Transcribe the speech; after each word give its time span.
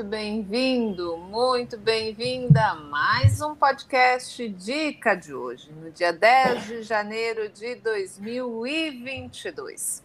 muito 0.00 0.08
bem-vindo, 0.08 1.18
muito 1.18 1.76
bem-vinda 1.76 2.68
a 2.68 2.74
mais 2.74 3.42
um 3.42 3.54
podcast 3.54 4.48
Dica 4.48 5.14
de 5.14 5.34
hoje, 5.34 5.70
no 5.72 5.90
dia 5.90 6.10
10 6.10 6.64
de 6.64 6.82
janeiro 6.82 7.50
de 7.50 7.74
2022. 7.74 10.02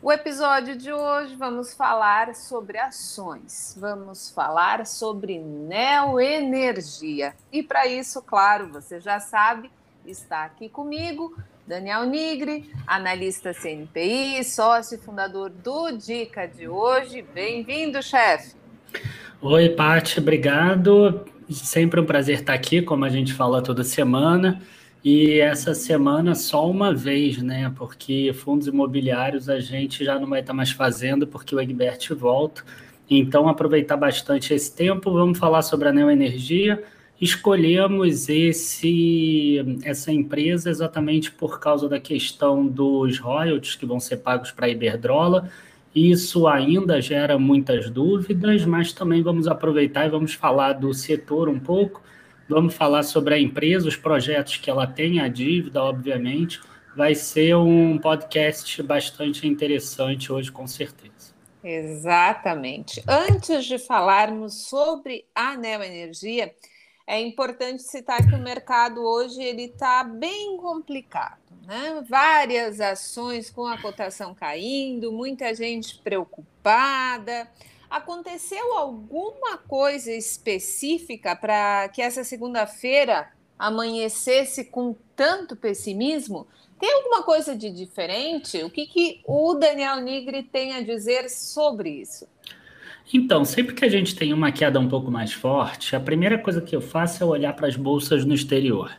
O 0.00 0.12
episódio 0.12 0.76
de 0.76 0.92
hoje 0.92 1.34
vamos 1.34 1.74
falar 1.74 2.32
sobre 2.36 2.78
ações, 2.78 3.76
vamos 3.76 4.30
falar 4.30 4.86
sobre 4.86 5.40
neoenergia. 5.40 7.34
E 7.50 7.60
para 7.60 7.88
isso, 7.88 8.22
claro, 8.22 8.68
você 8.68 9.00
já 9.00 9.18
sabe, 9.18 9.68
está 10.06 10.44
aqui 10.44 10.68
comigo 10.68 11.36
Daniel 11.66 12.04
Nigri, 12.04 12.72
analista 12.86 13.52
CNPI, 13.52 14.44
sócio 14.44 14.94
e 14.94 14.98
fundador 14.98 15.50
do 15.50 15.90
Dica 15.90 16.46
de 16.46 16.68
hoje. 16.68 17.20
Bem-vindo, 17.20 18.00
chefe. 18.00 18.62
Oi, 19.46 19.68
Paty, 19.68 20.20
obrigado. 20.20 21.20
Sempre 21.50 22.00
um 22.00 22.06
prazer 22.06 22.40
estar 22.40 22.54
aqui, 22.54 22.80
como 22.80 23.04
a 23.04 23.10
gente 23.10 23.34
fala 23.34 23.60
toda 23.60 23.84
semana. 23.84 24.62
E 25.04 25.38
essa 25.38 25.74
semana 25.74 26.34
só 26.34 26.66
uma 26.66 26.94
vez, 26.94 27.42
né? 27.42 27.70
Porque 27.76 28.32
fundos 28.32 28.66
imobiliários 28.68 29.50
a 29.50 29.60
gente 29.60 30.02
já 30.02 30.18
não 30.18 30.30
vai 30.30 30.40
estar 30.40 30.54
mais 30.54 30.70
fazendo, 30.70 31.26
porque 31.26 31.54
o 31.54 31.60
Egbert 31.60 32.14
volta. 32.14 32.64
Então, 33.08 33.46
aproveitar 33.46 33.98
bastante 33.98 34.54
esse 34.54 34.74
tempo, 34.74 35.12
vamos 35.12 35.36
falar 35.36 35.60
sobre 35.60 35.88
a 35.90 35.92
neoenergia. 35.92 36.82
Escolhemos 37.20 38.30
esse, 38.30 39.62
essa 39.84 40.10
empresa 40.10 40.70
exatamente 40.70 41.30
por 41.30 41.60
causa 41.60 41.86
da 41.86 42.00
questão 42.00 42.66
dos 42.66 43.18
royalties 43.18 43.74
que 43.74 43.84
vão 43.84 44.00
ser 44.00 44.16
pagos 44.16 44.52
para 44.52 44.64
a 44.64 44.70
Iberdrola. 44.70 45.50
Isso 45.94 46.46
ainda 46.48 47.00
gera 47.00 47.38
muitas 47.38 47.88
dúvidas, 47.88 48.64
mas 48.66 48.92
também 48.92 49.22
vamos 49.22 49.46
aproveitar 49.46 50.06
e 50.06 50.10
vamos 50.10 50.34
falar 50.34 50.72
do 50.72 50.92
setor 50.92 51.48
um 51.48 51.60
pouco 51.60 52.02
Vamos 52.48 52.74
falar 52.74 53.02
sobre 53.02 53.34
a 53.34 53.38
empresa, 53.38 53.88
os 53.88 53.96
projetos 53.96 54.58
que 54.58 54.68
ela 54.68 54.86
tem, 54.86 55.18
a 55.18 55.28
dívida, 55.28 55.82
obviamente. 55.82 56.60
Vai 56.94 57.14
ser 57.14 57.56
um 57.56 57.98
podcast 57.98 58.82
bastante 58.82 59.46
interessante 59.46 60.30
hoje, 60.30 60.52
com 60.52 60.66
certeza. 60.66 61.34
Exatamente. 61.62 63.02
Antes 63.08 63.64
de 63.64 63.78
falarmos 63.78 64.68
sobre 64.68 65.24
a 65.34 65.56
neoenergia, 65.56 66.52
é 67.06 67.20
importante 67.20 67.82
citar 67.82 68.26
que 68.26 68.34
o 68.34 68.42
mercado 68.42 69.02
hoje 69.02 69.42
ele 69.42 69.64
está 69.64 70.02
bem 70.02 70.56
complicado, 70.56 71.38
né? 71.66 72.02
Várias 72.08 72.80
ações 72.80 73.50
com 73.50 73.66
a 73.66 73.80
cotação 73.80 74.34
caindo, 74.34 75.12
muita 75.12 75.54
gente 75.54 75.98
preocupada. 75.98 77.48
Aconteceu 77.90 78.72
alguma 78.76 79.58
coisa 79.58 80.12
específica 80.12 81.36
para 81.36 81.88
que 81.90 82.00
essa 82.00 82.24
segunda-feira 82.24 83.30
amanhecesse 83.58 84.64
com 84.64 84.96
tanto 85.14 85.54
pessimismo? 85.54 86.46
Tem 86.80 86.92
alguma 86.92 87.22
coisa 87.22 87.54
de 87.54 87.70
diferente? 87.70 88.62
O 88.62 88.70
que, 88.70 88.86
que 88.86 89.20
o 89.26 89.54
Daniel 89.54 90.00
Nigri 90.00 90.42
tem 90.42 90.74
a 90.74 90.80
dizer 90.80 91.30
sobre 91.30 91.90
isso? 91.90 92.26
Então, 93.12 93.44
sempre 93.44 93.74
que 93.74 93.84
a 93.84 93.88
gente 93.88 94.16
tem 94.16 94.32
uma 94.32 94.50
queda 94.50 94.80
um 94.80 94.88
pouco 94.88 95.10
mais 95.10 95.32
forte, 95.32 95.94
a 95.94 96.00
primeira 96.00 96.38
coisa 96.38 96.60
que 96.60 96.74
eu 96.74 96.80
faço 96.80 97.22
é 97.22 97.26
olhar 97.26 97.52
para 97.52 97.68
as 97.68 97.76
bolsas 97.76 98.24
no 98.24 98.34
exterior. 98.34 98.90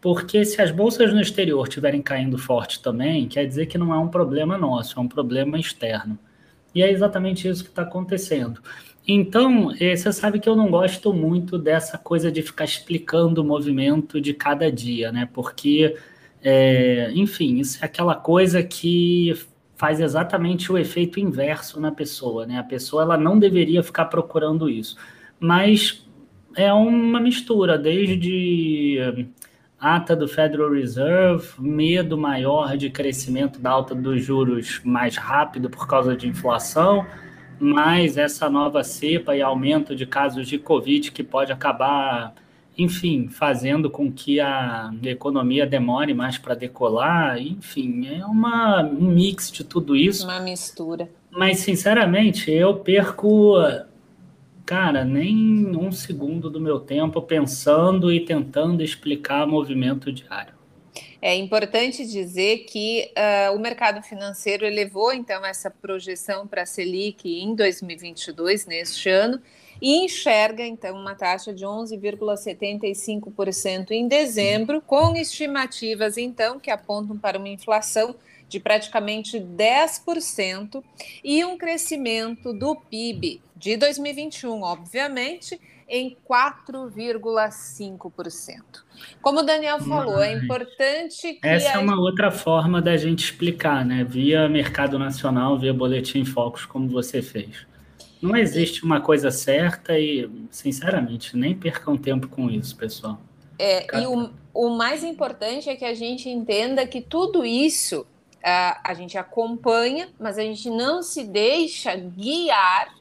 Porque 0.00 0.44
se 0.44 0.60
as 0.62 0.70
bolsas 0.70 1.12
no 1.12 1.20
exterior 1.20 1.66
estiverem 1.66 2.00
caindo 2.00 2.38
forte 2.38 2.80
também, 2.80 3.26
quer 3.26 3.46
dizer 3.46 3.66
que 3.66 3.78
não 3.78 3.92
é 3.92 3.98
um 3.98 4.08
problema 4.08 4.56
nosso, 4.56 4.98
é 4.98 5.02
um 5.02 5.08
problema 5.08 5.58
externo. 5.58 6.18
E 6.74 6.82
é 6.82 6.90
exatamente 6.90 7.48
isso 7.48 7.64
que 7.64 7.70
está 7.70 7.82
acontecendo. 7.82 8.60
Então, 9.06 9.72
eh, 9.80 9.96
você 9.96 10.12
sabe 10.12 10.38
que 10.38 10.48
eu 10.48 10.54
não 10.54 10.70
gosto 10.70 11.12
muito 11.14 11.58
dessa 11.58 11.96
coisa 11.96 12.30
de 12.30 12.42
ficar 12.42 12.66
explicando 12.66 13.40
o 13.40 13.44
movimento 13.44 14.20
de 14.20 14.34
cada 14.34 14.70
dia, 14.70 15.10
né? 15.10 15.26
Porque, 15.32 15.96
é, 16.42 17.10
enfim, 17.14 17.58
isso 17.58 17.78
é 17.82 17.86
aquela 17.86 18.14
coisa 18.14 18.62
que 18.62 19.34
faz 19.78 20.00
exatamente 20.00 20.72
o 20.72 20.76
efeito 20.76 21.20
inverso 21.20 21.80
na 21.80 21.92
pessoa, 21.92 22.44
né? 22.44 22.58
A 22.58 22.64
pessoa 22.64 23.02
ela 23.04 23.16
não 23.16 23.38
deveria 23.38 23.80
ficar 23.80 24.06
procurando 24.06 24.68
isso. 24.68 24.96
Mas 25.38 26.04
é 26.56 26.72
uma 26.72 27.20
mistura, 27.20 27.78
desde 27.78 29.30
ata 29.78 30.16
do 30.16 30.26
Federal 30.26 30.72
Reserve, 30.72 31.46
medo 31.60 32.18
maior 32.18 32.76
de 32.76 32.90
crescimento 32.90 33.60
da 33.60 33.70
alta 33.70 33.94
dos 33.94 34.20
juros 34.20 34.80
mais 34.84 35.16
rápido 35.16 35.70
por 35.70 35.86
causa 35.86 36.16
de 36.16 36.26
inflação, 36.26 37.06
mais 37.60 38.16
essa 38.16 38.50
nova 38.50 38.82
cepa 38.82 39.36
e 39.36 39.42
aumento 39.42 39.94
de 39.94 40.04
casos 40.04 40.48
de 40.48 40.58
Covid 40.58 41.12
que 41.12 41.22
pode 41.22 41.52
acabar, 41.52 42.34
enfim, 42.78 43.28
fazendo 43.28 43.90
com 43.90 44.10
que 44.10 44.38
a 44.38 44.92
economia 45.02 45.66
demore 45.66 46.14
mais 46.14 46.38
para 46.38 46.54
decolar, 46.54 47.36
enfim, 47.38 48.06
é 48.06 48.24
uma, 48.24 48.84
um 48.84 49.10
mix 49.10 49.50
de 49.50 49.64
tudo 49.64 49.96
isso. 49.96 50.24
Uma 50.24 50.40
mistura. 50.40 51.10
Mas, 51.30 51.58
sinceramente, 51.58 52.50
eu 52.50 52.76
perco 52.76 53.56
cara, 54.68 55.02
nem 55.02 55.74
um 55.74 55.90
segundo 55.90 56.50
do 56.50 56.60
meu 56.60 56.78
tempo 56.78 57.22
pensando 57.22 58.12
e 58.12 58.20
tentando 58.20 58.82
explicar 58.82 59.46
movimento 59.46 60.12
diário. 60.12 60.52
É 61.22 61.34
importante 61.34 62.06
dizer 62.06 62.66
que 62.68 63.10
uh, 63.16 63.56
o 63.56 63.58
mercado 63.58 64.02
financeiro 64.02 64.66
elevou 64.66 65.10
então 65.10 65.42
essa 65.42 65.70
projeção 65.70 66.46
para 66.46 66.62
a 66.62 66.66
Selic 66.66 67.26
em 67.26 67.54
2022, 67.54 68.66
neste 68.66 69.08
ano, 69.08 69.40
e 69.80 70.04
enxerga 70.04 70.66
então 70.66 70.96
uma 70.96 71.14
taxa 71.14 71.54
de 71.54 71.64
11,75% 71.64 73.92
em 73.92 74.08
dezembro, 74.08 74.80
com 74.80 75.14
estimativas 75.16 76.16
então 76.16 76.58
que 76.58 76.70
apontam 76.70 77.16
para 77.16 77.38
uma 77.38 77.48
inflação 77.48 78.16
de 78.48 78.58
praticamente 78.58 79.38
10% 79.38 80.82
e 81.22 81.44
um 81.44 81.56
crescimento 81.58 82.52
do 82.52 82.74
PIB 82.74 83.40
de 83.54 83.76
2021, 83.76 84.62
obviamente, 84.62 85.60
em 85.88 86.16
4,5%. 86.28 88.62
Como 89.22 89.38
o 89.40 89.42
Daniel 89.42 89.80
falou, 89.80 90.22
é 90.22 90.32
importante 90.32 91.34
que. 91.34 91.46
Essa 91.46 91.72
é 91.72 91.78
uma 91.78 91.98
outra 91.98 92.30
forma 92.30 92.82
da 92.82 92.96
gente 92.96 93.24
explicar, 93.24 93.84
né? 93.84 94.04
Via 94.04 94.48
mercado 94.48 94.98
nacional, 94.98 95.58
via 95.58 95.72
boletim 95.72 96.24
focos, 96.24 96.66
como 96.66 96.88
você 96.88 97.22
fez. 97.22 97.66
Não 98.20 98.36
existe 98.36 98.84
uma 98.84 99.00
coisa 99.00 99.30
certa 99.30 99.98
e, 99.98 100.30
sinceramente, 100.50 101.36
nem 101.36 101.54
percam 101.54 101.96
tempo 101.96 102.28
com 102.28 102.50
isso, 102.50 102.76
pessoal. 102.76 103.20
É, 103.58 104.00
e 104.00 104.06
o, 104.06 104.30
o 104.54 104.70
mais 104.70 105.02
importante 105.02 105.68
é 105.68 105.76
que 105.76 105.84
a 105.84 105.94
gente 105.94 106.28
entenda 106.28 106.86
que 106.86 107.00
tudo 107.00 107.44
isso 107.44 108.06
a, 108.42 108.90
a 108.90 108.94
gente 108.94 109.18
acompanha, 109.18 110.08
mas 110.18 110.38
a 110.38 110.42
gente 110.42 110.70
não 110.70 111.02
se 111.02 111.24
deixa 111.24 111.94
guiar 111.96 112.96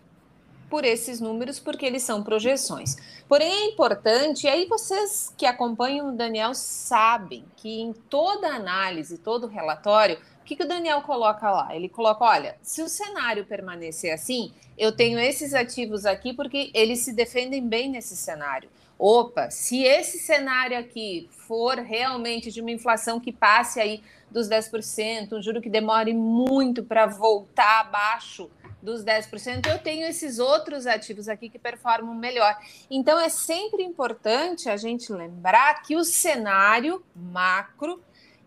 por 0.70 0.84
esses 0.84 1.22
números, 1.22 1.60
porque 1.60 1.86
eles 1.86 2.04
são 2.04 2.22
projeções. 2.22 2.98
Porém, 3.28 3.50
é 3.50 3.66
importante, 3.68 4.46
e 4.46 4.50
aí 4.50 4.66
vocês 4.66 5.34
que 5.38 5.46
acompanham 5.46 6.10
o 6.10 6.18
Daniel 6.18 6.54
sabem 6.54 7.46
que 7.56 7.80
em 7.80 7.94
toda 7.94 8.48
análise, 8.48 9.18
todo 9.18 9.48
relatório, 9.48 10.18
que, 10.48 10.56
que 10.56 10.64
o 10.64 10.68
Daniel 10.68 11.02
coloca 11.02 11.52
lá? 11.52 11.76
Ele 11.76 11.90
coloca: 11.90 12.24
olha, 12.24 12.58
se 12.62 12.82
o 12.82 12.88
cenário 12.88 13.46
permanecer 13.46 14.14
assim, 14.14 14.54
eu 14.78 14.96
tenho 14.96 15.20
esses 15.20 15.54
ativos 15.54 16.06
aqui 16.06 16.34
porque 16.34 16.72
eles 16.74 17.00
se 17.00 17.12
defendem 17.14 17.68
bem 17.68 17.90
nesse 17.90 18.16
cenário. 18.16 18.70
Opa, 18.98 19.52
se 19.52 19.84
esse 19.84 20.18
cenário 20.18 20.78
aqui 20.78 21.30
for 21.32 21.78
realmente 21.78 22.52
de 22.52 22.62
uma 22.62 22.72
inflação 22.72 23.20
que 23.20 23.32
passe 23.32 23.80
aí 23.80 24.02
dos 24.32 24.50
10%, 24.50 25.34
um 25.34 25.42
juro 25.42 25.62
que 25.62 25.70
demore 25.70 26.14
muito 26.14 26.84
para 26.84 27.06
voltar 27.06 27.82
abaixo 27.82 28.50
dos 28.82 29.04
10%, 29.04 29.68
eu 29.68 29.80
tenho 29.80 30.08
esses 30.08 30.40
outros 30.40 30.88
ativos 30.88 31.28
aqui 31.28 31.50
que 31.50 31.60
performam 31.60 32.16
melhor. 32.16 32.58
Então 32.90 33.20
é 33.20 33.30
sempre 33.30 33.84
importante 33.84 34.70
a 34.70 34.78
gente 34.78 35.12
lembrar 35.12 35.82
que 35.84 35.96
o 35.96 36.04
cenário 36.04 37.04
macro, 37.14 38.02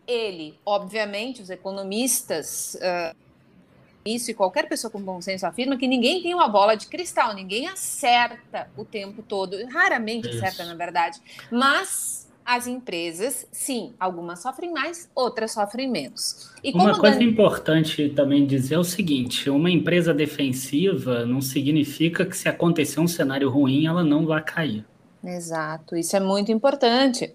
ele, 0.07 0.59
obviamente, 0.65 1.43
os 1.43 1.51
economistas. 1.51 2.77
Uh, 2.77 3.17
isso 4.05 4.31
e 4.31 4.35
qualquer 4.35 4.69
pessoa 4.69 4.91
com 4.91 5.01
bom 5.01 5.21
senso 5.21 5.47
afirma 5.47 5.77
que 5.77 5.87
ninguém 5.87 6.23
tem 6.23 6.35
uma 6.35 6.49
bola 6.49 6.75
de 6.75 6.87
cristal, 6.87 7.35
ninguém 7.35 7.69
acerta 7.69 8.69
o 8.77 8.85
tempo 8.85 9.23
todo, 9.23 9.57
raramente 9.67 10.29
Isso. 10.29 10.39
acerta, 10.39 10.65
na 10.65 10.75
verdade. 10.75 11.21
Mas 11.51 12.31
as 12.45 12.67
empresas, 12.67 13.47
sim, 13.53 13.93
algumas 14.01 14.41
sofrem 14.41 14.73
mais, 14.73 15.09
outras 15.15 15.53
sofrem 15.53 15.89
menos. 15.89 16.51
uma 16.75 16.99
coisa 16.99 17.19
Dan... 17.19 17.25
importante 17.25 18.09
também 18.11 18.47
dizer 18.47 18.75
é 18.75 18.79
o 18.79 18.85
seguinte: 18.85 19.51
uma 19.51 19.71
empresa 19.71 20.15
defensiva 20.15 21.27
não 21.27 21.41
significa 21.41 22.25
que 22.25 22.37
se 22.37 22.49
acontecer 22.49 23.01
um 23.01 23.07
cenário 23.07 23.51
ruim, 23.51 23.87
ela 23.87 24.03
não 24.03 24.27
vai 24.27 24.43
cair. 24.43 24.85
Exato, 25.23 25.95
isso 25.95 26.17
é 26.17 26.21
muito 26.21 26.51
importante. 26.51 27.35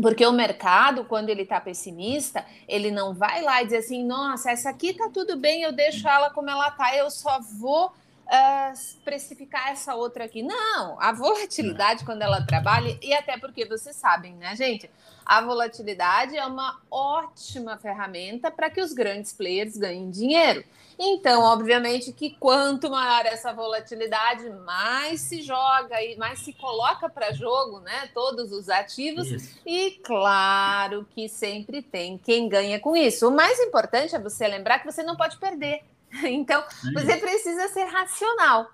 Porque 0.00 0.24
o 0.24 0.32
mercado, 0.32 1.04
quando 1.04 1.28
ele 1.28 1.42
está 1.42 1.60
pessimista, 1.60 2.44
ele 2.68 2.90
não 2.90 3.12
vai 3.12 3.42
lá 3.42 3.62
e 3.62 3.64
dizer 3.64 3.78
assim: 3.78 4.04
nossa, 4.04 4.50
essa 4.50 4.70
aqui 4.70 4.90
está 4.90 5.08
tudo 5.08 5.36
bem, 5.36 5.62
eu 5.62 5.72
deixo 5.72 6.06
ela 6.08 6.30
como 6.30 6.48
ela 6.48 6.68
está, 6.68 6.96
eu 6.96 7.10
só 7.10 7.40
vou 7.40 7.86
uh, 7.86 9.02
precificar 9.04 9.70
essa 9.70 9.94
outra 9.94 10.24
aqui. 10.24 10.42
Não, 10.42 11.00
a 11.00 11.12
volatilidade, 11.12 12.04
quando 12.04 12.22
ela 12.22 12.44
trabalha, 12.46 12.96
e 13.02 13.12
até 13.12 13.36
porque 13.38 13.64
vocês 13.64 13.96
sabem, 13.96 14.34
né, 14.34 14.54
gente? 14.54 14.88
A 15.26 15.40
volatilidade 15.40 16.36
é 16.36 16.46
uma 16.46 16.80
ótima 16.90 17.76
ferramenta 17.76 18.50
para 18.50 18.70
que 18.70 18.80
os 18.80 18.92
grandes 18.92 19.32
players 19.32 19.76
ganhem 19.76 20.10
dinheiro. 20.10 20.64
Então, 20.98 21.42
obviamente 21.42 22.12
que 22.12 22.36
quanto 22.40 22.90
maior 22.90 23.24
essa 23.24 23.52
volatilidade, 23.52 24.50
mais 24.66 25.20
se 25.20 25.42
joga 25.42 26.02
e 26.02 26.16
mais 26.16 26.40
se 26.40 26.52
coloca 26.52 27.08
para 27.08 27.32
jogo, 27.32 27.78
né? 27.80 28.08
Todos 28.12 28.50
os 28.50 28.68
ativos. 28.68 29.30
Isso. 29.30 29.60
E 29.64 30.00
claro 30.02 31.06
que 31.14 31.28
sempre 31.28 31.82
tem 31.82 32.18
quem 32.18 32.48
ganha 32.48 32.80
com 32.80 32.96
isso. 32.96 33.28
O 33.28 33.30
mais 33.30 33.60
importante 33.60 34.16
é 34.16 34.18
você 34.18 34.48
lembrar 34.48 34.80
que 34.80 34.90
você 34.90 35.04
não 35.04 35.16
pode 35.16 35.36
perder. 35.36 35.82
Então, 36.24 36.64
você 36.94 37.16
precisa 37.16 37.68
ser 37.68 37.84
racional. 37.84 38.66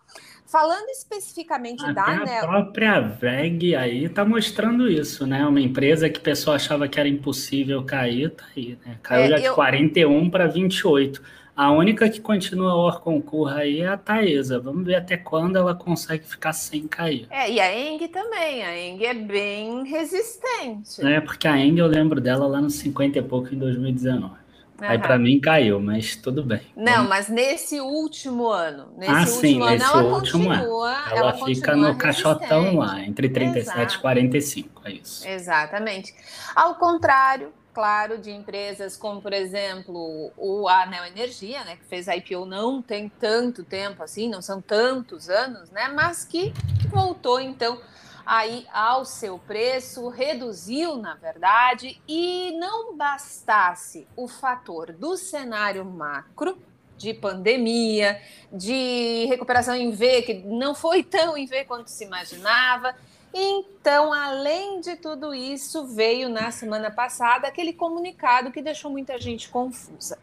Falando 0.47 0.89
especificamente 0.91 1.83
Até 1.83 1.93
da 1.95 2.39
a 2.39 2.47
própria 2.47 3.01
VEG 3.01 3.75
aí 3.75 4.05
está 4.05 4.25
mostrando 4.25 4.89
isso, 4.89 5.27
né? 5.27 5.45
Uma 5.45 5.61
empresa 5.61 6.09
que 6.09 6.21
o 6.21 6.23
pessoal 6.23 6.55
achava 6.55 6.87
que 6.87 7.01
era 7.01 7.09
impossível 7.09 7.83
cair, 7.83 8.31
tá 8.31 8.45
aí, 8.57 8.79
né? 8.87 8.99
Caiu 9.03 9.25
é, 9.25 9.29
já 9.31 9.39
de 9.39 9.45
eu... 9.47 9.55
41 9.55 10.31
para 10.31 10.47
28. 10.47 11.21
A 11.57 11.71
única 11.71 12.09
que 12.09 12.21
continua 12.21 12.75
o 12.75 13.01
concurso 13.01 13.55
aí 13.55 13.81
é 13.81 13.89
a 13.89 13.97
Taesa. 13.97 14.59
Vamos 14.59 14.85
ver 14.85 14.97
até 14.97 15.17
quando 15.17 15.57
ela 15.57 15.75
consegue 15.75 16.25
ficar 16.25 16.53
sem 16.53 16.89
cair. 16.89 17.29
É, 17.31 17.51
e 17.51 17.61
a 17.61 17.73
Eng 17.73 18.09
também. 18.09 18.65
A 18.65 18.77
Eng 18.77 19.05
é 19.05 19.15
bem 19.15 19.85
resistente. 19.85 21.07
É, 21.07 21.21
porque 21.21 21.47
a 21.47 21.57
Eng 21.57 21.79
eu 21.79 21.87
lembro 21.87 22.21
dela 22.21 22.47
lá 22.47 22.61
nos 22.61 22.75
50 22.75 23.19
e 23.19 23.23
pouco 23.23 23.55
em 23.55 23.59
2019. 23.59 24.25
Uhum. 24.25 24.39
Aí 24.81 24.99
para 24.99 25.17
mim 25.17 25.39
caiu, 25.39 25.79
mas 25.81 26.17
tudo 26.17 26.43
bem. 26.43 26.61
Não, 26.77 27.09
mas 27.09 27.29
nesse 27.29 27.81
último 27.81 28.49
ano, 28.49 28.89
nesse 28.97 29.13
ah, 29.13 29.21
último 29.21 29.41
sim, 29.41 29.63
ano, 29.63 29.71
nesse 29.71 29.85
ela 29.85 30.03
último 30.03 30.49
continua, 30.49 30.91
ano. 30.91 31.11
Ela, 31.11 31.19
ela 31.19 31.45
fica 31.47 31.77
no 31.77 31.97
caixotão 31.97 32.79
lá, 32.79 33.01
entre 33.01 33.29
37 33.29 33.71
Exato. 33.71 33.95
e 33.95 33.99
45, 34.01 34.83
é 34.85 34.93
isso. 34.93 35.29
Exatamente. 35.29 36.13
Ao 36.57 36.75
contrário, 36.75 37.53
claro, 37.75 38.17
de 38.17 38.31
empresas 38.31 38.97
como, 38.97 39.21
por 39.21 39.33
exemplo, 39.33 40.33
o 40.37 40.69
Anel 40.69 41.05
Energia, 41.05 41.65
né, 41.65 41.77
que 41.77 41.85
fez 41.85 42.09
a 42.09 42.17
IPO 42.17 42.47
não 42.47 42.81
tem 42.81 43.09
tanto 43.09 43.65
tempo 43.65 44.03
assim, 44.03 44.29
não 44.29 44.41
são 44.41 44.63
tantos 44.63 45.29
anos, 45.29 45.71
né, 45.71 45.89
mas 45.89 46.25
que 46.25 46.55
voltou 46.89 47.41
então 47.41 47.81
aí 48.25 48.67
ao 48.73 49.05
seu 49.05 49.39
preço, 49.39 50.09
reduziu, 50.09 50.97
na 50.97 51.15
verdade, 51.15 52.01
e 52.09 52.53
não 52.59 52.97
bastasse 52.97 54.07
o 54.17 54.27
fator 54.27 54.93
do 54.93 55.17
cenário 55.17 55.85
macro, 55.85 56.57
de 56.97 57.13
pandemia, 57.13 58.23
de 58.53 59.27
recuperação 59.27 59.75
em 59.75 59.91
V, 59.91 60.23
que 60.23 60.35
não 60.35 60.75
foi 60.75 61.03
tão 61.03 61.37
em 61.37 61.45
V 61.45 61.65
quanto 61.65 61.89
se 61.89 62.05
imaginava. 62.05 62.95
Então, 63.37 64.13
além 64.13 64.81
de 64.81 64.95
tudo 64.95 65.35
isso, 65.35 65.89
veio 65.89 66.29
na 66.29 66.53
semana 66.53 66.89
passada 66.89 67.49
aquele 67.49 67.73
comunicado 67.73 68.53
que 68.53 68.63
deixou 68.63 68.93
muita 68.93 69.19
gente 69.19 69.49
confusa. 69.49 70.17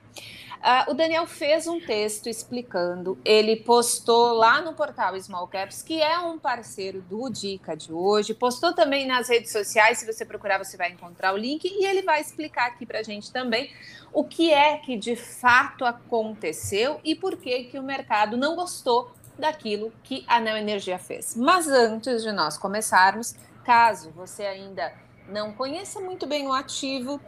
Uh, 0.62 0.92
o 0.92 0.94
Daniel 0.94 1.26
fez 1.26 1.66
um 1.66 1.82
texto 1.82 2.30
explicando, 2.30 3.18
ele 3.26 3.56
postou 3.56 4.32
lá 4.34 4.62
no 4.62 4.74
portal 4.74 5.20
Small 5.20 5.48
Caps, 5.48 5.82
que 5.82 6.00
é 6.00 6.20
um 6.20 6.38
parceiro 6.38 7.02
do 7.02 7.30
Dica 7.30 7.76
de 7.76 7.92
hoje, 7.92 8.36
postou 8.36 8.72
também 8.72 9.08
nas 9.08 9.28
redes 9.28 9.52
sociais, 9.52 9.98
se 9.98 10.06
você 10.06 10.24
procurar 10.24 10.60
você 10.60 10.78
vai 10.78 10.92
encontrar 10.92 11.34
o 11.34 11.38
link, 11.38 11.66
e 11.66 11.84
ele 11.84 12.04
vai 12.04 12.22
explicar 12.22 12.68
aqui 12.68 12.86
para 12.86 13.00
a 13.00 13.04
gente 13.04 13.32
também 13.32 13.72
o 14.14 14.24
que 14.24 14.54
é 14.54 14.78
que 14.78 14.96
de 14.96 15.16
fato 15.16 15.84
aconteceu 15.84 17.02
e 17.04 17.16
por 17.16 17.38
que, 17.38 17.64
que 17.64 17.80
o 17.80 17.84
mercado 17.84 18.38
não 18.38 18.56
gostou 18.56 19.12
daquilo 19.38 19.92
que 20.04 20.24
a 20.28 20.40
Neo 20.40 20.58
Energia 20.58 21.00
fez. 21.00 21.36
Mas 21.36 21.68
antes 21.68 22.24
de 22.24 22.32
nós 22.32 22.58
começarmos, 22.58 23.36
caso 23.64 24.12
você 24.12 24.44
ainda 24.44 24.94
não 25.28 25.54
conheça 25.54 26.00
muito 26.00 26.28
bem 26.28 26.48
o 26.48 26.54
ativo, 26.54 27.20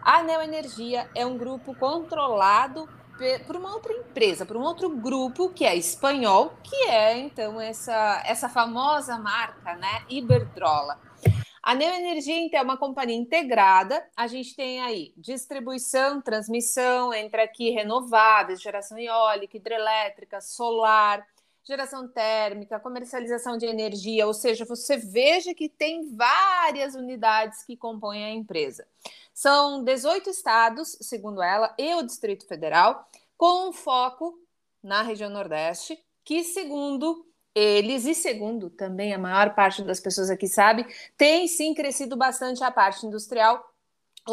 a 0.00 0.22
Neoenergia 0.22 1.08
é 1.14 1.26
um 1.26 1.36
grupo 1.36 1.74
controlado 1.74 2.88
por 3.46 3.56
uma 3.56 3.74
outra 3.74 3.92
empresa, 3.92 4.46
por 4.46 4.56
um 4.56 4.62
outro 4.62 4.88
grupo 4.88 5.50
que 5.50 5.64
é 5.64 5.74
espanhol, 5.74 6.54
que 6.62 6.88
é 6.88 7.18
então 7.18 7.60
essa, 7.60 8.22
essa 8.24 8.48
famosa 8.48 9.18
marca, 9.18 9.74
né, 9.74 10.04
Iberdrola. 10.08 10.98
A 11.60 11.74
Neoenergia, 11.74 12.38
então, 12.38 12.60
é 12.60 12.62
uma 12.62 12.78
companhia 12.78 13.16
integrada. 13.16 14.02
A 14.16 14.26
gente 14.26 14.56
tem 14.56 14.80
aí 14.80 15.12
distribuição, 15.16 16.22
transmissão, 16.22 17.12
entre 17.12 17.42
aqui 17.42 17.70
renováveis, 17.70 18.62
geração 18.62 18.96
eólica, 18.96 19.56
hidrelétrica, 19.56 20.40
solar, 20.40 21.26
geração 21.68 22.08
térmica, 22.08 22.80
comercialização 22.80 23.58
de 23.58 23.66
energia, 23.66 24.26
ou 24.26 24.32
seja, 24.32 24.64
você 24.64 24.96
veja 24.96 25.52
que 25.52 25.68
tem 25.68 26.16
várias 26.16 26.94
unidades 26.94 27.62
que 27.62 27.76
compõem 27.76 28.24
a 28.24 28.30
empresa. 28.30 28.86
São 29.34 29.84
18 29.84 30.30
estados, 30.30 30.96
segundo 31.02 31.42
ela, 31.42 31.74
e 31.76 31.94
o 31.94 32.02
Distrito 32.02 32.46
Federal, 32.46 33.06
com 33.36 33.68
um 33.68 33.72
foco 33.74 34.40
na 34.82 35.02
região 35.02 35.28
Nordeste, 35.28 36.02
que, 36.24 36.42
segundo 36.42 37.26
eles, 37.54 38.06
e 38.06 38.14
segundo 38.14 38.70
também 38.70 39.12
a 39.12 39.18
maior 39.18 39.54
parte 39.54 39.82
das 39.82 40.00
pessoas 40.00 40.30
aqui 40.30 40.48
sabe, 40.48 40.86
tem 41.18 41.46
sim 41.46 41.74
crescido 41.74 42.16
bastante 42.16 42.64
a 42.64 42.70
parte 42.70 43.04
industrial, 43.04 43.62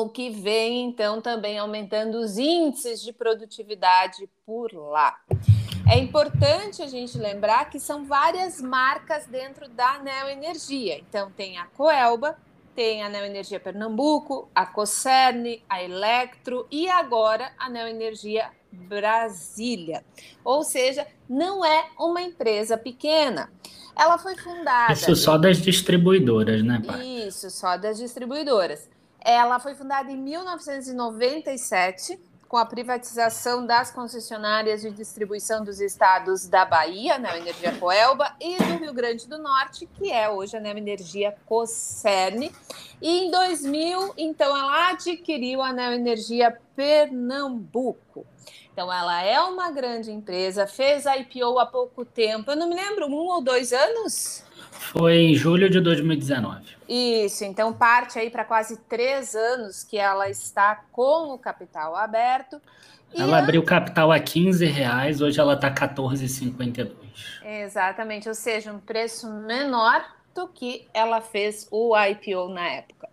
o 0.01 0.09
que 0.09 0.29
vem 0.29 0.83
então 0.85 1.21
também 1.21 1.57
aumentando 1.57 2.19
os 2.19 2.37
índices 2.37 3.01
de 3.01 3.13
produtividade 3.13 4.29
por 4.45 4.73
lá. 4.73 5.17
É 5.87 5.97
importante 5.99 6.81
a 6.81 6.87
gente 6.87 7.17
lembrar 7.17 7.69
que 7.69 7.79
são 7.79 8.05
várias 8.05 8.59
marcas 8.59 9.27
dentro 9.27 9.69
da 9.69 9.99
Neo 9.99 10.29
Energia. 10.29 10.97
Então, 10.97 11.31
tem 11.31 11.59
a 11.59 11.65
Coelba, 11.65 12.35
tem 12.75 13.03
a 13.03 13.09
Neo 13.09 13.23
Energia 13.23 13.59
Pernambuco, 13.59 14.49
a 14.53 14.65
Cocerne, 14.65 15.63
a 15.69 15.83
Electro 15.83 16.67
e 16.71 16.89
agora 16.89 17.51
a 17.57 17.69
Neo 17.69 17.87
Energia 17.87 18.49
Brasília. 18.71 20.03
Ou 20.43 20.63
seja, 20.63 21.05
não 21.29 21.63
é 21.63 21.87
uma 21.99 22.21
empresa 22.21 22.77
pequena. 22.77 23.51
Ela 23.95 24.17
foi 24.17 24.35
fundada. 24.35 24.91
Isso 24.91 25.15
só 25.15 25.37
das 25.37 25.61
distribuidoras, 25.61 26.63
né, 26.63 26.81
pai? 26.85 27.05
Isso, 27.05 27.49
só 27.49 27.77
das 27.77 27.97
distribuidoras. 27.97 28.89
Ela 29.25 29.59
foi 29.59 29.73
fundada 29.73 30.11
em 30.11 30.17
1997 30.17 32.21
com 32.47 32.57
a 32.57 32.65
privatização 32.65 33.65
das 33.65 33.89
concessionárias 33.89 34.83
de 34.83 34.91
distribuição 34.91 35.63
dos 35.63 35.81
estados 35.81 36.47
da 36.47 36.63
Bahia, 36.63 37.17
né, 37.17 37.31
a 37.31 37.39
Energia 37.39 37.75
Coelba, 37.79 38.35
e 38.39 38.55
do 38.57 38.77
Rio 38.77 38.93
Grande 38.93 39.27
do 39.27 39.39
Norte, 39.39 39.87
que 39.87 40.11
é 40.11 40.29
hoje 40.29 40.55
a 40.55 40.59
Neo 40.59 40.77
Energia 40.77 41.35
Cocerne. 41.47 42.51
E 43.01 43.25
em 43.25 43.31
2000, 43.31 44.13
então, 44.15 44.55
ela 44.55 44.91
adquiriu 44.91 45.63
a 45.63 45.73
Neo 45.73 45.93
Energia 45.93 46.55
Pernambuco. 46.75 48.27
Então, 48.71 48.93
ela 48.93 49.23
é 49.23 49.39
uma 49.39 49.71
grande 49.71 50.11
empresa, 50.11 50.67
fez 50.67 51.07
a 51.07 51.17
IPO 51.17 51.57
há 51.57 51.65
pouco 51.65 52.05
tempo, 52.05 52.51
eu 52.51 52.55
não 52.55 52.69
me 52.69 52.75
lembro, 52.75 53.07
um 53.07 53.27
ou 53.27 53.41
dois 53.41 53.73
anos? 53.73 54.44
Foi 54.79 55.15
em 55.15 55.35
julho 55.35 55.69
de 55.69 55.79
2019. 55.79 56.75
Isso, 56.87 57.43
então 57.43 57.73
parte 57.73 58.19
aí 58.19 58.29
para 58.29 58.45
quase 58.45 58.77
três 58.77 59.35
anos 59.35 59.83
que 59.83 59.97
ela 59.97 60.29
está 60.29 60.83
com 60.91 61.33
o 61.33 61.37
capital 61.37 61.95
aberto. 61.95 62.61
Ela 63.13 63.39
abriu 63.39 63.63
capital 63.63 64.11
a 64.11 64.19
15 64.19 64.65
reais, 64.65 65.21
hoje 65.21 65.39
ela 65.39 65.53
está 65.53 65.73
14,52. 65.73 66.91
Exatamente, 67.43 68.27
ou 68.27 68.35
seja, 68.35 68.73
um 68.73 68.79
preço 68.79 69.31
menor 69.31 70.05
do 70.33 70.47
que 70.47 70.87
ela 70.93 71.21
fez 71.21 71.67
o 71.71 71.95
IPO 71.97 72.49
na 72.49 72.67
época. 72.67 73.09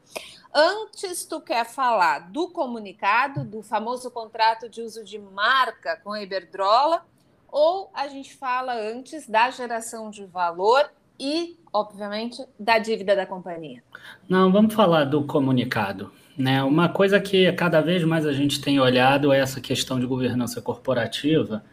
Antes, 0.52 1.24
tu 1.24 1.40
quer 1.40 1.64
falar 1.64 2.30
do 2.30 2.48
comunicado, 2.48 3.44
do 3.44 3.62
famoso 3.62 4.10
contrato 4.10 4.68
de 4.68 4.82
uso 4.82 5.02
de 5.02 5.18
marca 5.18 5.96
com 6.02 6.12
a 6.12 6.22
Iberdrola, 6.22 7.06
ou 7.50 7.90
a 7.94 8.08
gente 8.08 8.34
fala 8.34 8.74
antes 8.74 9.26
da 9.26 9.50
geração 9.50 10.10
de 10.10 10.24
valor 10.26 10.90
e, 11.22 11.56
obviamente, 11.72 12.42
da 12.58 12.80
dívida 12.80 13.14
da 13.14 13.24
companhia. 13.24 13.80
Não, 14.28 14.50
vamos 14.50 14.74
falar 14.74 15.04
do 15.04 15.22
comunicado. 15.22 16.10
Né? 16.36 16.60
Uma 16.64 16.88
coisa 16.88 17.20
que 17.20 17.50
cada 17.52 17.80
vez 17.80 18.02
mais 18.02 18.26
a 18.26 18.32
gente 18.32 18.60
tem 18.60 18.80
olhado 18.80 19.32
é 19.32 19.38
essa 19.38 19.60
questão 19.60 20.00
de 20.00 20.06
governança 20.06 20.60
corporativa, 20.60 21.64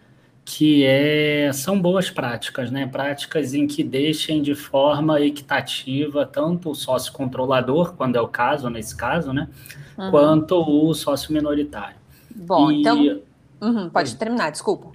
que 0.46 0.84
é, 0.86 1.50
são 1.52 1.82
boas 1.82 2.12
práticas, 2.12 2.70
né? 2.70 2.86
práticas 2.86 3.56
em 3.56 3.66
que 3.66 3.84
deixem 3.84 4.40
de 4.44 4.54
forma 4.54 5.20
equitativa 5.20 6.28
tanto 6.28 6.70
o 6.70 6.76
sócio 6.76 7.12
controlador, 7.12 7.96
quando 7.96 8.18
é 8.18 8.22
o 8.22 8.28
caso, 8.28 8.70
nesse 8.70 8.96
caso, 8.96 9.34
né? 9.34 9.48
Uhum. 9.98 10.12
quanto 10.12 10.56
o 10.58 10.94
sócio 10.94 11.34
minoritário. 11.34 11.98
Bom, 12.36 12.72
e... 12.72 12.82
então. 12.82 13.22
Uhum, 13.62 13.90
pode 13.90 14.16
terminar, 14.16 14.52
desculpa. 14.52 14.92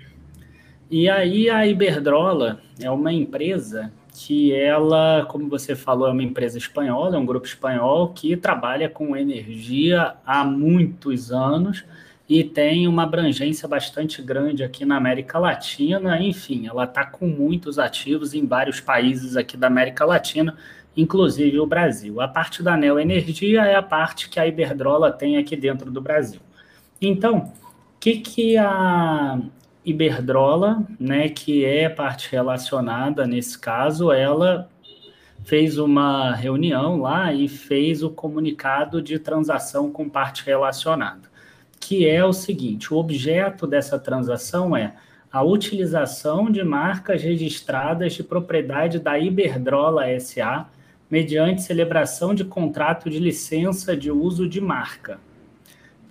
E 0.91 1.09
aí 1.09 1.51
a 1.51 1.67
Iberdrola 1.67 2.61
é 2.81 2.91
uma 2.91 3.13
empresa 3.13 3.93
que 4.14 4.54
ela, 4.54 5.26
como 5.28 5.49
você 5.49 5.75
falou, 5.75 6.06
é 6.06 6.12
uma 6.12 6.23
empresa 6.23 6.56
espanhola, 6.56 7.16
é 7.16 7.18
um 7.18 7.26
grupo 7.26 7.47
espanhol 7.47 8.11
que 8.11 8.37
trabalha 8.37 8.88
com 8.88 9.16
energia 9.16 10.14
há 10.25 10.44
muitos 10.44 11.33
anos 11.33 11.85
e 12.28 12.44
tem 12.44 12.87
uma 12.87 13.02
abrangência 13.02 13.66
bastante 13.66 14.23
grande 14.23 14.62
aqui 14.62 14.85
na 14.85 14.97
América 14.97 15.38
Latina. 15.38 16.23
Enfim, 16.23 16.68
ela 16.68 16.85
está 16.85 17.04
com 17.04 17.26
muitos 17.26 17.76
ativos 17.76 18.35
em 18.35 18.47
vários 18.47 18.80
países 18.80 19.37
aqui 19.37 19.56
da 19.56 19.66
América 19.66 20.04
Latina, 20.04 20.56
inclusive 20.97 21.59
o 21.59 21.66
Brasil. 21.66 22.21
A 22.21 22.28
parte 22.28 22.62
da 22.62 22.76
Neo 22.76 23.00
Energia 23.00 23.62
é 23.62 23.75
a 23.75 23.83
parte 23.83 24.30
que 24.30 24.38
a 24.38 24.47
Iberdrola 24.47 25.11
tem 25.11 25.38
aqui 25.38 25.56
dentro 25.56 25.90
do 25.90 26.00
Brasil. 26.00 26.40
Então, 27.02 27.38
o 27.38 27.99
que, 27.99 28.18
que 28.18 28.56
a 28.56 29.40
Iberdrola, 29.85 30.83
né, 30.99 31.29
que 31.29 31.64
é 31.64 31.88
parte 31.88 32.31
relacionada 32.31 33.26
nesse 33.26 33.59
caso, 33.59 34.11
ela 34.11 34.69
fez 35.45 35.79
uma 35.79 36.35
reunião 36.35 37.00
lá 37.00 37.33
e 37.33 37.49
fez 37.49 38.03
o 38.03 38.11
comunicado 38.11 39.03
de 39.03 39.19
transação 39.19 39.91
com 39.91 40.09
parte 40.09 40.45
relacionada 40.45 41.35
que 41.87 42.09
é 42.09 42.25
o 42.25 42.33
seguinte: 42.33 42.93
o 42.93 42.97
objeto 42.97 43.67
dessa 43.67 43.99
transação 43.99 44.75
é 44.75 44.95
a 45.31 45.43
utilização 45.43 46.50
de 46.50 46.64
marcas 46.64 47.23
registradas 47.23 48.14
de 48.14 48.23
propriedade 48.23 48.99
da 48.99 49.19
Iberdrola 49.19 50.05
SA 50.19 50.67
mediante 51.11 51.62
celebração 51.62 52.35
de 52.35 52.45
contrato 52.45 53.11
de 53.11 53.19
licença 53.19 53.97
de 53.97 54.11
uso 54.11 54.49
de 54.49 54.61
marca. 54.61 55.19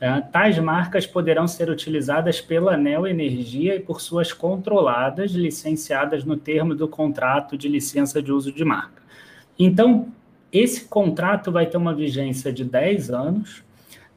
Tá? 0.04 0.20
Tais 0.20 0.60
marcas 0.60 1.08
poderão 1.08 1.48
ser 1.48 1.70
utilizadas 1.70 2.42
pela 2.42 2.76
Neo 2.76 3.08
Energia 3.08 3.78
e 3.78 3.80
por 3.80 4.02
suas 4.02 4.34
controladas, 4.34 5.32
licenciadas 5.32 6.26
no 6.26 6.36
termo 6.36 6.76
do 6.76 6.90
contrato 6.90 7.58
de 7.58 7.70
licença 7.70 8.22
de 8.22 8.30
uso 8.30 8.52
de 8.52 8.66
marca. 8.66 9.02
Então, 9.58 10.10
esse 10.52 10.90
contrato 10.90 11.54
vai 11.54 11.68
ter 11.68 11.78
uma 11.78 11.96
vigência 11.96 12.52
de 12.52 12.66
10 12.66 13.12
anos, 13.12 13.64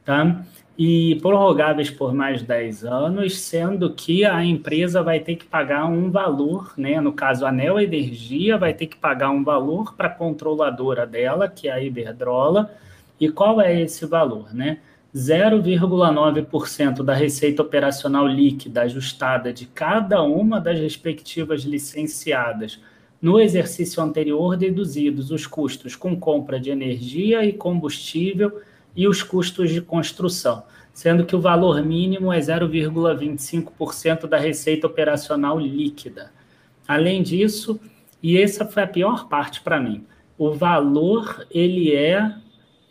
tá? 0.03 0.43
e 0.77 1.17
prorrogáveis 1.21 1.89
por 1.89 2.13
mais 2.13 2.43
10 2.43 2.83
anos, 2.83 3.39
sendo 3.39 3.93
que 3.93 4.25
a 4.25 4.43
empresa 4.43 5.01
vai 5.01 5.21
ter 5.21 5.37
que 5.37 5.45
pagar 5.45 5.85
um 5.85 6.11
valor, 6.11 6.73
né? 6.75 6.99
no 6.99 7.13
caso 7.13 7.45
a 7.45 7.51
Neo 7.51 7.79
Energia 7.79 8.57
vai 8.57 8.73
ter 8.73 8.87
que 8.87 8.97
pagar 8.97 9.29
um 9.29 9.41
valor 9.41 9.95
para 9.95 10.07
a 10.07 10.13
controladora 10.13 11.07
dela, 11.07 11.47
que 11.47 11.69
é 11.69 11.71
a 11.71 11.81
Iberdrola, 11.81 12.75
e 13.17 13.29
qual 13.29 13.61
é 13.61 13.81
esse 13.81 14.05
valor? 14.05 14.53
Né? 14.53 14.79
0,9% 15.15 17.03
da 17.03 17.13
receita 17.13 17.61
operacional 17.61 18.27
líquida 18.27 18.81
ajustada 18.81 19.53
de 19.53 19.65
cada 19.65 20.21
uma 20.21 20.59
das 20.59 20.79
respectivas 20.79 21.61
licenciadas 21.61 22.79
no 23.21 23.39
exercício 23.39 24.03
anterior, 24.03 24.55
deduzidos 24.55 25.31
os 25.31 25.47
custos 25.47 25.95
com 25.95 26.15
compra 26.15 26.59
de 26.59 26.69
energia 26.69 27.43
e 27.43 27.53
combustível 27.53 28.61
e 28.95 29.07
os 29.07 29.23
custos 29.23 29.71
de 29.71 29.81
construção, 29.81 30.63
sendo 30.93 31.25
que 31.25 31.35
o 31.35 31.41
valor 31.41 31.81
mínimo 31.83 32.31
é 32.31 32.39
0,25% 32.39 34.27
da 34.27 34.37
receita 34.37 34.87
operacional 34.87 35.59
líquida. 35.59 36.31
Além 36.87 37.23
disso, 37.23 37.79
e 38.21 38.37
essa 38.37 38.65
foi 38.65 38.83
a 38.83 38.87
pior 38.87 39.27
parte 39.27 39.61
para 39.61 39.79
mim, 39.79 40.05
o 40.37 40.51
valor 40.51 41.45
ele 41.49 41.95
é 41.95 42.35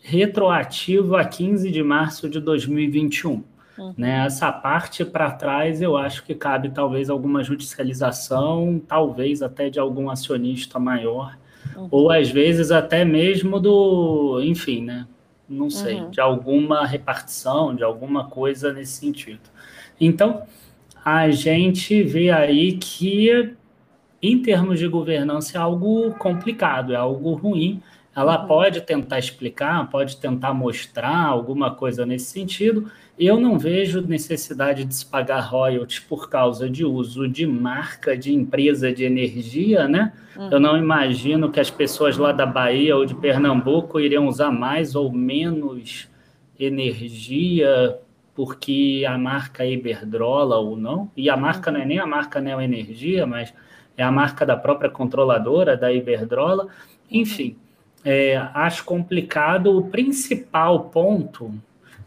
retroativo 0.07 1.17
a 1.17 1.25
15 1.25 1.69
de 1.69 1.83
março 1.83 2.29
de 2.29 2.39
2021. 2.39 3.43
Uhum. 3.77 3.93
Né? 3.97 4.25
Essa 4.25 4.49
parte 4.53 5.03
para 5.03 5.29
trás 5.31 5.81
eu 5.81 5.97
acho 5.97 6.23
que 6.23 6.33
cabe 6.33 6.69
talvez 6.69 7.09
alguma 7.09 7.43
judicialização, 7.43 8.81
talvez 8.87 9.41
até 9.41 9.69
de 9.69 9.79
algum 9.79 10.09
acionista 10.09 10.79
maior, 10.79 11.37
uhum. 11.75 11.89
ou 11.91 12.09
às 12.09 12.31
vezes 12.31 12.71
até 12.71 13.03
mesmo 13.03 13.59
do, 13.59 14.41
enfim, 14.41 14.81
né? 14.81 15.05
não 15.47 15.69
sei, 15.69 15.95
uhum. 15.95 16.09
de 16.09 16.21
alguma 16.21 16.85
repartição, 16.85 17.75
de 17.75 17.83
alguma 17.83 18.29
coisa 18.29 18.71
nesse 18.71 18.93
sentido. 18.93 19.41
Então, 19.99 20.43
a 21.03 21.29
gente 21.29 22.01
vê 22.01 22.31
aí 22.31 22.77
que, 22.77 23.53
em 24.21 24.41
termos 24.41 24.79
de 24.79 24.87
governança, 24.87 25.57
é 25.57 25.61
algo 25.61 26.11
complicado, 26.15 26.93
é 26.93 26.97
algo 26.97 27.33
ruim. 27.33 27.81
Ela 28.17 28.41
uhum. 28.41 28.47
pode 28.47 28.81
tentar 28.81 29.19
explicar, 29.19 29.87
pode 29.91 30.17
tentar 30.17 30.51
mostrar 30.51 31.23
alguma 31.23 31.69
coisa 31.75 32.03
nesse 32.03 32.31
sentido, 32.31 32.89
eu 33.17 33.39
não 33.39 33.59
vejo 33.59 34.01
necessidade 34.01 34.83
de 34.85 34.95
se 34.95 35.05
pagar 35.05 35.39
royalties 35.41 35.99
por 35.99 36.27
causa 36.27 36.67
de 36.67 36.83
uso 36.83 37.27
de 37.27 37.45
marca 37.45 38.17
de 38.17 38.33
empresa 38.33 38.91
de 38.91 39.03
energia, 39.03 39.87
né? 39.87 40.13
Uhum. 40.35 40.49
Eu 40.51 40.59
não 40.59 40.75
imagino 40.75 41.51
que 41.51 41.59
as 41.59 41.69
pessoas 41.69 42.17
lá 42.17 42.31
da 42.31 42.45
Bahia 42.45 42.97
ou 42.97 43.05
de 43.05 43.13
Pernambuco 43.13 43.99
iriam 43.99 44.27
usar 44.27 44.49
mais 44.49 44.95
ou 44.95 45.11
menos 45.11 46.09
energia 46.59 47.99
porque 48.33 49.05
a 49.07 49.15
marca 49.15 49.63
é 49.63 49.73
Iberdrola 49.73 50.57
ou 50.57 50.75
não. 50.75 51.11
E 51.15 51.29
a 51.29 51.37
marca 51.37 51.69
uhum. 51.69 51.77
não 51.77 51.83
é 51.83 51.85
nem 51.85 51.99
a 51.99 52.07
marca 52.07 52.41
Neo 52.41 52.61
Energia, 52.61 53.27
mas 53.27 53.53
é 53.95 54.03
a 54.03 54.11
marca 54.11 54.43
da 54.43 54.57
própria 54.57 54.89
controladora 54.89 55.77
da 55.77 55.93
Iberdrola. 55.93 56.67
Enfim, 57.11 57.55
é, 58.09 58.37
acho 58.53 58.85
complicado. 58.85 59.77
O 59.77 59.89
principal 59.89 60.85
ponto 60.85 61.53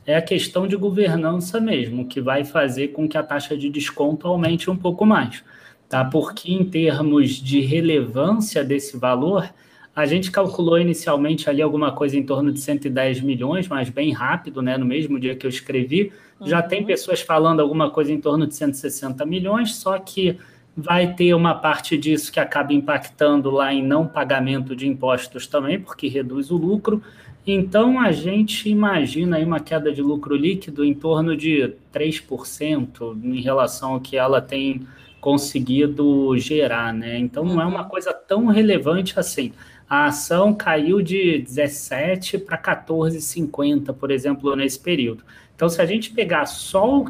é 0.06 0.16
a 0.16 0.22
questão 0.22 0.66
de 0.66 0.74
governança 0.74 1.60
mesmo, 1.60 2.06
que 2.06 2.22
vai 2.22 2.42
fazer 2.42 2.88
com 2.88 3.06
que 3.06 3.18
a 3.18 3.22
taxa 3.22 3.54
de 3.54 3.68
desconto 3.68 4.26
aumente 4.26 4.70
um 4.70 4.76
pouco 4.76 5.04
mais, 5.04 5.44
tá? 5.90 6.02
Porque 6.02 6.50
em 6.50 6.64
termos 6.64 7.32
de 7.32 7.60
relevância 7.60 8.64
desse 8.64 8.96
valor, 8.96 9.52
a 9.94 10.06
gente 10.06 10.30
calculou 10.30 10.78
inicialmente 10.78 11.50
ali 11.50 11.60
alguma 11.60 11.92
coisa 11.92 12.16
em 12.16 12.22
torno 12.22 12.50
de 12.50 12.60
110 12.60 13.20
milhões, 13.20 13.68
mas 13.68 13.90
bem 13.90 14.10
rápido, 14.10 14.62
né? 14.62 14.78
No 14.78 14.86
mesmo 14.86 15.20
dia 15.20 15.36
que 15.36 15.44
eu 15.44 15.50
escrevi, 15.50 16.10
já 16.40 16.62
uhum. 16.62 16.68
tem 16.68 16.82
pessoas 16.82 17.20
falando 17.20 17.60
alguma 17.60 17.90
coisa 17.90 18.10
em 18.10 18.18
torno 18.18 18.46
de 18.46 18.54
160 18.54 19.26
milhões, 19.26 19.74
só 19.74 19.98
que 19.98 20.38
vai 20.76 21.14
ter 21.14 21.34
uma 21.34 21.54
parte 21.54 21.98
disso 21.98 22.32
que 22.32 22.40
acaba 22.40 22.72
impactando 22.72 23.50
lá 23.50 23.72
em 23.72 23.82
não 23.82 24.06
pagamento 24.06 24.74
de 24.74 24.86
impostos 24.86 25.46
também, 25.46 25.80
porque 25.80 26.08
reduz 26.08 26.50
o 26.50 26.56
lucro, 26.56 27.02
então, 27.46 27.98
a 27.98 28.12
gente 28.12 28.68
imagina 28.68 29.36
aí 29.36 29.44
uma 29.44 29.60
queda 29.60 29.90
de 29.90 30.02
lucro 30.02 30.36
líquido 30.36 30.84
em 30.84 30.92
torno 30.92 31.36
de 31.36 31.74
3% 31.92 33.18
em 33.24 33.40
relação 33.40 33.94
ao 33.94 34.00
que 34.00 34.16
ela 34.16 34.42
tem 34.42 34.86
conseguido 35.20 36.36
gerar, 36.38 36.92
né? 36.92 37.18
Então, 37.18 37.44
não 37.44 37.60
é 37.60 37.64
uma 37.64 37.84
coisa 37.84 38.12
tão 38.12 38.46
relevante 38.46 39.18
assim. 39.18 39.52
A 39.88 40.06
ação 40.06 40.54
caiu 40.54 41.00
de 41.02 41.38
17 41.38 42.38
para 42.38 42.58
14,50, 42.58 43.92
por 43.94 44.10
exemplo, 44.10 44.54
nesse 44.54 44.78
período. 44.78 45.24
Então, 45.56 45.68
se 45.68 45.80
a 45.80 45.86
gente 45.86 46.12
pegar 46.12 46.46
só 46.46 47.06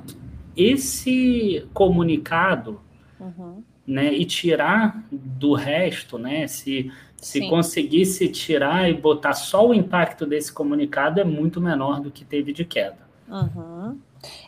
esse 0.57 1.67
comunicado 1.75 2.81
uhum. 3.21 3.63
né, 3.87 4.13
e 4.13 4.25
tirar 4.25 5.05
do 5.13 5.55
resto, 5.55 6.19
né? 6.19 6.47
Se 6.49 6.91
se 7.21 7.41
Sim. 7.41 7.51
conseguisse 7.51 8.29
tirar 8.29 8.89
e 8.89 8.95
botar 8.95 9.35
só 9.35 9.69
o 9.69 9.75
impacto 9.75 10.25
desse 10.25 10.51
comunicado, 10.51 11.21
é 11.21 11.25
muito 11.25 11.61
menor 11.61 12.01
do 12.01 12.11
que 12.11 12.25
teve 12.25 12.51
de 12.51 12.65
queda. 12.65 12.99
Uhum. 13.29 13.99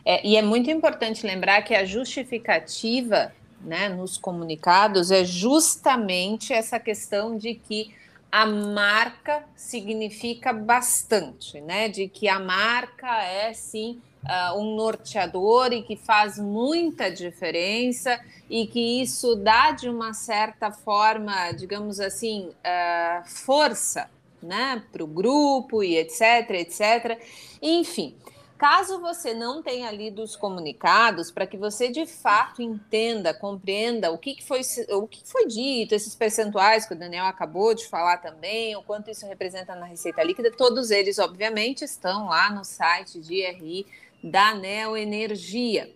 É, 0.03 0.25
e 0.27 0.35
é 0.35 0.41
muito 0.41 0.71
importante 0.71 1.25
lembrar 1.25 1.61
que 1.61 1.75
a 1.75 1.85
justificativa 1.85 3.31
né, 3.61 3.89
nos 3.89 4.17
comunicados 4.17 5.11
é 5.11 5.23
justamente 5.23 6.51
essa 6.51 6.79
questão 6.79 7.37
de 7.37 7.53
que 7.53 7.93
a 8.31 8.45
marca 8.47 9.43
significa 9.55 10.51
bastante, 10.51 11.61
né? 11.61 11.87
De 11.87 12.07
que 12.07 12.27
a 12.27 12.39
marca 12.39 13.23
é 13.23 13.53
sim 13.53 14.01
uh, 14.23 14.59
um 14.59 14.75
norteador 14.75 15.71
e 15.71 15.83
que 15.83 15.95
faz 15.95 16.39
muita 16.39 17.11
diferença 17.11 18.19
e 18.53 18.67
que 18.67 19.01
isso 19.01 19.35
dá 19.35 19.71
de 19.71 19.89
uma 19.89 20.13
certa 20.13 20.69
forma, 20.69 21.51
digamos 21.53 21.99
assim, 21.99 22.49
uh, 22.49 23.27
força 23.27 24.07
né, 24.43 24.83
para 24.91 25.03
o 25.03 25.07
grupo 25.07 25.83
e 25.83 25.97
etc, 25.97 26.51
etc. 26.51 27.19
Enfim, 27.59 28.15
caso 28.55 28.99
você 28.99 29.33
não 29.33 29.63
tenha 29.63 29.89
lido 29.89 30.21
os 30.21 30.35
comunicados, 30.35 31.31
para 31.31 31.47
que 31.47 31.57
você 31.57 31.89
de 31.89 32.05
fato 32.05 32.61
entenda, 32.61 33.33
compreenda 33.33 34.11
o 34.11 34.19
que, 34.19 34.35
que, 34.35 34.43
foi, 34.43 34.61
o 34.91 35.07
que 35.07 35.23
foi 35.25 35.47
dito, 35.47 35.95
esses 35.95 36.13
percentuais 36.13 36.85
que 36.85 36.93
o 36.93 36.99
Daniel 36.99 37.25
acabou 37.25 37.73
de 37.73 37.87
falar 37.87 38.17
também, 38.17 38.75
o 38.75 38.83
quanto 38.83 39.09
isso 39.09 39.25
representa 39.25 39.73
na 39.73 39.87
receita 39.87 40.21
líquida, 40.21 40.51
todos 40.51 40.91
eles, 40.91 41.17
obviamente, 41.17 41.83
estão 41.83 42.27
lá 42.27 42.51
no 42.51 42.63
site 42.63 43.19
de 43.19 43.41
RI 43.41 43.87
da 44.23 44.53
Neoenergia. 44.53 45.91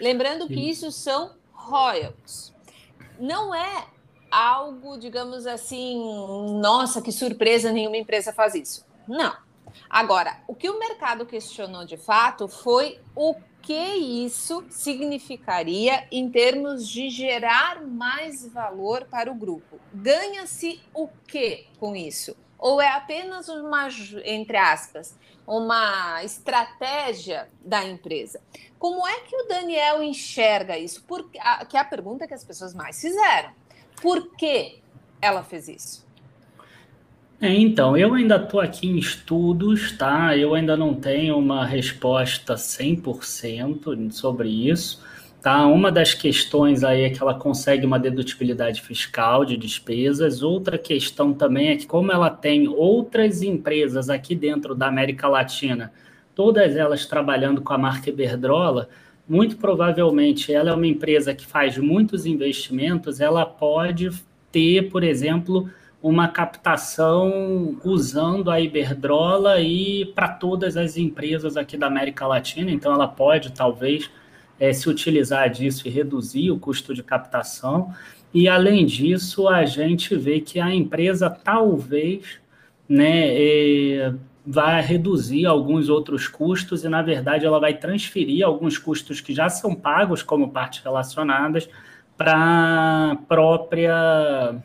Lembrando 0.00 0.48
Sim. 0.48 0.54
que 0.54 0.70
isso 0.70 0.90
são 0.90 1.38
royalties. 1.70 2.52
Não 3.18 3.54
é 3.54 3.86
algo, 4.30 4.98
digamos 4.98 5.46
assim, 5.46 6.02
nossa, 6.60 7.02
que 7.02 7.12
surpresa, 7.12 7.72
nenhuma 7.72 7.96
empresa 7.96 8.32
faz 8.32 8.54
isso. 8.54 8.86
Não. 9.06 9.34
Agora, 9.88 10.38
o 10.46 10.54
que 10.54 10.68
o 10.68 10.78
mercado 10.78 11.26
questionou 11.26 11.84
de 11.84 11.96
fato 11.96 12.48
foi 12.48 13.00
o 13.14 13.34
que 13.62 13.74
isso 13.74 14.64
significaria 14.70 16.06
em 16.10 16.30
termos 16.30 16.88
de 16.88 17.10
gerar 17.10 17.84
mais 17.84 18.46
valor 18.46 19.06
para 19.10 19.30
o 19.30 19.34
grupo. 19.34 19.78
Ganha-se 19.92 20.80
o 20.94 21.08
que 21.26 21.66
com 21.78 21.94
isso? 21.94 22.36
Ou 22.60 22.80
é 22.80 22.88
apenas 22.88 23.48
uma, 23.48 23.88
entre 24.24 24.56
aspas, 24.56 25.18
uma 25.46 26.22
estratégia 26.22 27.48
da 27.64 27.84
empresa? 27.84 28.40
Como 28.78 29.06
é 29.06 29.20
que 29.20 29.34
o 29.34 29.48
Daniel 29.48 30.02
enxerga 30.02 30.78
isso? 30.78 31.02
Porque, 31.08 31.38
que 31.68 31.76
é 31.76 31.80
a 31.80 31.84
pergunta 31.84 32.28
que 32.28 32.34
as 32.34 32.44
pessoas 32.44 32.74
mais 32.74 33.00
fizeram. 33.00 33.50
Por 34.00 34.36
que 34.36 34.80
ela 35.20 35.42
fez 35.42 35.68
isso? 35.68 36.06
É, 37.40 37.48
então, 37.54 37.96
eu 37.96 38.12
ainda 38.12 38.36
estou 38.36 38.60
aqui 38.60 38.86
em 38.86 38.98
estudos, 38.98 39.96
tá? 39.96 40.36
Eu 40.36 40.54
ainda 40.54 40.76
não 40.76 40.94
tenho 40.94 41.38
uma 41.38 41.64
resposta 41.64 42.54
100% 42.54 44.12
sobre 44.12 44.50
isso, 44.50 45.02
tá? 45.42 45.66
Uma 45.66 45.90
das 45.90 46.14
questões 46.14 46.84
aí 46.84 47.02
é 47.02 47.10
que 47.10 47.20
ela 47.22 47.34
consegue 47.34 47.86
uma 47.86 47.98
dedutibilidade 47.98 48.82
fiscal 48.82 49.44
de 49.44 49.56
despesas. 49.56 50.42
Outra 50.42 50.76
questão 50.76 51.32
também 51.32 51.68
é 51.68 51.76
que 51.76 51.86
como 51.86 52.12
ela 52.12 52.30
tem 52.30 52.68
outras 52.68 53.42
empresas 53.42 54.10
aqui 54.10 54.34
dentro 54.34 54.74
da 54.74 54.86
América 54.86 55.28
Latina, 55.28 55.92
todas 56.34 56.76
elas 56.76 57.06
trabalhando 57.06 57.62
com 57.62 57.72
a 57.72 57.78
marca 57.78 58.10
Iberdrola, 58.10 58.88
muito 59.28 59.56
provavelmente 59.56 60.52
ela 60.52 60.70
é 60.70 60.74
uma 60.74 60.86
empresa 60.86 61.34
que 61.34 61.46
faz 61.46 61.78
muitos 61.78 62.26
investimentos, 62.26 63.20
ela 63.20 63.46
pode 63.46 64.10
ter, 64.50 64.90
por 64.90 65.04
exemplo, 65.04 65.70
uma 66.02 66.28
captação 66.28 67.78
usando 67.84 68.50
a 68.50 68.60
Iberdrola 68.60 69.60
e 69.60 70.06
para 70.06 70.28
todas 70.28 70.76
as 70.76 70.96
empresas 70.96 71.56
aqui 71.56 71.76
da 71.76 71.86
América 71.86 72.26
Latina. 72.26 72.70
Então, 72.70 72.92
ela 72.92 73.06
pode, 73.06 73.52
talvez, 73.52 74.10
é, 74.60 74.72
se 74.74 74.88
utilizar 74.88 75.48
disso 75.48 75.88
e 75.88 75.90
reduzir 75.90 76.50
o 76.50 76.58
custo 76.58 76.92
de 76.94 77.02
captação. 77.02 77.92
E, 78.32 78.46
além 78.46 78.84
disso, 78.84 79.48
a 79.48 79.64
gente 79.64 80.14
vê 80.14 80.38
que 80.38 80.60
a 80.60 80.72
empresa 80.72 81.30
talvez 81.30 82.38
né, 82.86 83.28
é, 83.34 84.14
vai 84.46 84.82
reduzir 84.82 85.46
alguns 85.46 85.88
outros 85.88 86.28
custos 86.28 86.84
e, 86.84 86.88
na 86.88 87.00
verdade, 87.00 87.46
ela 87.46 87.58
vai 87.58 87.74
transferir 87.74 88.44
alguns 88.44 88.76
custos 88.76 89.20
que 89.20 89.34
já 89.34 89.48
são 89.48 89.74
pagos 89.74 90.22
como 90.22 90.50
partes 90.50 90.84
relacionadas 90.84 91.68
para 92.16 93.16
própria 93.26 94.62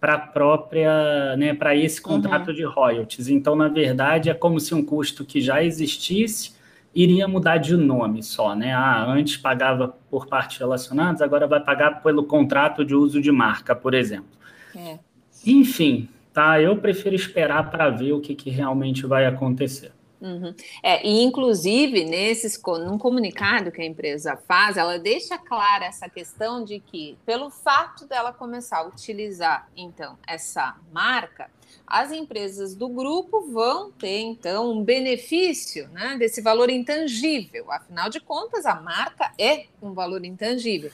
para 0.00 0.18
própria, 0.18 1.34
né, 1.38 1.54
para 1.54 1.74
esse 1.74 1.98
uhum. 2.00 2.16
contrato 2.16 2.48
uhum. 2.48 2.54
de 2.54 2.62
royalties. 2.62 3.28
Então, 3.28 3.56
na 3.56 3.68
verdade, 3.68 4.28
é 4.28 4.34
como 4.34 4.60
se 4.60 4.74
um 4.74 4.84
custo 4.84 5.24
que 5.24 5.40
já 5.40 5.64
existisse 5.64 6.53
iria 6.94 7.26
mudar 7.26 7.58
de 7.58 7.76
nome 7.76 8.22
só, 8.22 8.54
né? 8.54 8.72
Ah, 8.72 9.04
antes 9.04 9.36
pagava 9.36 9.88
por 10.08 10.26
partes 10.26 10.58
relacionadas, 10.58 11.20
agora 11.20 11.46
vai 11.46 11.60
pagar 11.60 12.02
pelo 12.02 12.24
contrato 12.24 12.84
de 12.84 12.94
uso 12.94 13.20
de 13.20 13.32
marca, 13.32 13.74
por 13.74 13.94
exemplo. 13.94 14.30
É. 14.76 14.98
Enfim, 15.46 16.08
tá? 16.32 16.60
Eu 16.60 16.76
prefiro 16.76 17.14
esperar 17.14 17.70
para 17.70 17.90
ver 17.90 18.12
o 18.12 18.20
que, 18.20 18.34
que 18.34 18.50
realmente 18.50 19.06
vai 19.06 19.26
acontecer. 19.26 19.92
Uhum. 20.20 20.54
É, 20.82 21.06
e 21.06 21.22
inclusive, 21.22 22.04
nesses, 22.04 22.60
num 22.62 22.96
comunicado 22.96 23.70
que 23.70 23.82
a 23.82 23.84
empresa 23.84 24.36
faz, 24.48 24.76
ela 24.76 24.98
deixa 24.98 25.36
clara 25.36 25.84
essa 25.84 26.08
questão 26.08 26.64
de 26.64 26.80
que, 26.80 27.18
pelo 27.26 27.50
fato 27.50 28.06
dela 28.06 28.32
começar 28.32 28.78
a 28.78 28.86
utilizar, 28.86 29.68
então, 29.76 30.18
essa 30.26 30.76
marca, 30.92 31.50
as 31.86 32.12
empresas 32.12 32.74
do 32.74 32.88
grupo 32.88 33.52
vão 33.52 33.92
ter, 33.92 34.20
então, 34.20 34.72
um 34.72 34.82
benefício 34.82 35.88
né, 35.88 36.16
desse 36.18 36.40
valor 36.40 36.70
intangível. 36.70 37.70
Afinal 37.70 38.08
de 38.08 38.20
contas, 38.20 38.64
a 38.64 38.80
marca 38.80 39.32
é 39.38 39.66
um 39.82 39.92
valor 39.92 40.24
intangível. 40.24 40.90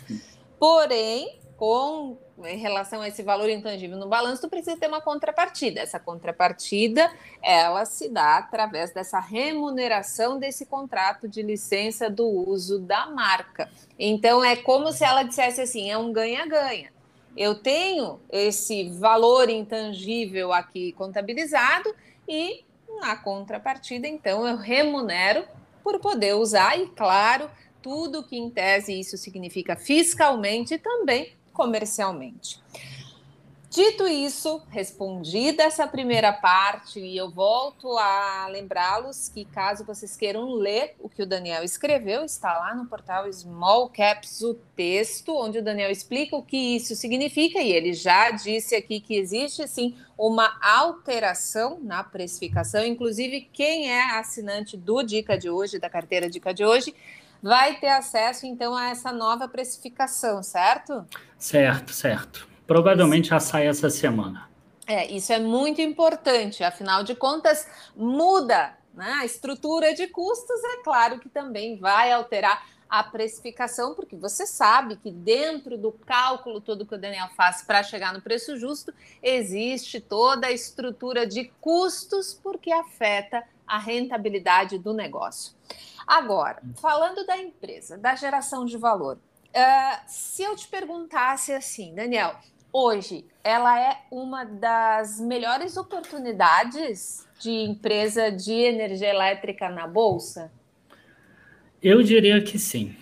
Porém, 0.58 1.38
com 1.60 2.16
em 2.42 2.56
relação 2.56 3.02
a 3.02 3.08
esse 3.08 3.22
valor 3.22 3.50
intangível 3.50 3.98
no 3.98 4.08
balanço, 4.08 4.40
tu 4.40 4.48
precisa 4.48 4.78
ter 4.78 4.86
uma 4.86 5.02
contrapartida. 5.02 5.82
Essa 5.82 6.00
contrapartida, 6.00 7.12
ela 7.42 7.84
se 7.84 8.08
dá 8.08 8.38
através 8.38 8.94
dessa 8.94 9.20
remuneração 9.20 10.38
desse 10.38 10.64
contrato 10.64 11.28
de 11.28 11.42
licença 11.42 12.08
do 12.08 12.26
uso 12.26 12.78
da 12.78 13.10
marca. 13.10 13.70
Então 13.98 14.42
é 14.42 14.56
como 14.56 14.90
se 14.90 15.04
ela 15.04 15.22
dissesse 15.22 15.60
assim, 15.60 15.90
é 15.90 15.98
um 15.98 16.10
ganha-ganha. 16.14 16.90
Eu 17.36 17.54
tenho 17.54 18.18
esse 18.30 18.88
valor 18.98 19.50
intangível 19.50 20.54
aqui 20.54 20.92
contabilizado 20.92 21.94
e 22.26 22.64
na 23.02 23.16
contrapartida, 23.16 24.08
então 24.08 24.46
eu 24.46 24.56
remunero 24.56 25.44
por 25.84 26.00
poder 26.00 26.34
usar 26.36 26.78
e 26.78 26.86
claro, 26.86 27.50
tudo 27.82 28.22
que 28.22 28.38
em 28.38 28.48
tese 28.48 28.98
isso 28.98 29.18
significa 29.18 29.76
fiscalmente 29.76 30.78
também 30.78 31.38
comercialmente. 31.60 32.58
Dito 33.68 34.08
isso, 34.08 34.62
respondida 34.70 35.62
essa 35.62 35.86
primeira 35.86 36.32
parte, 36.32 36.98
e 36.98 37.16
eu 37.16 37.30
volto 37.30 37.98
a 37.98 38.48
lembrá-los 38.50 39.28
que, 39.28 39.44
caso 39.44 39.84
vocês 39.84 40.16
queiram 40.16 40.54
ler 40.54 40.96
o 40.98 41.08
que 41.08 41.22
o 41.22 41.26
Daniel 41.26 41.62
escreveu, 41.62 42.24
está 42.24 42.58
lá 42.58 42.74
no 42.74 42.86
portal 42.86 43.30
Small 43.30 43.90
Caps 43.90 44.40
o 44.40 44.54
texto, 44.74 45.36
onde 45.36 45.58
o 45.58 45.62
Daniel 45.62 45.90
explica 45.90 46.34
o 46.34 46.42
que 46.42 46.56
isso 46.56 46.96
significa, 46.96 47.60
e 47.60 47.70
ele 47.70 47.92
já 47.92 48.30
disse 48.30 48.74
aqui 48.74 48.98
que 48.98 49.14
existe 49.14 49.68
sim 49.68 49.94
uma 50.16 50.58
alteração 50.62 51.78
na 51.82 52.02
precificação. 52.02 52.84
Inclusive, 52.84 53.50
quem 53.52 53.92
é 53.92 54.18
assinante 54.18 54.78
do 54.78 55.02
Dica 55.02 55.36
de 55.36 55.50
hoje, 55.50 55.78
da 55.78 55.90
carteira 55.90 56.28
Dica 56.28 56.54
de 56.54 56.64
hoje, 56.64 56.94
vai 57.42 57.78
ter 57.78 57.88
acesso 57.88 58.46
então 58.46 58.74
a 58.74 58.90
essa 58.90 59.12
nova 59.12 59.48
precificação, 59.48 60.42
certo? 60.42 61.06
Certo, 61.38 61.92
certo. 61.92 62.48
Provavelmente 62.66 63.28
já 63.28 63.40
sai 63.40 63.66
essa 63.66 63.90
semana. 63.90 64.48
É, 64.86 65.06
isso 65.10 65.32
é 65.32 65.38
muito 65.38 65.80
importante, 65.80 66.64
afinal 66.64 67.04
de 67.04 67.14
contas, 67.14 67.66
muda 67.94 68.74
né? 68.94 69.18
a 69.20 69.24
estrutura 69.24 69.94
de 69.94 70.06
custos, 70.08 70.62
é 70.64 70.82
claro 70.82 71.18
que 71.20 71.28
também 71.28 71.78
vai 71.78 72.10
alterar 72.12 72.66
a 72.88 73.04
precificação, 73.04 73.94
porque 73.94 74.16
você 74.16 74.44
sabe 74.44 74.96
que 74.96 75.12
dentro 75.12 75.78
do 75.78 75.92
cálculo 75.92 76.60
todo 76.60 76.84
que 76.84 76.94
o 76.94 76.98
Daniel 76.98 77.28
faz 77.36 77.62
para 77.62 77.84
chegar 77.84 78.12
no 78.12 78.20
preço 78.20 78.58
justo, 78.58 78.92
existe 79.22 80.00
toda 80.00 80.48
a 80.48 80.52
estrutura 80.52 81.24
de 81.24 81.44
custos, 81.60 82.34
porque 82.34 82.72
afeta 82.72 83.44
a 83.64 83.78
rentabilidade 83.78 84.76
do 84.76 84.92
negócio. 84.92 85.54
Agora, 86.10 86.60
falando 86.80 87.24
da 87.24 87.38
empresa, 87.38 87.96
da 87.96 88.16
geração 88.16 88.64
de 88.64 88.76
valor, 88.76 89.16
uh, 89.16 90.00
se 90.08 90.42
eu 90.42 90.56
te 90.56 90.66
perguntasse 90.66 91.52
assim, 91.52 91.94
Daniel, 91.94 92.34
hoje 92.72 93.24
ela 93.44 93.80
é 93.80 93.96
uma 94.10 94.44
das 94.44 95.20
melhores 95.20 95.76
oportunidades 95.76 97.28
de 97.38 97.52
empresa 97.52 98.28
de 98.28 98.52
energia 98.52 99.08
elétrica 99.08 99.68
na 99.68 99.86
bolsa? 99.86 100.50
Eu 101.80 102.02
diria 102.02 102.42
que 102.42 102.58
sim. 102.58 102.96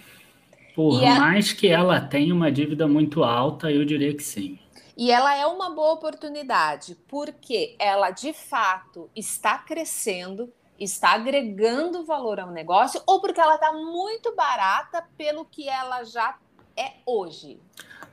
Por 0.74 1.02
é 1.02 1.18
mais 1.18 1.50
que 1.50 1.66
ela 1.66 2.02
tenha 2.02 2.34
uma 2.34 2.52
dívida 2.52 2.86
muito 2.86 3.24
alta, 3.24 3.72
eu 3.72 3.86
diria 3.86 4.14
que 4.14 4.22
sim. 4.22 4.58
E 4.94 5.10
ela 5.10 5.34
é 5.34 5.46
uma 5.46 5.70
boa 5.70 5.92
oportunidade, 5.92 6.94
porque 7.08 7.74
ela 7.78 8.10
de 8.10 8.34
fato 8.34 9.08
está 9.16 9.56
crescendo, 9.56 10.52
está 10.78 11.14
agregando 11.14 12.04
valor 12.04 12.38
ao 12.38 12.50
negócio 12.50 13.02
ou 13.06 13.20
porque 13.20 13.40
ela 13.40 13.56
está 13.56 13.72
muito 13.72 14.34
barata 14.34 15.04
pelo 15.16 15.44
que 15.44 15.68
ela 15.68 16.04
já 16.04 16.36
é 16.76 16.92
hoje? 17.04 17.58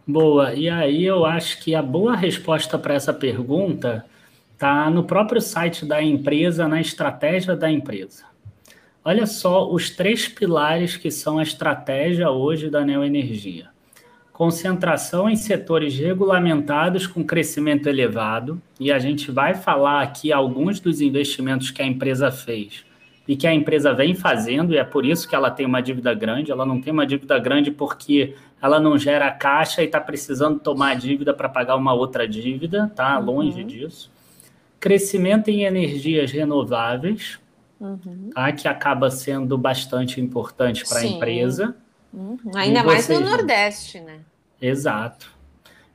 Boa, 0.07 0.53
e 0.53 0.69
aí 0.69 1.03
eu 1.03 1.25
acho 1.25 1.61
que 1.61 1.75
a 1.75 1.81
boa 1.81 2.15
resposta 2.15 2.77
para 2.77 2.93
essa 2.93 3.13
pergunta 3.13 4.05
está 4.53 4.89
no 4.89 5.03
próprio 5.03 5.41
site 5.41 5.85
da 5.85 6.01
empresa, 6.01 6.67
na 6.67 6.79
estratégia 6.79 7.55
da 7.55 7.69
empresa. 7.69 8.25
Olha 9.03 9.25
só 9.27 9.69
os 9.69 9.89
três 9.89 10.27
pilares 10.27 10.97
que 10.97 11.11
são 11.11 11.37
a 11.37 11.43
estratégia 11.43 12.29
hoje 12.31 12.69
da 12.69 12.83
Neoenergia 12.83 13.74
concentração 14.35 15.29
em 15.29 15.35
setores 15.37 15.97
regulamentados 15.97 17.07
com 17.07 17.23
crescimento 17.23 17.87
elevado, 17.87 18.61
e 18.77 18.91
a 18.91 18.99
gente 18.99 19.31
vai 19.31 19.55
falar 19.55 20.01
aqui 20.01 20.29
alguns 20.29 20.77
dos 20.77 20.99
investimentos 20.99 21.71
que 21.71 21.81
a 21.81 21.85
empresa 21.85 22.29
fez 22.29 22.83
e 23.25 23.37
que 23.37 23.47
a 23.47 23.53
empresa 23.53 23.93
vem 23.93 24.13
fazendo, 24.13 24.73
e 24.73 24.77
é 24.77 24.83
por 24.83 25.05
isso 25.05 25.25
que 25.27 25.33
ela 25.33 25.49
tem 25.49 25.65
uma 25.65 25.81
dívida 25.81 26.13
grande. 26.13 26.51
Ela 26.51 26.65
não 26.65 26.81
tem 26.81 26.91
uma 26.91 27.07
dívida 27.07 27.39
grande 27.39 27.71
porque 27.71 28.35
ela 28.61 28.77
não 28.77 28.97
gera 28.97 29.31
caixa 29.31 29.81
e 29.81 29.85
está 29.85 30.01
precisando 30.01 30.59
tomar 30.59 30.97
dívida 30.97 31.33
para 31.33 31.47
pagar 31.47 31.77
uma 31.77 31.93
outra 31.93 32.27
dívida, 32.27 32.91
tá? 32.93 33.17
Uhum. 33.17 33.25
Longe 33.25 33.63
disso. 33.63 34.11
Crescimento 34.81 35.47
em 35.47 35.63
energias 35.63 36.29
renováveis, 36.29 37.39
uhum. 37.79 38.31
tá? 38.35 38.51
que 38.51 38.67
acaba 38.67 39.09
sendo 39.09 39.57
bastante 39.57 40.19
importante 40.19 40.83
para 40.85 40.99
a 40.99 41.05
empresa. 41.05 41.73
Uhum. 42.13 42.39
Ainda 42.55 42.83
mais 42.83 43.07
no 43.09 43.19
Nordeste, 43.19 43.99
né? 43.99 44.19
Exato. 44.61 45.33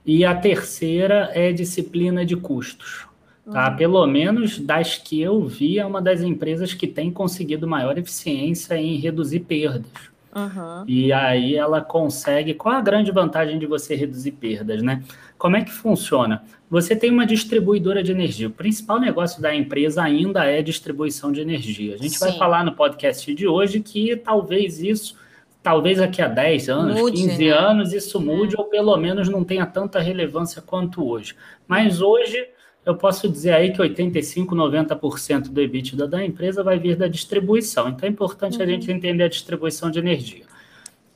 E 0.05 0.25
a 0.25 0.35
terceira 0.35 1.31
é 1.35 1.53
disciplina 1.53 2.25
de 2.25 2.37
custos. 2.37 3.07
Tá? 3.51 3.71
Uhum. 3.71 3.77
Pelo 3.77 4.07
menos 4.07 4.59
das 4.59 4.97
que 4.97 5.21
eu 5.21 5.45
vi, 5.47 5.79
é 5.79 5.85
uma 5.85 6.01
das 6.01 6.21
empresas 6.21 6.75
que 6.75 6.87
tem 6.87 7.11
conseguido 7.11 7.67
maior 7.67 7.99
eficiência 7.99 8.77
em 8.77 8.97
reduzir 8.97 9.41
perdas. 9.41 10.11
Uhum. 10.35 10.85
E 10.87 11.13
aí 11.13 11.57
ela 11.57 11.81
consegue. 11.81 12.55
Qual 12.55 12.75
a 12.75 12.81
grande 12.81 13.11
vantagem 13.11 13.59
de 13.59 13.67
você 13.67 13.97
reduzir 13.97 14.33
perdas, 14.33 14.83
né? 14.83 15.03
Como 15.37 15.57
é 15.57 15.65
que 15.65 15.73
funciona? 15.73 16.45
Você 16.71 16.95
tem 16.95 17.11
uma 17.11 17.27
distribuidora 17.27 18.03
de 18.03 18.13
energia. 18.13 18.47
O 18.47 18.53
principal 18.53 19.01
negócio 19.01 19.43
da 19.43 19.55
empresa 19.55 20.03
ainda 20.03 20.45
é 20.45 20.63
distribuição 20.63 21.33
de 21.33 21.41
energia. 21.41 21.95
A 21.95 21.99
gente 21.99 22.17
Sim. 22.17 22.21
vai 22.21 22.39
falar 22.39 22.65
no 22.65 22.73
podcast 22.73 23.35
de 23.35 23.49
hoje 23.49 23.81
que 23.81 24.15
talvez 24.17 24.81
isso, 24.81 25.17
talvez 25.63 25.99
daqui 25.99 26.23
a 26.23 26.29
10 26.29 26.69
anos, 26.69 27.01
mude, 27.01 27.23
15 27.23 27.39
né? 27.39 27.51
anos, 27.51 27.93
isso 27.93 28.19
é. 28.19 28.21
mude, 28.21 28.57
ou 28.57 28.65
pelo 28.65 28.97
menos 28.97 29.29
não 29.29 29.45
tenha 29.45 29.67
tanta 29.67 30.01
relevância 30.01 30.63
quanto 30.63 31.07
hoje. 31.07 31.35
Mas 31.69 32.01
hoje 32.01 32.49
eu 32.85 32.97
posso 32.97 33.29
dizer 33.29 33.53
aí 33.53 33.73
que 33.73 33.81
85, 33.81 34.55
90% 34.55 35.49
do 35.49 35.61
EBITDA 35.61 36.09
da 36.09 36.25
empresa 36.25 36.63
vai 36.63 36.79
vir 36.79 36.97
da 36.97 37.07
distribuição. 37.07 37.89
Então 37.89 38.09
é 38.09 38.13
importante 38.13 38.57
uhum. 38.57 38.63
a 38.63 38.67
gente 38.67 38.91
entender 38.91 39.25
a 39.25 39.29
distribuição 39.29 39.91
de 39.91 39.99
energia. 39.99 40.45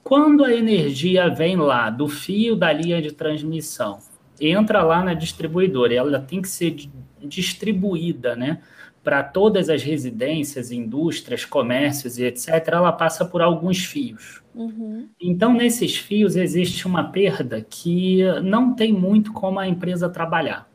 Quando 0.03 0.45
a 0.45 0.53
energia 0.53 1.31
vem 1.31 1.57
lá 1.57 1.89
do 1.89 2.07
fio 2.07 2.55
da 2.55 2.71
linha 2.71 3.01
de 3.01 3.13
transmissão, 3.13 3.99
entra 4.39 4.83
lá 4.83 5.03
na 5.03 5.15
distribuidora, 5.15 5.95
ela 5.95 6.21
tem 6.21 6.43
que 6.43 6.49
ser 6.49 6.77
distribuída, 7.23 8.37
né? 8.37 8.61
Para 9.05 9.23
todas 9.23 9.69
as 9.69 9.83
residências, 9.83 10.73
indústrias, 10.73 11.45
comércios 11.45 12.19
e 12.19 12.25
etc., 12.25 12.49
ela 12.69 12.91
passa 12.91 13.25
por 13.25 13.43
alguns 13.43 13.85
fios. 13.85 14.43
Uhum. 14.55 15.09
Então, 15.21 15.53
nesses 15.53 15.97
fios, 15.97 16.35
existe 16.35 16.87
uma 16.87 17.13
perda 17.13 17.61
que 17.61 18.23
não 18.43 18.75
tem 18.75 18.93
muito 18.93 19.33
como 19.33 19.61
a 19.61 19.69
empresa 19.69 20.09
trabalhar. 20.09 20.69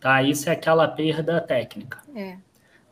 Tá? 0.00 0.22
Isso 0.22 0.48
é 0.48 0.52
aquela 0.52 0.88
perda 0.88 1.40
técnica. 1.40 1.98
É. 2.14 2.36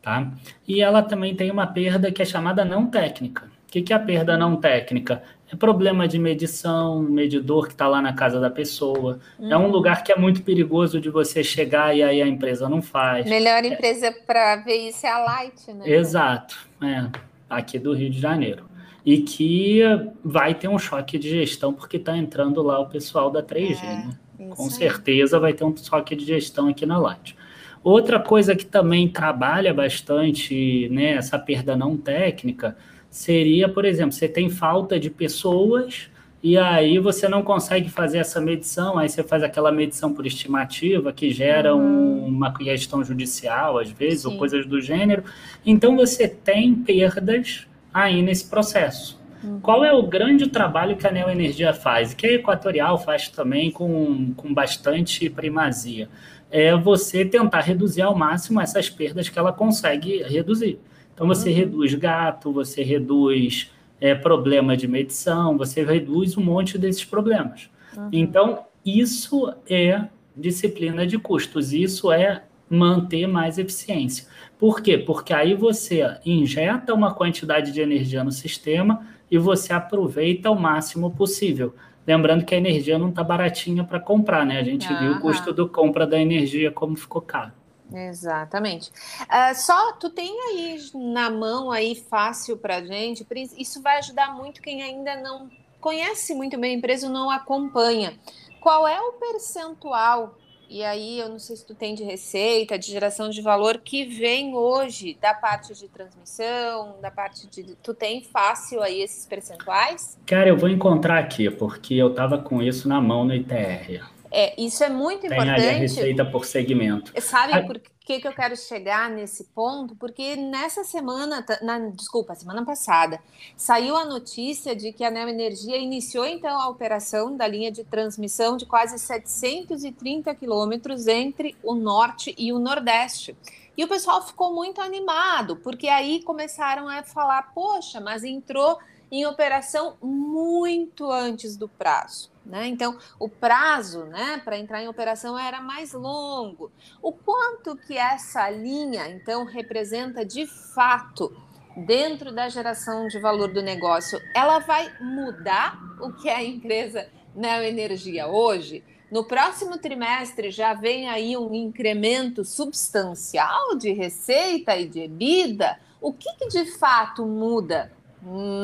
Tá? 0.01 0.31
E 0.67 0.81
ela 0.81 1.03
também 1.03 1.35
tem 1.35 1.51
uma 1.51 1.67
perda 1.67 2.11
que 2.11 2.21
é 2.21 2.25
chamada 2.25 2.63
não 2.63 2.87
técnica. 2.87 3.51
O 3.67 3.71
que, 3.71 3.81
que 3.81 3.91
é 3.91 3.95
a 3.95 3.99
perda 3.99 4.37
não 4.37 4.55
técnica? 4.55 5.21
É 5.51 5.55
problema 5.55 6.07
de 6.07 6.17
medição, 6.17 7.01
medidor 7.01 7.67
que 7.67 7.73
está 7.73 7.87
lá 7.87 8.01
na 8.01 8.13
casa 8.13 8.39
da 8.39 8.49
pessoa. 8.49 9.19
É 9.39 9.57
um 9.57 9.65
uhum. 9.65 9.71
lugar 9.71 10.03
que 10.03 10.11
é 10.11 10.17
muito 10.17 10.41
perigoso 10.41 10.99
de 10.99 11.09
você 11.09 11.43
chegar 11.43 11.95
e 11.95 12.01
aí 12.01 12.21
a 12.21 12.27
empresa 12.27 12.67
não 12.67 12.81
faz. 12.81 13.25
Melhor 13.25 13.63
empresa 13.63 14.07
é... 14.07 14.11
para 14.11 14.57
ver 14.57 14.89
isso 14.89 15.05
é 15.05 15.09
a 15.09 15.19
Light, 15.19 15.73
né? 15.73 15.89
Exato. 15.89 16.57
É, 16.81 17.07
aqui 17.49 17.77
do 17.77 17.93
Rio 17.93 18.09
de 18.09 18.19
Janeiro. 18.19 18.65
E 19.05 19.19
que 19.19 19.81
vai 20.23 20.53
ter 20.53 20.67
um 20.67 20.79
choque 20.79 21.17
de 21.17 21.29
gestão 21.29 21.73
porque 21.73 21.95
está 21.95 22.17
entrando 22.17 22.61
lá 22.61 22.79
o 22.79 22.87
pessoal 22.87 23.29
da 23.29 23.41
3G, 23.43 23.83
é. 23.83 23.85
né? 23.85 24.09
Com 24.55 24.69
certeza 24.69 25.39
vai 25.39 25.53
ter 25.53 25.63
um 25.63 25.71
toque 25.71 26.15
de 26.15 26.25
gestão 26.25 26.67
aqui 26.67 26.85
na 26.85 26.97
Light. 26.97 27.35
Outra 27.83 28.19
coisa 28.19 28.55
que 28.55 28.65
também 28.65 29.07
trabalha 29.07 29.73
bastante 29.73 30.89
né, 30.89 31.13
essa 31.13 31.39
perda 31.39 31.75
não 31.75 31.95
técnica 31.95 32.75
seria, 33.09 33.69
por 33.69 33.85
exemplo, 33.85 34.11
você 34.11 34.27
tem 34.27 34.49
falta 34.49 34.99
de 34.99 35.09
pessoas 35.09 36.09
e 36.41 36.57
aí 36.57 36.99
você 36.99 37.27
não 37.27 37.41
consegue 37.41 37.89
fazer 37.89 38.19
essa 38.19 38.39
medição, 38.39 38.97
aí 38.97 39.09
você 39.09 39.23
faz 39.23 39.41
aquela 39.41 39.71
medição 39.71 40.13
por 40.13 40.25
estimativa 40.25 41.11
que 41.11 41.31
gera 41.31 41.75
uhum. 41.75 42.25
uma 42.25 42.53
questão 42.53 43.03
judicial, 43.03 43.79
às 43.79 43.89
vezes, 43.89 44.21
Sim. 44.21 44.29
ou 44.29 44.37
coisas 44.37 44.65
do 44.65 44.79
gênero. 44.79 45.23
Então 45.65 45.95
você 45.95 46.27
tem 46.27 46.75
perdas 46.75 47.67
aí 47.93 48.21
nesse 48.21 48.47
processo. 48.47 49.19
Uhum. 49.43 49.59
Qual 49.59 49.83
é 49.83 49.91
o 49.91 50.03
grande 50.03 50.47
trabalho 50.47 50.95
que 50.95 51.07
a 51.07 51.11
Neoenergia 51.11 51.73
faz? 51.73 52.13
Que 52.13 52.27
a 52.27 52.33
Equatorial 52.33 52.97
faz 52.99 53.29
também 53.29 53.71
com, 53.71 54.33
com 54.35 54.53
bastante 54.53 55.29
primazia. 55.29 56.07
É 56.49 56.75
você 56.75 57.25
tentar 57.25 57.61
reduzir 57.61 58.03
ao 58.03 58.15
máximo 58.15 58.61
essas 58.61 58.89
perdas 58.89 59.27
que 59.27 59.37
ela 59.37 59.51
consegue 59.51 60.23
reduzir. 60.23 60.79
Então, 61.17 61.25
você 61.25 61.49
uhum. 61.49 61.55
reduz 61.55 61.95
gato, 61.95 62.51
você 62.51 62.83
reduz 62.83 63.71
é, 63.99 64.13
problema 64.13 64.77
de 64.77 64.87
medição, 64.87 65.57
você 65.57 65.83
reduz 65.83 66.37
um 66.37 66.43
monte 66.43 66.77
desses 66.77 67.03
problemas. 67.03 67.71
Uhum. 67.97 68.09
Então, 68.13 68.65
isso 68.85 69.51
é 69.67 70.05
disciplina 70.35 71.07
de 71.07 71.17
custos, 71.17 71.73
isso 71.73 72.11
é 72.11 72.43
manter 72.69 73.25
mais 73.25 73.57
eficiência. 73.57 74.27
Por 74.59 74.79
quê? 74.79 74.95
Porque 74.95 75.33
aí 75.33 75.55
você 75.55 76.19
injeta 76.23 76.93
uma 76.93 77.11
quantidade 77.15 77.71
de 77.71 77.81
energia 77.81 78.23
no 78.23 78.31
sistema 78.31 79.01
e 79.31 79.39
você 79.39 79.73
aproveita 79.73 80.51
o 80.51 80.59
máximo 80.59 81.09
possível. 81.09 81.73
Lembrando 82.05 82.45
que 82.45 82.53
a 82.53 82.59
energia 82.59 82.99
não 82.99 83.09
está 83.09 83.23
baratinha 83.23 83.83
para 83.83 83.99
comprar, 83.99 84.45
né? 84.45 84.59
A 84.59 84.63
gente 84.63 84.87
viu 84.87 85.13
o 85.13 85.19
custo 85.19 85.51
do 85.51 85.67
compra 85.67 86.05
da 86.05 86.19
energia 86.19 86.69
como 86.69 86.95
ficou 86.95 87.21
caro. 87.21 87.56
Exatamente. 87.91 88.91
Uh, 89.21 89.55
só 89.55 89.93
tu 89.93 90.09
tem 90.09 90.29
aí 90.49 90.79
na 90.93 91.29
mão 91.29 91.71
aí 91.71 91.95
fácil 91.95 92.57
para 92.57 92.83
gente. 92.83 93.25
Isso 93.57 93.81
vai 93.81 93.97
ajudar 93.97 94.35
muito 94.35 94.61
quem 94.61 94.81
ainda 94.81 95.15
não 95.15 95.49
conhece 95.79 96.33
muito 96.33 96.57
bem 96.57 96.75
a 96.75 96.77
empresa, 96.77 97.09
não 97.09 97.29
acompanha. 97.29 98.17
Qual 98.59 98.87
é 98.87 98.99
o 98.99 99.13
percentual 99.13 100.35
e 100.69 100.83
aí, 100.83 101.19
eu 101.19 101.29
não 101.29 101.39
sei 101.39 101.55
se 101.55 101.65
tu 101.65 101.73
tem 101.73 101.95
de 101.95 102.03
receita, 102.03 102.77
de 102.77 102.87
geração 102.87 103.29
de 103.29 103.41
valor 103.41 103.77
que 103.77 104.03
vem 104.03 104.53
hoje 104.53 105.17
da 105.21 105.33
parte 105.33 105.73
de 105.73 105.87
transmissão, 105.87 106.97
da 107.01 107.09
parte 107.09 107.47
de. 107.47 107.75
Tu 107.75 107.93
tem 107.93 108.21
fácil 108.21 108.81
aí 108.81 109.01
esses 109.01 109.25
percentuais? 109.25 110.19
Cara, 110.25 110.49
eu 110.49 110.57
vou 110.57 110.67
encontrar 110.67 111.19
aqui, 111.19 111.49
porque 111.49 111.93
eu 111.93 112.09
estava 112.09 112.37
com 112.37 112.61
isso 112.61 112.89
na 112.89 112.99
mão 112.99 113.23
no 113.23 113.33
ITR. 113.33 114.03
É, 114.31 114.59
isso 114.61 114.83
é 114.83 114.89
muito 114.89 115.21
tem 115.21 115.31
importante. 115.31 115.61
Tem 115.61 115.69
a 115.69 115.79
receita 115.79 116.25
por 116.25 116.45
segmento. 116.45 117.13
Sabe 117.21 117.53
a... 117.53 117.63
por 117.63 117.79
que, 118.07 118.21
que 118.21 118.27
eu 118.27 118.33
quero 118.33 118.55
chegar 118.55 119.09
nesse 119.09 119.43
ponto? 119.45 119.93
Porque 119.95 120.37
nessa 120.37 120.85
semana, 120.85 121.45
na, 121.61 121.89
desculpa, 121.89 122.33
semana 122.35 122.63
passada, 122.63 123.19
saiu 123.55 123.97
a 123.97 124.05
notícia 124.05 124.73
de 124.73 124.93
que 124.93 125.03
a 125.03 125.11
Neo 125.11 125.27
Energia 125.27 125.77
iniciou 125.77 126.25
então 126.25 126.57
a 126.57 126.69
operação 126.69 127.35
da 127.35 127.45
linha 127.45 127.69
de 127.69 127.83
transmissão 127.83 128.55
de 128.55 128.65
quase 128.65 128.97
730 128.97 130.33
quilômetros 130.35 131.05
entre 131.07 131.55
o 131.61 131.75
norte 131.75 132.33
e 132.37 132.53
o 132.53 132.59
nordeste. 132.59 133.35
E 133.75 133.83
o 133.83 133.87
pessoal 133.87 134.25
ficou 134.25 134.55
muito 134.55 134.81
animado, 134.81 135.57
porque 135.57 135.87
aí 135.87 136.23
começaram 136.23 136.87
a 136.87 137.03
falar: 137.03 137.53
poxa, 137.53 137.99
mas 137.99 138.23
entrou 138.23 138.79
em 139.11 139.25
operação 139.25 139.97
muito 140.01 141.09
antes 141.11 141.55
do 141.55 141.67
prazo. 141.67 142.31
Né? 142.45 142.67
Então, 142.67 142.97
o 143.19 143.27
prazo 143.27 144.05
né, 144.05 144.41
para 144.43 144.57
entrar 144.57 144.81
em 144.81 144.87
operação 144.87 145.37
era 145.37 145.61
mais 145.61 145.91
longo. 145.93 146.71
O 147.01 147.11
quanto 147.11 147.75
que 147.75 147.97
essa 147.97 148.49
linha, 148.49 149.09
então, 149.09 149.43
representa 149.43 150.25
de 150.25 150.47
fato 150.47 151.35
dentro 151.75 152.31
da 152.31 152.47
geração 152.47 153.07
de 153.07 153.19
valor 153.19 153.51
do 153.51 153.61
negócio? 153.61 154.19
Ela 154.33 154.59
vai 154.59 154.91
mudar 155.01 155.77
o 155.99 156.13
que 156.13 156.29
é 156.29 156.35
a 156.35 156.43
empresa 156.43 157.09
Neoenergia 157.35 158.27
hoje? 158.27 158.83
No 159.11 159.23
próximo 159.25 159.77
trimestre 159.77 160.51
já 160.51 160.73
vem 160.73 161.07
aí 161.07 161.37
um 161.37 161.53
incremento 161.53 162.43
substancial 162.43 163.77
de 163.77 163.91
receita 163.93 164.75
e 164.75 164.87
de 164.87 165.01
EBITDA. 165.01 165.79
O 166.01 166.11
que, 166.11 166.31
que 166.35 166.47
de 166.47 166.65
fato 166.77 167.25
muda 167.25 167.91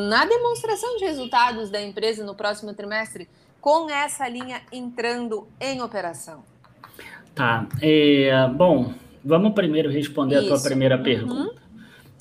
na 0.10 0.26
demonstração 0.26 0.98
de 0.98 1.06
resultados 1.06 1.70
da 1.70 1.82
empresa 1.82 2.26
no 2.26 2.36
próximo 2.36 2.74
trimestre 2.74 3.30
com 3.62 3.90
essa 3.90 4.28
linha 4.28 4.62
entrando 4.72 5.48
em 5.60 5.82
operação? 5.82 6.44
Tá. 7.34 7.66
É, 7.82 8.48
bom, 8.50 8.94
vamos 9.24 9.54
primeiro 9.54 9.90
responder 9.90 10.36
Isso. 10.42 10.54
a 10.54 10.58
tua 10.58 10.64
primeira 10.64 10.98
uhum. 10.98 11.04
pergunta. 11.04 11.64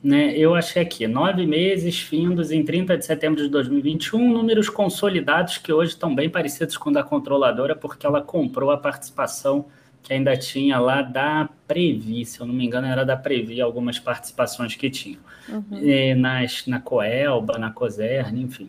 Né, 0.03 0.37
eu 0.37 0.53
achei 0.53 0.83
aqui, 0.83 1.07
nove 1.07 1.47
meses 1.47 2.01
findos 2.01 2.51
em 2.51 2.65
30 2.65 2.99
de 2.99 3.05
setembro 3.05 3.41
de 3.41 3.49
2021, 3.49 4.33
números 4.33 4.69
consolidados 4.69 5.59
que 5.59 5.73
hoje 5.73 5.93
estão 5.93 6.13
bem 6.13 6.29
parecidos 6.29 6.77
com 6.77 6.91
o 6.91 6.93
da 6.93 7.05
controladora, 7.05 7.77
porque 7.77 8.05
ela 8.05 8.21
comprou 8.21 8.73
a 8.73 8.77
participação 8.77 9.67
que 10.03 10.13
ainda 10.13 10.37
tinha 10.37 10.79
lá 10.79 11.01
da 11.01 11.49
Previ, 11.67 12.25
se 12.27 12.41
eu 12.41 12.47
não 12.47 12.55
me 12.55 12.67
engano, 12.67 12.87
era 12.87 13.05
da 13.05 13.17
Previ, 13.17 13.61
algumas 13.61 13.99
participações 13.99 14.75
que 14.75 14.91
tinham. 14.91 15.21
Uhum. 15.49 16.17
Nas, 16.17 16.67
na 16.67 16.81
Coelba, 16.81 17.59
na 17.59 17.71
Coserne, 17.71 18.43
enfim. 18.43 18.69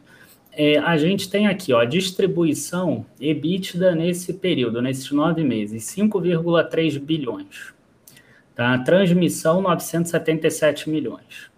É, 0.51 0.77
a 0.77 0.95
gente 0.97 1.29
tem 1.29 1.47
aqui, 1.47 1.73
ó, 1.73 1.83
distribuição 1.83 3.05
EBITDA 3.19 3.95
nesse 3.95 4.33
período, 4.33 4.81
nesses 4.81 5.09
nove 5.11 5.43
meses, 5.43 5.83
5,3 5.85 6.99
bilhões. 6.99 7.73
Tá? 8.53 8.77
Transmissão, 8.77 9.61
977 9.61 10.87
milhões. 10.89 11.49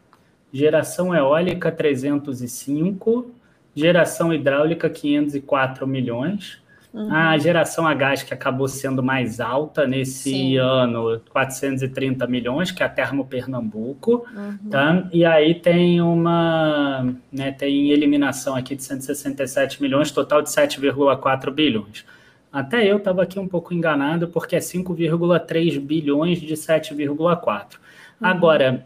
Geração 0.53 1.13
eólica, 1.13 1.69
305. 1.69 3.31
Geração 3.75 4.33
hidráulica, 4.33 4.89
504 4.89 5.85
milhões 5.85 6.63
Uhum. 6.95 7.13
A 7.13 7.37
geração 7.37 7.85
a 7.85 7.93
gás 7.93 8.23
que 8.23 8.33
acabou 8.33 8.69
sendo 8.69 9.03
mais 9.03 9.41
alta 9.41 9.85
nesse 9.85 10.29
Sim. 10.29 10.57
ano, 10.57 11.19
430 11.29 12.25
milhões, 12.25 12.71
que 12.71 12.81
é 12.81 12.85
a 12.85 12.89
Termo 12.89 13.25
Pernambuco, 13.25 14.25
uhum. 14.33 14.69
tá? 14.69 15.05
E 15.11 15.25
aí 15.25 15.55
tem 15.55 15.99
uma, 15.99 17.13
né, 17.29 17.51
tem 17.51 17.91
eliminação 17.91 18.55
aqui 18.55 18.77
de 18.77 18.83
167 18.83 19.81
milhões, 19.81 20.09
total 20.09 20.41
de 20.41 20.47
7,4 20.49 21.51
bilhões. 21.51 22.05
Até 22.49 22.89
eu 22.89 22.95
estava 22.95 23.23
aqui 23.23 23.37
um 23.37 23.47
pouco 23.47 23.73
enganado, 23.73 24.29
porque 24.29 24.55
é 24.55 24.59
5,3 24.59 25.77
bilhões 25.81 26.39
de 26.39 26.53
7,4. 26.53 27.73
Uhum. 27.73 28.27
Agora, 28.27 28.85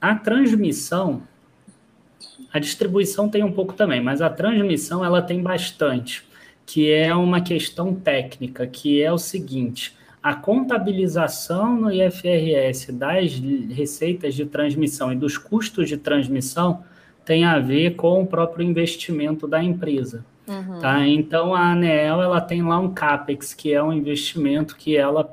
a 0.00 0.14
transmissão 0.14 1.22
A 2.52 2.58
distribuição 2.58 3.28
tem 3.28 3.44
um 3.44 3.52
pouco 3.52 3.74
também, 3.74 4.00
mas 4.02 4.20
a 4.22 4.30
transmissão 4.30 5.04
ela 5.04 5.22
tem 5.22 5.42
bastante, 5.42 6.24
que 6.70 6.92
é 6.92 7.12
uma 7.12 7.40
questão 7.40 7.92
técnica, 7.92 8.64
que 8.64 9.02
é 9.02 9.10
o 9.10 9.18
seguinte: 9.18 9.96
a 10.22 10.36
contabilização 10.36 11.74
no 11.74 11.90
IFRS 11.90 12.92
das 12.92 13.42
receitas 13.70 14.36
de 14.36 14.46
transmissão 14.46 15.12
e 15.12 15.16
dos 15.16 15.36
custos 15.36 15.88
de 15.88 15.96
transmissão 15.96 16.84
tem 17.24 17.44
a 17.44 17.58
ver 17.58 17.96
com 17.96 18.22
o 18.22 18.26
próprio 18.26 18.64
investimento 18.64 19.48
da 19.48 19.60
empresa. 19.60 20.24
Uhum. 20.46 20.78
Tá? 20.80 21.04
Então 21.08 21.56
a 21.56 21.72
ANEEL 21.72 22.22
ela 22.22 22.40
tem 22.40 22.62
lá 22.62 22.78
um 22.78 22.94
CAPEX, 22.94 23.52
que 23.52 23.72
é 23.72 23.82
um 23.82 23.92
investimento 23.92 24.76
que 24.76 24.96
ela, 24.96 25.28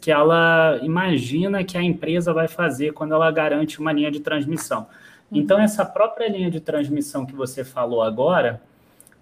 que 0.00 0.10
ela 0.10 0.80
imagina 0.82 1.62
que 1.62 1.78
a 1.78 1.82
empresa 1.82 2.32
vai 2.32 2.48
fazer 2.48 2.92
quando 2.92 3.14
ela 3.14 3.30
garante 3.30 3.78
uma 3.78 3.92
linha 3.92 4.10
de 4.10 4.18
transmissão. 4.18 4.88
Uhum. 5.30 5.38
Então, 5.38 5.60
essa 5.60 5.84
própria 5.84 6.28
linha 6.28 6.50
de 6.50 6.58
transmissão 6.58 7.24
que 7.24 7.34
você 7.34 7.64
falou 7.64 8.02
agora, 8.02 8.60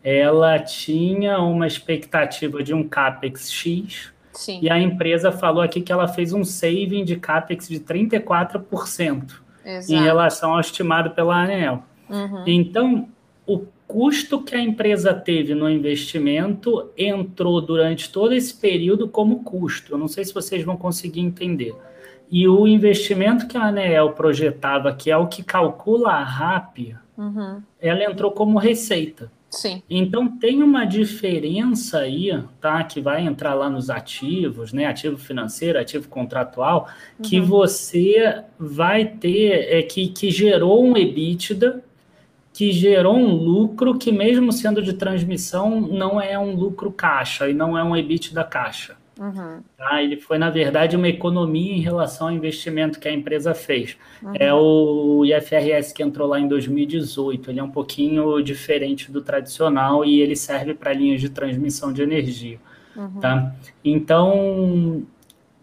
ela 0.03 0.59
tinha 0.59 1.39
uma 1.39 1.67
expectativa 1.67 2.63
de 2.63 2.73
um 2.73 2.87
CAPEX 2.87 3.51
X, 3.53 4.13
Sim. 4.33 4.61
e 4.63 4.71
a 4.71 4.79
empresa 4.79 5.33
falou 5.33 5.63
aqui 5.63 5.81
que 5.81 5.93
ela 5.93 6.07
fez 6.07 6.33
um 6.33 6.45
saving 6.45 7.05
de 7.05 7.17
CAPEX 7.17 7.69
de 7.69 7.81
34% 7.81 9.41
Exato. 9.65 9.93
em 9.93 10.03
relação 10.03 10.55
ao 10.55 10.61
estimado 10.61 11.11
pela 11.11 11.43
ANEEL. 11.43 11.83
Uhum. 12.09 12.45
Então, 12.47 13.09
o 13.47 13.65
custo 13.87 14.43
que 14.43 14.55
a 14.55 14.61
empresa 14.61 15.13
teve 15.13 15.55
no 15.55 15.69
investimento 15.69 16.91
entrou 16.97 17.61
durante 17.61 18.13
todo 18.13 18.33
esse 18.35 18.55
período 18.55 19.09
como 19.09 19.43
custo. 19.43 19.95
Eu 19.95 19.99
não 19.99 20.07
sei 20.07 20.25
se 20.25 20.35
vocês 20.35 20.63
vão 20.63 20.77
conseguir 20.77 21.21
entender. 21.21 21.75
E 22.31 22.47
o 22.47 22.69
investimento 22.69 23.47
que 23.47 23.57
a 23.57 23.65
ANEEL 23.65 24.13
projetava, 24.13 24.93
que 24.95 25.11
é 25.11 25.17
o 25.17 25.27
que 25.27 25.43
calcula 25.43 26.11
a 26.11 26.23
RAP, 26.23 26.95
uhum. 27.17 27.63
ela 27.81 28.05
entrou 28.05 28.31
como 28.31 28.59
receita. 28.59 29.33
Sim. 29.51 29.83
Então 29.89 30.29
tem 30.39 30.63
uma 30.63 30.85
diferença 30.85 32.01
aí, 32.01 32.31
tá? 32.61 32.85
Que 32.85 33.01
vai 33.01 33.23
entrar 33.25 33.55
lá 33.55 33.71
nos 33.71 33.89
ativos, 33.89 34.73
né? 34.73 34.87
Ativo 34.87 35.17
financeiro, 35.17 35.79
ativo 35.79 36.09
contratual, 36.09 36.89
uhum. 37.19 37.25
que 37.25 37.41
você 37.41 38.43
vai 38.59 39.07
ter, 39.07 39.73
é, 39.73 39.83
que, 39.83 40.09
que 40.09 40.31
gerou 40.31 40.85
um 40.85 40.97
EBITDA 40.97 41.83
que 42.59 42.73
gerou 42.73 43.17
um 43.17 43.35
lucro 43.35 43.97
que, 43.97 44.11
mesmo 44.11 44.51
sendo 44.51 44.83
de 44.83 44.93
transmissão, 44.93 45.81
não 45.81 46.21
é 46.21 46.37
um 46.37 46.57
lucro 46.57 46.91
caixa 46.91 47.49
e 47.49 47.55
não 47.55 47.79
é 47.79 47.85
um 47.85 47.97
EBIT 47.97 48.35
da 48.35 48.43
caixa. 48.43 48.97
Uhum. 49.19 49.61
Tá? 49.77 50.03
Ele 50.03 50.17
foi, 50.17 50.39
na 50.39 50.49
verdade, 50.49 50.97
uma 50.97 51.09
economia 51.09 51.75
em 51.75 51.81
relação 51.81 52.29
ao 52.29 52.33
investimento 52.33 53.01
que 53.01 53.09
a 53.09 53.13
empresa 53.13 53.53
fez. 53.53 53.97
Uhum. 54.23 54.33
É 54.39 54.55
o 54.55 55.25
IFRS 55.25 55.93
que 55.93 56.03
entrou 56.03 56.29
lá 56.29 56.39
em 56.39 56.47
2018. 56.47 57.51
Ele 57.51 57.61
é 57.61 57.63
um 57.63 57.71
pouquinho 57.71 58.41
diferente 58.41 59.11
do 59.11 59.21
tradicional 59.21 60.05
e 60.05 60.21
ele 60.21 60.37
serve 60.37 60.73
para 60.73 60.93
linhas 60.93 61.21
de 61.21 61.29
transmissão 61.29 61.93
de 61.93 62.03
energia. 62.03 62.59
Uhum. 62.97 63.21
Tá? 63.21 63.55
Então, 63.85 65.05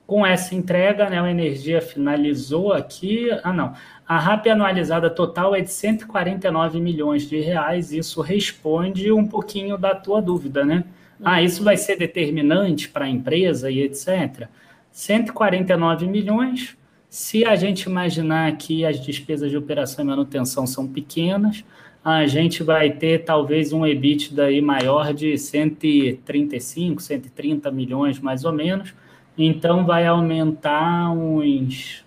com 0.05 0.25
essa 0.25 0.53
entrega, 0.53 1.09
né, 1.09 1.19
a 1.19 1.31
energia 1.31 1.81
finalizou 1.81 2.73
aqui. 2.73 3.29
Ah, 3.43 3.53
não. 3.53 3.73
A 4.07 4.19
RAP 4.19 4.47
anualizada 4.47 5.09
total 5.09 5.55
é 5.55 5.61
de 5.61 5.71
149 5.71 6.79
milhões 6.79 7.27
de 7.27 7.39
reais. 7.39 7.91
Isso 7.91 8.21
responde 8.21 9.11
um 9.11 9.25
pouquinho 9.25 9.77
da 9.77 9.95
tua 9.95 10.21
dúvida, 10.21 10.63
né? 10.63 10.83
Ah, 11.23 11.41
isso 11.41 11.63
vai 11.63 11.77
ser 11.77 11.97
determinante 11.97 12.89
para 12.89 13.05
a 13.05 13.09
empresa 13.09 13.71
e 13.71 13.81
etc. 13.81 14.47
149 14.91 16.07
milhões. 16.07 16.77
Se 17.09 17.45
a 17.45 17.55
gente 17.55 17.83
imaginar 17.83 18.55
que 18.57 18.85
as 18.85 18.99
despesas 18.99 19.49
de 19.49 19.57
operação 19.57 20.03
e 20.03 20.07
manutenção 20.07 20.67
são 20.67 20.87
pequenas, 20.87 21.63
a 22.03 22.27
gente 22.27 22.61
vai 22.61 22.91
ter 22.91 23.23
talvez 23.23 23.73
um 23.73 23.85
EBITDA 23.85 24.45
aí 24.45 24.61
maior 24.61 25.13
de 25.13 25.37
135, 25.37 27.01
130 27.01 27.71
milhões 27.71 28.19
mais 28.19 28.45
ou 28.45 28.51
menos. 28.51 28.93
Então 29.37 29.85
vai 29.85 30.05
aumentar 30.05 31.11
uns 31.11 32.05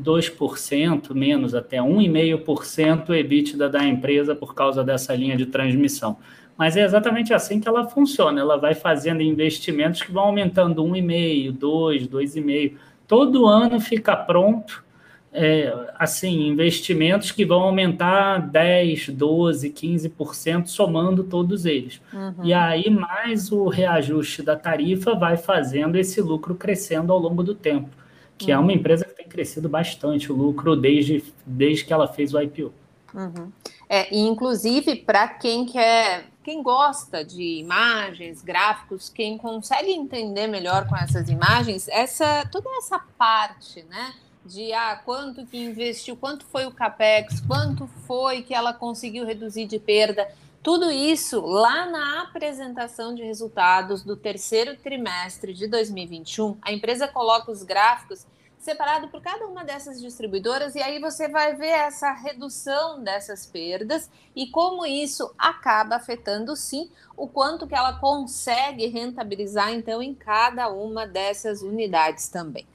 2%, 0.00 1.14
menos 1.14 1.54
até 1.54 1.78
1,5% 1.78 3.08
o 3.10 3.14
EBITDA 3.14 3.68
da 3.68 3.84
empresa 3.84 4.34
por 4.34 4.54
causa 4.54 4.82
dessa 4.82 5.14
linha 5.14 5.36
de 5.36 5.46
transmissão. 5.46 6.16
Mas 6.60 6.76
é 6.76 6.84
exatamente 6.84 7.32
assim 7.32 7.58
que 7.58 7.66
ela 7.66 7.88
funciona. 7.88 8.38
Ela 8.38 8.58
vai 8.58 8.74
fazendo 8.74 9.22
investimentos 9.22 10.02
que 10.02 10.12
vão 10.12 10.24
aumentando 10.24 10.84
1,5%, 10.84 11.58
2%, 11.58 12.10
2,5%. 12.10 12.72
Todo 13.08 13.46
ano 13.46 13.80
fica 13.80 14.14
pronto, 14.14 14.84
é, 15.32 15.72
assim, 15.98 16.48
investimentos 16.48 17.32
que 17.32 17.46
vão 17.46 17.62
aumentar 17.62 18.50
10%, 18.52 19.16
12%, 19.16 19.72
15%, 19.72 20.66
somando 20.66 21.24
todos 21.24 21.64
eles. 21.64 21.98
Uhum. 22.12 22.44
E 22.44 22.52
aí, 22.52 22.90
mais 22.90 23.50
o 23.50 23.66
reajuste 23.66 24.42
da 24.42 24.54
tarifa 24.54 25.14
vai 25.14 25.38
fazendo 25.38 25.96
esse 25.96 26.20
lucro 26.20 26.54
crescendo 26.54 27.10
ao 27.10 27.18
longo 27.18 27.42
do 27.42 27.54
tempo 27.54 27.88
que 28.36 28.50
é 28.50 28.56
uma 28.56 28.68
uhum. 28.68 28.70
empresa 28.70 29.04
que 29.04 29.14
tem 29.14 29.28
crescido 29.28 29.68
bastante 29.68 30.32
o 30.32 30.34
lucro 30.34 30.74
desde, 30.74 31.22
desde 31.44 31.84
que 31.84 31.92
ela 31.92 32.08
fez 32.08 32.32
o 32.32 32.40
IPO. 32.40 32.72
Uhum. 33.12 33.52
É, 33.86 34.14
e 34.14 34.20
inclusive 34.20 34.96
para 34.96 35.28
quem 35.28 35.66
quer, 35.66 36.29
quem 36.42 36.62
gosta 36.62 37.24
de 37.24 37.58
imagens, 37.58 38.42
gráficos, 38.42 39.08
quem 39.08 39.36
consegue 39.36 39.90
entender 39.90 40.46
melhor 40.46 40.88
com 40.88 40.96
essas 40.96 41.28
imagens, 41.28 41.86
essa 41.88 42.46
toda 42.50 42.68
essa 42.78 42.98
parte, 43.18 43.82
né? 43.84 44.14
De 44.44 44.72
ah, 44.72 45.00
quanto 45.04 45.44
que 45.46 45.58
investiu, 45.58 46.16
quanto 46.16 46.46
foi 46.46 46.64
o 46.64 46.72
capex, 46.72 47.40
quanto 47.40 47.86
foi 48.06 48.42
que 48.42 48.54
ela 48.54 48.72
conseguiu 48.72 49.26
reduzir 49.26 49.66
de 49.66 49.78
perda. 49.78 50.26
Tudo 50.62 50.90
isso 50.90 51.40
lá 51.40 51.86
na 51.86 52.22
apresentação 52.22 53.14
de 53.14 53.22
resultados 53.22 54.02
do 54.02 54.16
terceiro 54.16 54.76
trimestre 54.76 55.52
de 55.54 55.66
2021, 55.66 56.56
a 56.62 56.72
empresa 56.72 57.06
coloca 57.06 57.50
os 57.50 57.62
gráficos 57.62 58.26
separado 58.60 59.08
por 59.08 59.22
cada 59.22 59.46
uma 59.46 59.64
dessas 59.64 59.98
distribuidoras 59.98 60.74
e 60.74 60.82
aí 60.82 61.00
você 61.00 61.26
vai 61.26 61.56
ver 61.56 61.70
essa 61.70 62.12
redução 62.12 63.02
dessas 63.02 63.46
perdas 63.46 64.10
e 64.36 64.48
como 64.48 64.84
isso 64.84 65.34
acaba 65.38 65.96
afetando 65.96 66.54
sim 66.54 66.90
o 67.16 67.26
quanto 67.26 67.66
que 67.66 67.74
ela 67.74 67.98
consegue 67.98 68.86
rentabilizar 68.86 69.72
então 69.72 70.02
em 70.02 70.14
cada 70.14 70.68
uma 70.68 71.06
dessas 71.06 71.62
unidades 71.62 72.28
também. 72.28 72.66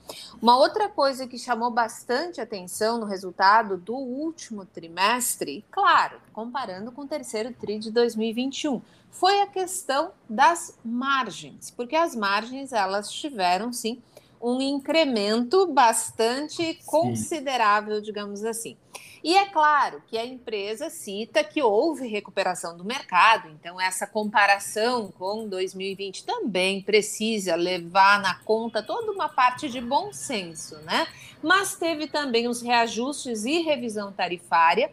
Uma 0.41 0.57
outra 0.57 0.89
coisa 0.89 1.27
que 1.27 1.37
chamou 1.37 1.69
bastante 1.69 2.41
atenção 2.41 2.99
no 2.99 3.05
resultado 3.05 3.77
do 3.77 3.95
último 3.95 4.65
trimestre, 4.65 5.63
claro, 5.69 6.19
comparando 6.33 6.91
com 6.91 7.03
o 7.03 7.07
terceiro 7.07 7.53
tri 7.53 7.77
de 7.77 7.91
2021, 7.91 8.81
foi 9.11 9.39
a 9.41 9.47
questão 9.47 10.11
das 10.27 10.77
margens, 10.83 11.69
porque 11.71 11.95
as 11.95 12.15
margens 12.15 12.73
elas 12.73 13.09
tiveram 13.09 13.71
sim 13.71 14.01
um 14.45 14.61
incremento 14.61 15.65
bastante 15.65 16.79
considerável, 16.85 17.99
digamos 17.99 18.43
assim. 18.43 18.77
E 19.23 19.35
é 19.35 19.47
claro 19.47 20.03
que 20.05 20.19
a 20.19 20.23
empresa 20.23 20.87
cita 20.87 21.43
que 21.43 21.63
houve 21.63 22.07
recuperação 22.07 22.77
do 22.77 22.85
mercado, 22.85 23.49
então 23.49 23.81
essa 23.81 24.05
comparação 24.05 25.11
com 25.17 25.49
2020 25.49 26.23
também 26.23 26.83
precisa 26.83 27.55
levar 27.55 28.21
na 28.21 28.35
conta 28.35 28.83
toda 28.83 29.11
uma 29.11 29.27
parte 29.27 29.67
de 29.67 29.81
bom 29.81 30.13
senso, 30.13 30.77
né? 30.83 31.07
Mas 31.41 31.75
teve 31.75 32.05
também 32.05 32.47
os 32.47 32.61
reajustes 32.61 33.45
e 33.45 33.63
revisão 33.63 34.11
tarifária, 34.11 34.91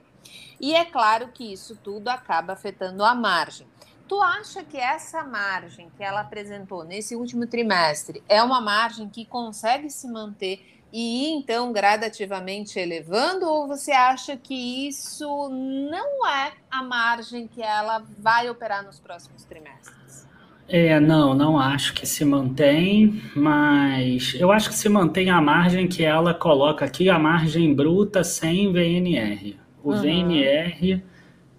e 0.58 0.74
é 0.74 0.86
claro 0.86 1.28
que 1.28 1.52
isso 1.52 1.76
tudo 1.76 2.08
acaba 2.08 2.54
afetando 2.54 3.04
a 3.04 3.14
margem. 3.14 3.66
Tu 4.12 4.20
acha 4.20 4.62
que 4.62 4.76
essa 4.76 5.24
margem 5.24 5.88
que 5.96 6.04
ela 6.04 6.20
apresentou 6.20 6.84
nesse 6.84 7.16
último 7.16 7.46
trimestre 7.46 8.22
é 8.28 8.42
uma 8.42 8.60
margem 8.60 9.08
que 9.08 9.24
consegue 9.24 9.88
se 9.88 10.06
manter 10.06 10.60
e 10.92 11.24
ir, 11.24 11.38
então, 11.38 11.72
gradativamente 11.72 12.78
elevando? 12.78 13.46
Ou 13.46 13.66
você 13.66 13.90
acha 13.90 14.36
que 14.36 14.86
isso 14.86 15.48
não 15.48 16.28
é 16.28 16.52
a 16.70 16.82
margem 16.82 17.48
que 17.48 17.62
ela 17.62 18.04
vai 18.18 18.50
operar 18.50 18.84
nos 18.84 19.00
próximos 19.00 19.44
trimestres? 19.44 20.28
É, 20.68 21.00
não, 21.00 21.32
não 21.32 21.58
acho 21.58 21.94
que 21.94 22.04
se 22.04 22.22
mantém, 22.22 23.22
mas 23.34 24.34
eu 24.34 24.52
acho 24.52 24.68
que 24.68 24.74
se 24.74 24.90
mantém 24.90 25.30
a 25.30 25.40
margem 25.40 25.88
que 25.88 26.04
ela 26.04 26.34
coloca 26.34 26.84
aqui, 26.84 27.08
a 27.08 27.18
margem 27.18 27.74
bruta 27.74 28.22
sem 28.22 28.70
VNR. 28.74 29.56
O 29.82 29.92
uhum. 29.92 30.02
VNR 30.02 31.02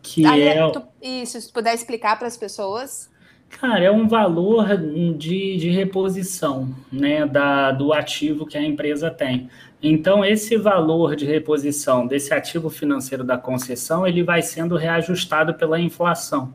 que 0.04 0.26
Aí, 0.26 0.44
é... 0.44 0.70
Tu, 0.70 0.84
isso, 1.02 1.40
se 1.40 1.52
puder 1.52 1.74
explicar 1.74 2.20
para 2.20 2.28
as 2.28 2.38
pessoas. 2.38 3.10
Cara, 3.50 3.86
é 3.86 3.92
um 3.92 4.08
valor 4.08 4.76
de, 4.78 5.58
de 5.58 5.70
reposição 5.70 6.76
né, 6.92 7.26
da, 7.26 7.72
do 7.72 7.94
ativo 7.94 8.46
que 8.46 8.58
a 8.58 8.64
empresa 8.64 9.10
tem. 9.10 9.50
Então, 9.82 10.26
esse 10.26 10.58
valor 10.58 11.16
de 11.16 11.26
reposição 11.26 12.06
desse 12.06 12.34
ativo 12.34 12.70
financeiro 12.70 13.24
da 13.24 13.38
concessão, 13.38 14.06
ele 14.06 14.24
vai 14.24 14.42
sendo 14.42 14.76
reajustado 14.76 15.54
pela 15.54 15.80
inflação. 15.80 16.54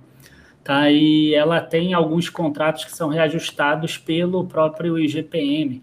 Tá? 0.63 0.91
E 0.91 1.35
ela 1.35 1.61
tem 1.61 1.95
alguns 1.95 2.29
contratos 2.29 2.85
que 2.85 2.95
são 2.95 3.09
reajustados 3.09 3.97
pelo 3.97 4.45
próprio 4.45 4.99
IGPM. 4.99 5.83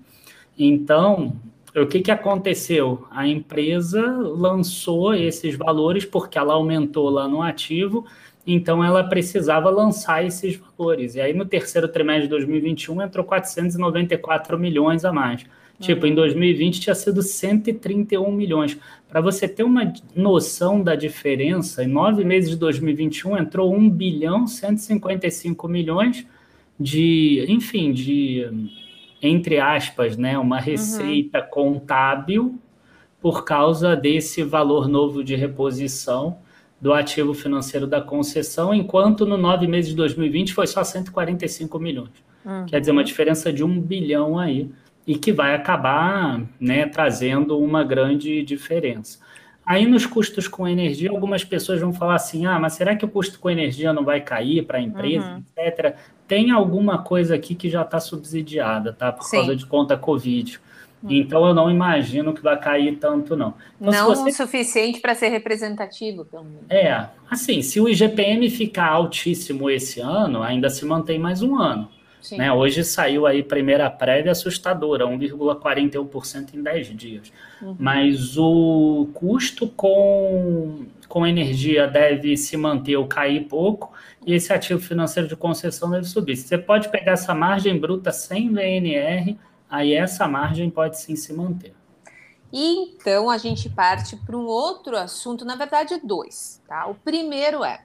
Então, 0.58 1.34
O 1.76 1.86
que, 1.86 2.00
que 2.00 2.12
aconteceu? 2.12 3.06
A 3.12 3.28
empresa 3.28 4.02
lançou 4.02 5.14
esses 5.14 5.56
valores 5.56 6.06
porque 6.06 6.38
ela 6.38 6.54
aumentou 6.54 7.10
lá 7.10 7.28
no 7.28 7.42
ativo, 7.42 8.06
então 8.48 8.82
ela 8.82 9.04
precisava 9.04 9.70
lançar 9.70 10.24
esses 10.26 10.56
valores. 10.56 11.16
E 11.16 11.22
aí 11.22 11.34
no 11.34 11.46
terceiro 11.46 11.90
trimestre 11.90 12.24
de 12.24 12.30
2021 12.30 13.02
entrou 13.02 13.26
494 13.26 14.58
milhões 14.58 15.04
a 15.04 15.12
mais. 15.12 15.46
Tipo, 15.78 16.08
em 16.08 16.16
2020 16.16 16.76
uhum. 16.76 16.82
tinha 16.82 16.96
sido 16.96 17.22
131 17.22 18.32
milhões. 18.32 18.78
Para 19.10 19.20
você 19.20 19.46
ter 19.46 19.64
uma 19.64 19.92
noção 20.16 20.82
da 20.82 20.96
diferença, 20.96 21.84
em 21.84 21.88
nove 21.88 22.24
meses 22.24 22.52
de 22.52 22.56
2021 22.56 23.38
entrou 23.38 23.74
1 23.76 23.90
bilhão 23.90 24.48
155 24.48 25.68
milhões 25.68 26.26
de, 26.80 27.46
enfim, 27.50 27.92
de, 27.92 28.48
entre 29.28 29.60
aspas, 29.60 30.18
né, 30.18 30.38
uma 30.38 30.58
uhum. 30.58 30.62
receita 30.62 31.40
uhum. 31.40 31.48
contábil 31.50 32.60
por 33.22 33.44
causa 33.44 33.96
desse 33.96 34.44
valor 34.44 34.88
novo 34.88 35.24
de 35.24 35.36
reposição 35.36 36.38
do 36.80 36.94
ativo 36.94 37.34
financeiro 37.34 37.88
da 37.88 38.02
concessão, 38.02 38.74
enquanto 38.74 39.26
no 39.26 39.38
nove 39.38 39.66
meses 39.66 39.90
de 39.90 39.96
2020 39.96 40.54
foi 40.54 40.68
só 40.68 40.84
145 40.84 41.80
milhões. 41.80 42.12
Uhum. 42.46 42.66
Quer 42.66 42.80
dizer, 42.80 42.92
uma 42.92 43.04
diferença 43.04 43.52
de 43.52 43.64
um 43.64 43.82
bilhão 43.82 44.38
aí 44.38 44.70
e 45.08 45.18
que 45.18 45.32
vai 45.32 45.56
acabar 45.56 46.42
né, 46.60 46.86
trazendo 46.86 47.58
uma 47.60 47.84
grande 47.84 48.44
diferença. 48.44 49.20
Aí 49.66 49.88
nos 49.88 50.06
custos 50.06 50.48
com 50.48 50.68
energia, 50.68 51.10
algumas 51.10 51.44
pessoas 51.44 51.82
vão 51.82 51.92
falar 51.92 52.16
assim: 52.16 52.46
ah, 52.46 52.60
mas 52.60 52.74
será 52.74 52.96
que 52.96 53.04
o 53.04 53.08
custo 53.08 53.40
com 53.40 53.50
energia 53.50 53.92
não 53.92 54.04
vai 54.06 54.22
cair 54.22 54.64
para 54.64 54.78
a 54.78 54.82
empresa, 54.82 55.26
uhum. 55.26 55.44
etc. 55.58 55.96
Tem 56.28 56.52
alguma 56.52 57.00
coisa 57.00 57.36
aqui 57.36 57.54
que 57.54 57.70
já 57.70 57.84
está 57.84 58.00
subsidiada, 58.00 58.94
tá? 58.94 59.12
Por 59.12 59.24
Sim. 59.26 59.38
causa 59.38 59.56
de 59.56 59.66
conta 59.66 59.96
Covid. 59.98 60.60
Uhum. 61.04 61.12
Então 61.12 61.46
eu 61.46 61.54
não 61.54 61.70
imagino 61.70 62.34
que 62.34 62.42
vai 62.42 62.60
cair 62.60 62.98
tanto, 62.98 63.36
não. 63.36 63.54
Então, 63.80 63.94
não 63.94 64.08
você... 64.08 64.30
o 64.30 64.34
suficiente 64.34 65.00
para 65.00 65.14
ser 65.14 65.30
representativo, 65.30 66.26
pelo 66.26 66.44
menos. 66.44 66.66
É, 66.70 67.08
assim, 67.30 67.62
se 67.62 67.80
o 67.80 67.88
IGPM 67.88 68.50
ficar 68.50 68.88
altíssimo 68.88 69.70
esse 69.70 70.00
ano, 70.00 70.42
ainda 70.42 70.70
se 70.70 70.84
mantém 70.86 71.20
mais 71.20 71.42
um 71.42 71.58
ano. 71.58 71.90
Né? 72.32 72.52
Hoje 72.52 72.84
saiu 72.84 73.28
aí 73.28 73.44
primeira 73.44 73.90
prévia 73.90 74.32
assustadora, 74.32 75.06
1,41% 75.06 76.56
em 76.56 76.64
10 76.64 76.98
dias. 76.98 77.32
Uhum. 77.62 77.76
Mas 77.78 78.38
o 78.38 79.10
custo 79.14 79.68
com, 79.68 80.86
com 81.08 81.28
energia 81.28 81.88
deve 81.88 82.36
se 82.36 82.58
manter 82.58 82.96
ou 82.96 83.06
cair 83.06 83.42
pouco, 83.42 83.94
e 84.26 84.34
esse 84.34 84.52
ativo 84.52 84.82
financeiro 84.82 85.28
de 85.30 85.36
concessão 85.36 85.90
deve 85.92 86.06
subir. 86.06 86.36
Você 86.36 86.58
pode 86.58 86.90
pegar 86.90 87.12
essa 87.12 87.34
margem 87.36 87.80
bruta 87.80 88.12
sem 88.12 88.52
VNR, 88.52 89.38
aí 89.70 89.94
essa 89.94 90.28
margem 90.28 90.70
pode 90.70 91.00
sim 91.00 91.16
se 91.16 91.32
manter. 91.32 91.76
E 92.52 92.74
então 92.74 93.30
a 93.30 93.38
gente 93.38 93.70
parte 93.70 94.16
para 94.16 94.36
um 94.36 94.46
outro 94.46 94.98
assunto, 94.98 95.46
na 95.46 95.56
verdade, 95.56 96.00
dois. 96.04 96.62
Tá? 96.68 96.88
O 96.88 96.96
primeiro 96.96 97.64
é, 97.64 97.84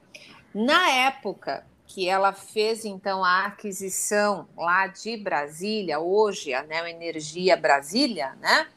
na 0.55 0.91
época 0.91 1.67
que 1.87 2.09
ela 2.09 2.33
fez 2.33 2.85
então 2.85 3.25
a 3.25 3.47
aquisição 3.47 4.49
lá 4.57 4.87
de 4.87 5.17
Brasília, 5.17 5.99
hoje 5.99 6.55
a 6.55 6.63
Neoenergia 6.63 7.57
Brasília, 7.57 8.37
né? 8.41 8.69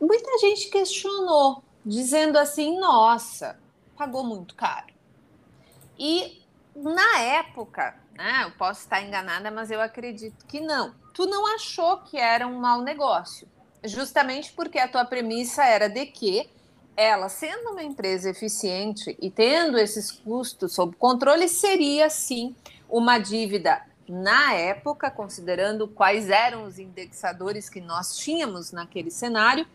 Muita 0.00 0.38
gente 0.38 0.70
questionou, 0.70 1.62
dizendo 1.84 2.38
assim: 2.38 2.78
nossa, 2.78 3.58
pagou 3.96 4.24
muito 4.24 4.54
caro. 4.54 4.94
E 5.98 6.39
na 6.82 7.18
época, 7.18 7.94
né, 8.16 8.44
eu 8.44 8.50
posso 8.52 8.80
estar 8.80 9.02
enganada, 9.02 9.50
mas 9.50 9.70
eu 9.70 9.80
acredito 9.80 10.44
que 10.46 10.60
não. 10.60 10.94
Tu 11.14 11.26
não 11.26 11.46
achou 11.54 11.98
que 11.98 12.16
era 12.16 12.46
um 12.46 12.58
mau 12.58 12.80
negócio, 12.82 13.48
justamente 13.84 14.52
porque 14.52 14.78
a 14.78 14.88
tua 14.88 15.04
premissa 15.04 15.64
era 15.64 15.88
de 15.88 16.06
que 16.06 16.48
ela, 16.96 17.28
sendo 17.28 17.70
uma 17.70 17.82
empresa 17.82 18.30
eficiente 18.30 19.16
e 19.20 19.30
tendo 19.30 19.78
esses 19.78 20.10
custos 20.10 20.74
sob 20.74 20.94
controle, 20.96 21.48
seria 21.48 22.10
sim 22.10 22.54
uma 22.88 23.18
dívida 23.18 23.82
na 24.08 24.54
época, 24.54 25.10
considerando 25.10 25.86
quais 25.86 26.28
eram 26.28 26.64
os 26.64 26.78
indexadores 26.78 27.68
que 27.68 27.80
nós 27.80 28.16
tínhamos 28.16 28.72
naquele 28.72 29.10
cenário, 29.10 29.66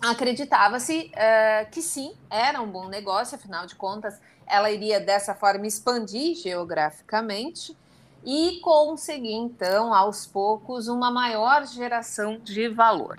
acreditava-se 0.00 1.10
uh, 1.12 1.70
que 1.70 1.82
sim, 1.82 2.14
era 2.30 2.60
um 2.60 2.70
bom 2.70 2.88
negócio, 2.88 3.36
afinal 3.36 3.66
de 3.66 3.74
contas, 3.74 4.20
ela 4.46 4.70
iria 4.70 5.00
dessa 5.00 5.34
forma 5.34 5.66
expandir 5.66 6.36
geograficamente 6.36 7.76
e 8.24 8.60
conseguir, 8.60 9.34
então, 9.34 9.94
aos 9.94 10.26
poucos, 10.26 10.88
uma 10.88 11.10
maior 11.10 11.64
geração 11.66 12.38
de 12.38 12.68
valor. 12.68 13.16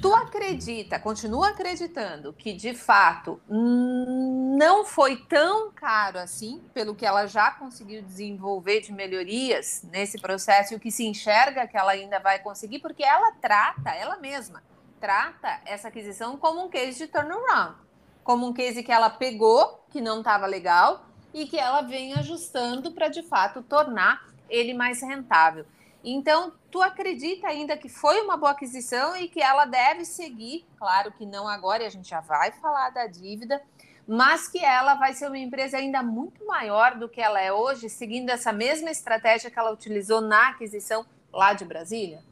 Tu 0.00 0.12
acredita, 0.12 0.98
continua 0.98 1.50
acreditando 1.50 2.32
que 2.32 2.52
de 2.52 2.74
fato 2.74 3.40
não 3.48 4.84
foi 4.84 5.16
tão 5.16 5.70
caro 5.70 6.18
assim, 6.18 6.60
pelo 6.74 6.94
que 6.94 7.06
ela 7.06 7.26
já 7.26 7.52
conseguiu 7.52 8.02
desenvolver 8.02 8.80
de 8.80 8.92
melhorias 8.92 9.86
nesse 9.92 10.18
processo 10.18 10.74
e 10.74 10.76
o 10.76 10.80
que 10.80 10.90
se 10.90 11.06
enxerga 11.06 11.68
que 11.68 11.76
ela 11.76 11.92
ainda 11.92 12.18
vai 12.18 12.40
conseguir, 12.40 12.80
porque 12.80 13.04
ela 13.04 13.30
trata, 13.32 13.90
ela 13.90 14.16
mesma, 14.16 14.60
trata 15.00 15.60
essa 15.64 15.88
aquisição 15.88 16.36
como 16.36 16.64
um 16.64 16.68
case 16.68 16.98
de 16.98 17.06
turnaround, 17.06 17.76
como 18.24 18.46
um 18.46 18.52
case 18.52 18.82
que 18.82 18.92
ela 18.92 19.10
pegou, 19.10 19.84
que 19.90 20.00
não 20.00 20.18
estava 20.18 20.46
legal, 20.46 21.06
e 21.32 21.46
que 21.46 21.58
ela 21.58 21.82
vem 21.82 22.14
ajustando 22.14 22.92
para 22.92 23.08
de 23.08 23.22
fato 23.22 23.62
tornar 23.62 24.26
ele 24.48 24.72
mais 24.72 25.02
rentável. 25.02 25.66
Então, 26.02 26.52
tu 26.70 26.80
acredita 26.80 27.48
ainda 27.48 27.76
que 27.76 27.88
foi 27.88 28.20
uma 28.20 28.36
boa 28.36 28.52
aquisição 28.52 29.16
e 29.16 29.28
que 29.28 29.42
ela 29.42 29.64
deve 29.64 30.04
seguir, 30.04 30.64
claro 30.78 31.12
que 31.12 31.26
não 31.26 31.48
agora, 31.48 31.84
a 31.84 31.90
gente 31.90 32.08
já 32.08 32.20
vai 32.20 32.52
falar 32.52 32.90
da 32.90 33.06
dívida, 33.06 33.60
mas 34.06 34.46
que 34.46 34.64
ela 34.64 34.94
vai 34.94 35.14
ser 35.14 35.26
uma 35.26 35.38
empresa 35.38 35.78
ainda 35.78 36.02
muito 36.02 36.46
maior 36.46 36.94
do 36.94 37.08
que 37.08 37.20
ela 37.20 37.40
é 37.40 37.52
hoje, 37.52 37.88
seguindo 37.88 38.30
essa 38.30 38.52
mesma 38.52 38.88
estratégia 38.88 39.50
que 39.50 39.58
ela 39.58 39.72
utilizou 39.72 40.20
na 40.20 40.50
aquisição 40.50 41.04
lá 41.32 41.52
de 41.52 41.64
Brasília? 41.64 42.22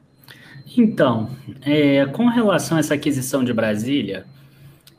Então, 0.77 1.31
é, 1.63 2.07
com 2.07 2.27
relação 2.27 2.77
a 2.77 2.81
essa 2.81 2.95
aquisição 2.95 3.45
de 3.45 3.53
Brasília, 3.53 4.25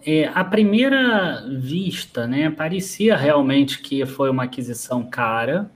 é, 0.05 0.29
à 0.33 0.43
primeira 0.43 1.43
vista, 1.59 2.27
né, 2.27 2.49
parecia 2.49 3.17
realmente 3.17 3.81
que 3.81 4.05
foi 4.05 4.29
uma 4.29 4.43
aquisição 4.43 5.03
cara, 5.03 5.69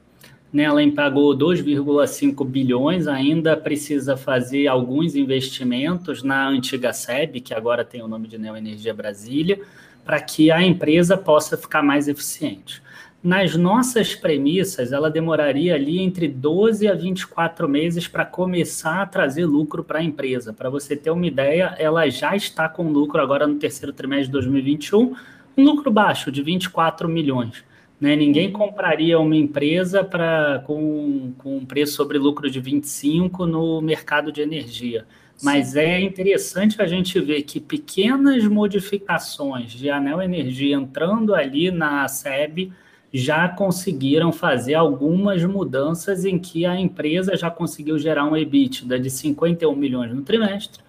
né, 0.54 0.63
ela 0.63 0.82
pagou 0.91 1.36
2,5 1.36 2.45
bilhões, 2.45 3.08
ainda 3.08 3.58
precisa 3.58 4.15
fazer 4.15 4.67
alguns 4.67 5.15
investimentos 5.15 6.21
na 6.23 6.47
antiga 6.47 6.93
SEB, 6.93 7.41
que 7.41 7.54
agora 7.54 7.84
tem 7.84 8.02
o 8.02 8.08
nome 8.08 8.28
de 8.28 8.38
Neoenergia 8.38 8.93
Brasília, 8.93 9.60
para 10.06 10.19
que 10.19 10.52
a 10.52 10.62
empresa 10.62 11.17
possa 11.17 11.58
ficar 11.58 11.84
mais 11.84 12.08
eficiente. 12.08 12.82
Nas 13.21 13.53
nossas 13.53 14.15
premissas, 14.15 14.93
ela 14.93 15.10
demoraria 15.10 15.75
ali 15.75 15.99
entre 15.99 16.25
12 16.25 16.88
a 16.88 16.93
24 16.93 17.67
meses 17.67 18.08
para 18.08 18.23
começar 18.23 19.01
a 19.01 19.05
trazer 19.05 19.45
lucro 19.45 19.84
para 19.84 19.99
a 19.99 20.03
empresa. 20.03 20.53
Para 20.53 20.69
você 20.69 20.95
ter 20.95 21.12
uma 21.12 21.25
ideia, 21.25 21.75
ela 21.77 22.10
já 22.10 22.34
está 22.34 22.69
com 22.69 22.89
lucro 22.89 23.21
agora 23.21 23.45
no 23.45 23.55
terceiro 23.55 23.91
trimestre 23.91 24.27
de 24.27 24.32
2021, 24.32 25.15
um 25.58 25.63
lucro 25.63 25.91
baixo 25.91 26.32
de 26.32 26.41
24 26.41 27.10
milhões. 27.10 27.62
Né? 27.99 28.15
Ninguém 28.15 28.47
uhum. 28.47 28.53
compraria 28.53 29.19
uma 29.19 29.36
empresa 29.36 30.01
pra, 30.01 30.63
com, 30.65 31.34
com 31.38 31.58
um 31.58 31.65
preço 31.65 31.95
sobre 31.95 32.17
lucro 32.17 32.49
de 32.49 32.62
25 32.62 33.45
no 33.45 33.82
mercado 33.82 34.32
de 34.32 34.41
energia. 34.41 35.05
Mas 35.43 35.69
Sim. 35.69 35.79
é 35.79 36.01
interessante 36.01 36.82
a 36.82 36.88
gente 36.88 37.19
ver 37.19 37.43
que 37.43 37.60
pequenas 37.60 38.45
modificações 38.45 39.71
de 39.71 39.89
Anel 39.89 40.21
Energia 40.21 40.75
entrando 40.75 41.36
ali 41.36 41.69
na 41.69 42.08
SEB 42.08 42.71
já 43.11 43.49
conseguiram 43.49 44.31
fazer 44.31 44.75
algumas 44.75 45.43
mudanças 45.43 46.25
em 46.25 46.37
que 46.37 46.65
a 46.65 46.79
empresa 46.79 47.35
já 47.35 47.49
conseguiu 47.49 47.97
gerar 47.97 48.25
um 48.25 48.37
EBITDA 48.37 48.99
de 48.99 49.09
51 49.09 49.75
milhões 49.75 50.13
no 50.13 50.21
trimestre 50.21 50.81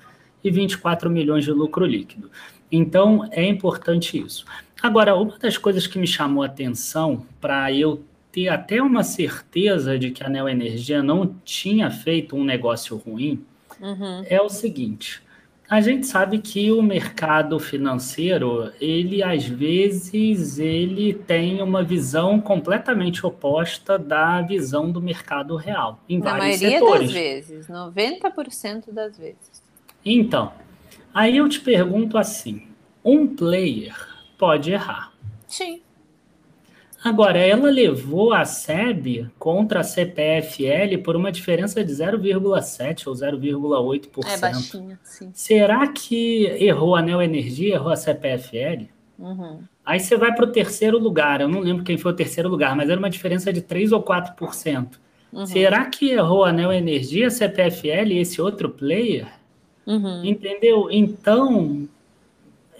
e 0.42 0.50
24 0.50 1.08
milhões 1.10 1.44
de 1.44 1.52
lucro 1.52 1.84
líquido. 1.84 2.30
Então, 2.70 3.28
é 3.32 3.44
importante 3.44 4.18
isso. 4.18 4.44
Agora, 4.82 5.14
uma 5.14 5.38
das 5.38 5.58
coisas 5.58 5.86
que 5.86 5.98
me 5.98 6.06
chamou 6.06 6.42
a 6.42 6.46
atenção 6.46 7.26
para 7.40 7.72
eu 7.72 8.02
ter 8.32 8.48
até 8.48 8.80
uma 8.80 9.02
certeza 9.02 9.98
de 9.98 10.10
que 10.10 10.22
a 10.22 10.28
Neo 10.28 10.48
Energia 10.48 11.02
não 11.02 11.34
tinha 11.44 11.90
feito 11.90 12.36
um 12.36 12.44
negócio 12.44 12.96
ruim 12.96 13.44
uhum. 13.80 14.22
é 14.26 14.40
o 14.40 14.48
seguinte. 14.48 15.22
A 15.70 15.80
gente 15.80 16.04
sabe 16.04 16.40
que 16.40 16.72
o 16.72 16.82
mercado 16.82 17.56
financeiro, 17.60 18.72
ele 18.80 19.22
às 19.22 19.46
vezes 19.46 20.58
ele 20.58 21.14
tem 21.14 21.62
uma 21.62 21.84
visão 21.84 22.40
completamente 22.40 23.24
oposta 23.24 23.96
da 23.96 24.42
visão 24.42 24.90
do 24.90 25.00
mercado 25.00 25.54
real, 25.54 26.00
em 26.08 26.18
Na 26.18 26.32
vários 26.32 26.60
maioria 26.60 26.70
setores. 26.80 27.00
das 27.02 27.12
vezes, 27.12 27.68
90% 27.68 28.90
das 28.92 29.16
vezes. 29.16 29.62
Então, 30.04 30.52
aí 31.14 31.36
eu 31.36 31.48
te 31.48 31.60
pergunto 31.60 32.18
assim, 32.18 32.66
um 33.04 33.28
player 33.28 33.94
pode 34.36 34.72
errar. 34.72 35.12
Sim. 35.46 35.82
Agora, 37.02 37.38
ela 37.38 37.70
levou 37.70 38.32
a 38.32 38.44
SEB 38.44 39.30
contra 39.38 39.80
a 39.80 39.82
CPFL 39.82 40.98
por 41.02 41.16
uma 41.16 41.32
diferença 41.32 41.82
de 41.82 41.92
0,7% 41.92 43.06
ou 43.06 43.14
0,8%. 43.14 44.26
É 44.26 44.36
baixinha, 44.38 45.00
sim. 45.02 45.30
Será 45.32 45.86
que 45.88 46.44
errou 46.44 46.94
a 46.94 47.00
Neo 47.00 47.22
Energia, 47.22 47.74
errou 47.74 47.90
a 47.90 47.96
CPFL? 47.96 48.88
Uhum. 49.18 49.60
Aí 49.84 49.98
você 49.98 50.16
vai 50.16 50.34
para 50.34 50.44
o 50.44 50.52
terceiro 50.52 50.98
lugar, 50.98 51.40
eu 51.40 51.48
não 51.48 51.60
lembro 51.60 51.84
quem 51.84 51.96
foi 51.96 52.12
o 52.12 52.16
terceiro 52.16 52.48
lugar, 52.48 52.76
mas 52.76 52.90
era 52.90 52.98
uma 52.98 53.10
diferença 53.10 53.52
de 53.52 53.62
3 53.62 53.92
ou 53.92 54.02
4%. 54.02 54.98
Uhum. 55.32 55.46
Será 55.46 55.86
que 55.86 56.10
errou 56.10 56.44
a 56.44 56.52
Neo 56.52 56.72
Energia, 56.72 57.28
a 57.28 57.30
CPFL 57.30 58.12
e 58.12 58.18
esse 58.18 58.42
outro 58.42 58.68
player? 58.68 59.26
Uhum. 59.86 60.24
Entendeu? 60.24 60.88
Então, 60.90 61.88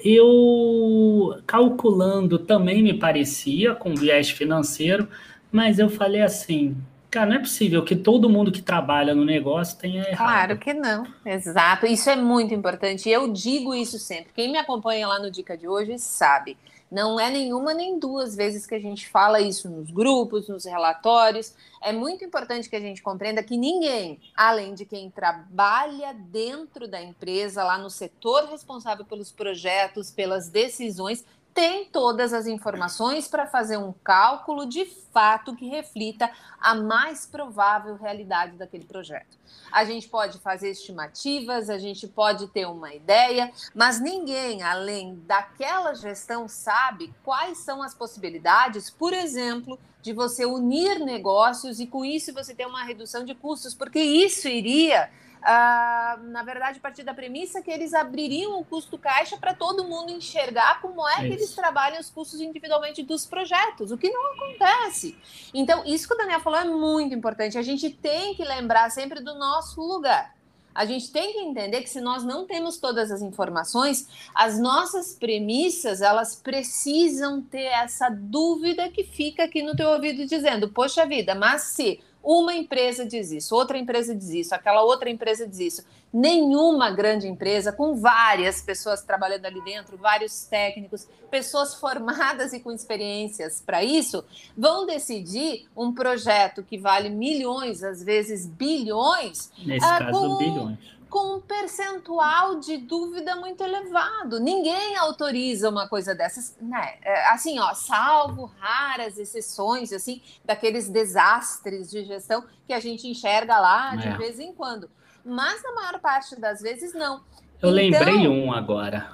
eu 0.05 1.41
calculando 1.47 2.39
também 2.39 2.83
me 2.83 2.95
parecia 2.95 3.75
com 3.75 3.95
viés 3.95 4.31
financeiro, 4.31 5.09
mas 5.51 5.79
eu 5.79 5.89
falei 5.89 6.23
assim, 6.23 6.77
cara, 7.11 7.31
não 7.31 7.37
é 7.37 7.39
possível 7.41 7.85
que 7.85 7.97
todo 7.97 8.31
mundo 8.31 8.53
que 8.53 8.63
trabalha 8.63 9.15
no 9.15 9.25
negócio 9.25 9.79
tenha 9.79 10.03
errado. 10.09 10.17
Claro 10.17 10.59
que 10.59 10.73
não, 10.73 11.07
exato. 11.27 11.87
Isso 11.87 12.09
é 12.09 12.17
muito 12.17 12.55
importante. 12.55 13.09
Eu 13.09 13.33
digo 13.33 13.75
isso 13.75 13.99
sempre. 13.99 14.33
Quem 14.35 14.51
me 14.51 14.59
acompanha 14.59 15.09
lá 15.09 15.19
no 15.19 15.31
Dica 15.31 15.57
de 15.57 15.67
hoje 15.67 15.99
sabe. 15.99 16.57
Não 16.91 17.21
é 17.21 17.31
nenhuma 17.31 17.73
nem 17.73 18.01
duas 18.01 18.35
vezes 18.35 18.67
que 18.67 18.75
a 18.75 18.81
gente 18.81 19.09
fala 19.09 19.41
isso 19.41 19.71
nos 19.71 19.93
grupos, 19.93 20.49
nos 20.49 20.65
relatórios. 20.65 21.55
É 21.81 21.93
muito 21.93 22.25
importante 22.25 22.69
que 22.69 22.75
a 22.75 22.81
gente 22.81 23.01
compreenda 23.01 23.45
que 23.45 23.57
ninguém, 23.57 24.21
além 24.35 24.75
de 24.75 24.85
quem 24.85 25.09
trabalha 25.09 26.13
dentro 26.13 26.89
da 26.89 27.01
empresa, 27.01 27.63
lá 27.63 27.79
no 27.79 27.89
setor 27.89 28.47
responsável 28.47 29.05
pelos 29.05 29.31
projetos, 29.31 30.11
pelas 30.11 30.49
decisões, 30.49 31.25
tem 31.55 31.85
todas 31.87 32.33
as 32.33 32.47
informações 32.47 33.29
para 33.29 33.47
fazer 33.47 33.77
um 33.77 33.93
cálculo 33.93 34.67
de 34.67 34.85
fato 34.85 35.55
que 35.55 35.69
reflita 35.69 36.31
a 36.61 36.75
mais 36.75 37.27
provável 37.27 37.97
realidade 37.97 38.57
daquele 38.57 38.85
projeto. 38.85 39.39
A 39.71 39.85
gente 39.85 40.09
pode 40.09 40.39
fazer 40.39 40.71
estimativas, 40.71 41.69
a 41.69 41.79
gente 41.79 42.07
pode 42.07 42.47
ter 42.49 42.67
uma 42.67 42.95
ideia, 42.95 43.53
mas 43.75 44.01
ninguém, 44.01 44.63
além 44.63 45.17
daquela 45.27 45.95
gestão, 45.95 46.49
sabe 46.49 47.13
quais 47.25 47.59
são 47.59 47.83
as 47.83 47.95
possibilidades, 47.95 48.91
por 48.91 49.13
exemplo, 49.13 49.79
de 50.03 50.13
você 50.13 50.47
unir 50.47 50.99
negócios 51.01 51.79
e 51.79 51.87
com 51.87 52.05
isso 52.05 52.33
você 52.33 52.55
ter 52.55 52.67
uma 52.67 52.85
redução 52.85 53.25
de 53.25 53.35
custos, 53.35 53.75
porque 53.75 54.01
isso 54.01 54.49
iria 54.49 55.11
Uh, 55.41 56.23
na 56.25 56.43
verdade, 56.43 56.79
a 56.79 56.81
partir 56.83 57.03
da 57.03 57.15
premissa 57.15 57.63
que 57.63 57.71
eles 57.71 57.95
abririam 57.95 58.61
o 58.61 58.65
custo 58.65 58.99
caixa 58.99 59.39
para 59.39 59.55
todo 59.55 59.85
mundo 59.85 60.13
enxergar 60.13 60.83
como 60.83 61.09
é, 61.09 61.15
é 61.15 61.29
que 61.29 61.33
eles 61.33 61.55
trabalham 61.55 61.99
os 61.99 62.11
custos 62.11 62.43
individualmente 62.43 63.03
dos 63.03 63.25
projetos, 63.25 63.91
o 63.91 63.97
que 63.97 64.11
não 64.11 64.35
acontece. 64.35 65.17
Então, 65.55 65.83
isso 65.87 66.07
que 66.07 66.13
o 66.13 66.17
Daniel 66.17 66.41
falou 66.41 66.61
é 66.61 66.65
muito 66.65 67.15
importante. 67.15 67.57
A 67.57 67.63
gente 67.63 67.89
tem 67.89 68.35
que 68.35 68.45
lembrar 68.45 68.91
sempre 68.91 69.21
do 69.21 69.35
nosso 69.35 69.81
lugar. 69.81 70.35
A 70.75 70.85
gente 70.85 71.11
tem 71.11 71.33
que 71.33 71.39
entender 71.41 71.81
que 71.81 71.91
se 71.91 72.01
nós 72.01 72.23
não 72.23 72.47
temos 72.47 72.79
todas 72.79 73.11
as 73.11 73.23
informações, 73.23 74.07
as 74.35 74.59
nossas 74.61 75.15
premissas, 75.15 76.01
elas 76.01 76.37
precisam 76.37 77.43
ter 77.43 77.65
essa 77.65 78.09
dúvida 78.09 78.89
que 78.89 79.03
fica 79.03 79.45
aqui 79.45 79.63
no 79.63 79.75
teu 79.75 79.89
ouvido 79.89 80.25
dizendo: 80.27 80.69
"Poxa 80.69 81.05
vida, 81.05 81.35
mas 81.35 81.63
se 81.63 82.01
uma 82.23 82.55
empresa 82.55 83.07
diz 83.07 83.31
isso, 83.31 83.55
outra 83.55 83.79
empresa 83.79 84.15
diz 84.15 84.31
isso, 84.31 84.55
aquela 84.55 84.83
outra 84.83 85.09
empresa 85.09 85.47
diz 85.47 85.59
isso. 85.59 85.85
Nenhuma 86.13 86.91
grande 86.91 87.29
empresa, 87.29 87.73
com 87.73 87.95
várias 87.95 88.61
pessoas 88.61 89.03
trabalhando 89.03 89.47
ali 89.47 89.63
dentro, 89.63 89.97
vários 89.97 90.45
técnicos, 90.45 91.07
pessoas 91.31 91.75
formadas 91.77 92.53
e 92.53 92.61
com 92.61 92.73
experiências 92.73 93.63
para 93.65 93.85
isso, 93.85 94.25
vão 94.57 94.87
decidir 94.87 95.69
um 95.77 95.93
projeto 95.93 96.63
que 96.63 96.77
vale 96.77 97.09
milhões, 97.09 97.85
às 97.85 98.03
vezes 98.03 98.45
bilhões. 98.45 99.53
Nesse 99.65 99.87
uh, 99.87 99.99
caso, 99.99 100.21
com... 100.21 100.37
bilhões 100.37 101.00
com 101.11 101.37
um 101.37 101.41
percentual 101.41 102.61
de 102.61 102.79
dúvida 102.79 103.35
muito 103.37 103.63
elevado. 103.63 104.39
Ninguém 104.39 104.97
autoriza 104.97 105.69
uma 105.69 105.89
coisa 105.89 106.15
dessas, 106.15 106.57
né? 106.63 106.95
É, 107.03 107.29
assim, 107.31 107.59
ó, 107.59 107.75
salvo 107.75 108.51
raras 108.59 109.19
exceções, 109.19 109.93
assim, 109.93 110.23
daqueles 110.45 110.89
desastres 110.89 111.91
de 111.91 112.05
gestão 112.05 112.45
que 112.67 112.73
a 112.73 112.79
gente 112.79 113.09
enxerga 113.09 113.59
lá 113.59 113.97
de 113.97 114.09
é. 114.09 114.17
vez 114.17 114.39
em 114.39 114.55
quando. 114.55 114.89
Mas 115.25 115.63
na 115.63 115.73
maior 115.75 116.01
parte 116.01 116.41
das 116.41 116.63
vezes 116.63 116.95
não. 116.95 117.17
Eu 117.61 117.69
então, 117.69 117.71
lembrei 117.73 118.29
um 118.29 118.53
agora. 118.53 119.11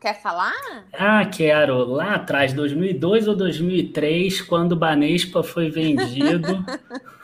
Quer 0.00 0.22
falar? 0.22 0.86
Ah, 0.94 1.26
quero. 1.26 1.84
Lá 1.84 2.14
atrás, 2.14 2.54
2002 2.54 3.28
ou 3.28 3.36
2003, 3.36 4.40
quando 4.40 4.72
o 4.72 4.76
Banespa 4.76 5.42
foi 5.42 5.68
vendido. 5.68 6.64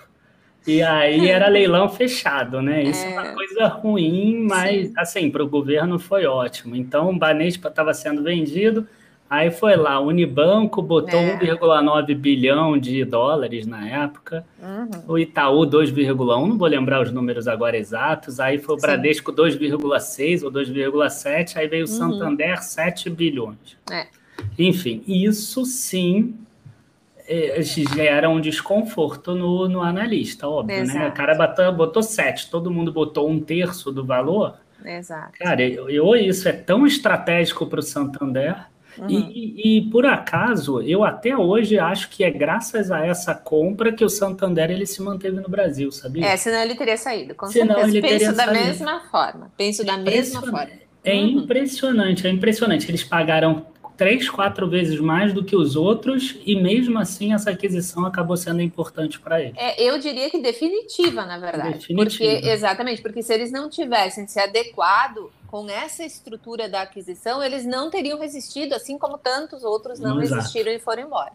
E 0.67 0.83
aí 0.83 1.29
era 1.29 1.49
leilão 1.49 1.89
fechado, 1.89 2.61
né? 2.61 2.83
Isso 2.83 3.05
é, 3.05 3.11
é 3.11 3.13
uma 3.13 3.33
coisa 3.33 3.67
ruim, 3.69 4.47
mas 4.49 4.89
Sim. 4.89 4.93
assim, 4.97 5.31
para 5.31 5.45
o 5.45 5.49
governo 5.49 5.99
foi 5.99 6.27
ótimo. 6.27 6.75
Então 6.75 7.11
o 7.11 7.19
Banespa 7.19 7.69
estava 7.69 7.95
sendo 7.95 8.23
vendido, 8.23 8.87
aí 9.31 9.51
foi 9.51 9.77
lá, 9.77 10.01
o 10.01 10.09
Unibanco 10.09 10.83
botou 10.83 11.21
é. 11.21 11.39
1,9 11.39 12.15
bilhão 12.17 12.77
de 12.77 13.05
dólares 13.05 13.65
na 13.65 13.89
época, 13.89 14.45
uhum. 14.61 15.15
o 15.15 15.19
Itaú 15.19 15.61
2,1, 15.61 16.49
não 16.49 16.59
vou 16.59 16.67
lembrar 16.67 17.01
os 17.01 17.13
números 17.13 17.47
agora 17.47 17.77
exatos, 17.77 18.41
aí 18.41 18.59
foi 18.59 18.75
o 18.75 18.79
Bradesco 18.79 19.33
2,6 19.33 20.43
ou 20.43 20.51
2,7, 20.51 21.57
aí 21.57 21.69
veio 21.69 21.87
o 21.87 21.89
uhum. 21.89 21.97
Santander 21.97 22.61
7 22.61 23.09
bilhões. 23.09 23.77
É. 23.89 24.09
Enfim, 24.59 25.03
isso 25.07 25.65
sim 25.65 26.35
é, 26.35 26.46
gera 27.95 28.29
um 28.29 28.41
desconforto 28.41 29.35
no, 29.35 29.69
no 29.69 29.83
analista, 29.83 30.49
óbvio, 30.49 30.77
Exato. 30.77 30.99
né? 30.99 31.09
O 31.09 31.13
cara 31.13 31.35
botou, 31.35 31.73
botou 31.73 32.03
sete, 32.03 32.51
todo 32.51 32.71
mundo 32.71 32.93
botou 32.93 33.29
um 33.29 33.41
terço 33.41 33.91
do 33.91 34.05
valor. 34.05 34.55
Exato. 34.85 35.39
Cara, 35.39 35.63
eu, 35.63 35.91
eu 35.91 36.15
isso 36.15 36.49
é 36.49 36.53
tão 36.53 36.87
estratégico 36.87 37.67
para 37.67 37.81
o 37.81 37.83
Santander. 37.83 38.67
Uhum. 38.99 39.11
E, 39.11 39.79
e, 39.79 39.91
por 39.91 40.07
acaso, 40.07 40.81
eu 40.81 41.05
até 41.05 41.37
hoje 41.37 41.79
acho 41.79 42.09
que 42.09 42.25
é 42.25 42.31
graças 42.31 42.91
a 42.91 43.05
essa 43.05 43.35
compra 43.35 43.93
que 43.93 44.05
o 44.05 44.09
Santander 44.09 44.71
ele 44.71 44.87
se 44.87 45.03
manteve 45.03 45.39
no 45.39 45.49
Brasil, 45.49 45.93
sabia? 45.93 46.27
É, 46.27 46.37
senão 46.37 46.63
ele 46.63 46.75
teria 46.75 46.97
saído, 46.97 47.35
com 47.35 47.47
senão 47.47 47.75
certeza. 47.75 47.99
Ele 47.99 48.19
Penso 48.19 48.33
da 48.35 48.45
saído. 48.45 48.65
mesma 48.65 49.01
forma. 49.11 49.53
Penso 49.57 49.85
da 49.85 49.99
mesma 49.99 50.41
forma. 50.41 50.71
É 51.05 51.15
uhum. 51.15 51.27
impressionante, 51.27 52.27
é 52.27 52.31
impressionante. 52.31 52.91
Eles 52.91 53.05
pagaram 53.05 53.67
três, 53.97 54.29
quatro 54.29 54.69
vezes 54.69 55.01
mais 55.01 55.33
do 55.33 55.45
que 55.45 55.57
os 55.57 55.77
outros, 55.77 56.37
e 56.45 56.55
mesmo 56.55 56.99
assim 56.99 57.33
essa 57.33 57.51
aquisição 57.51 58.05
acabou 58.05 58.37
sendo 58.37 58.61
importante 58.61 59.19
para 59.19 59.41
eles. 59.41 59.55
É, 59.57 59.83
eu 59.83 59.99
diria 59.99 60.31
que 60.31 60.41
definitiva, 60.41 61.25
na 61.25 61.39
verdade. 61.39 61.79
Definitiva. 61.79 62.05
Porque, 62.35 62.49
exatamente, 62.49 63.03
porque 63.03 63.23
se 63.23 63.33
eles 63.33 63.51
não 63.51 63.69
tivessem 63.69 64.27
se 64.27 64.39
adequado 64.39 65.31
com 65.57 65.71
essa 65.71 66.05
estrutura 66.05 66.69
da 66.69 66.83
aquisição, 66.83 67.43
eles 67.43 67.65
não 67.65 67.89
teriam 67.89 68.21
resistido, 68.21 68.75
assim 68.75 68.99
como 68.99 69.17
tantos 69.17 69.65
outros 69.65 69.99
não 69.99 70.21
Exato. 70.21 70.35
resistiram 70.35 70.71
e 70.71 70.79
foram 70.79 71.05
embora. 71.05 71.33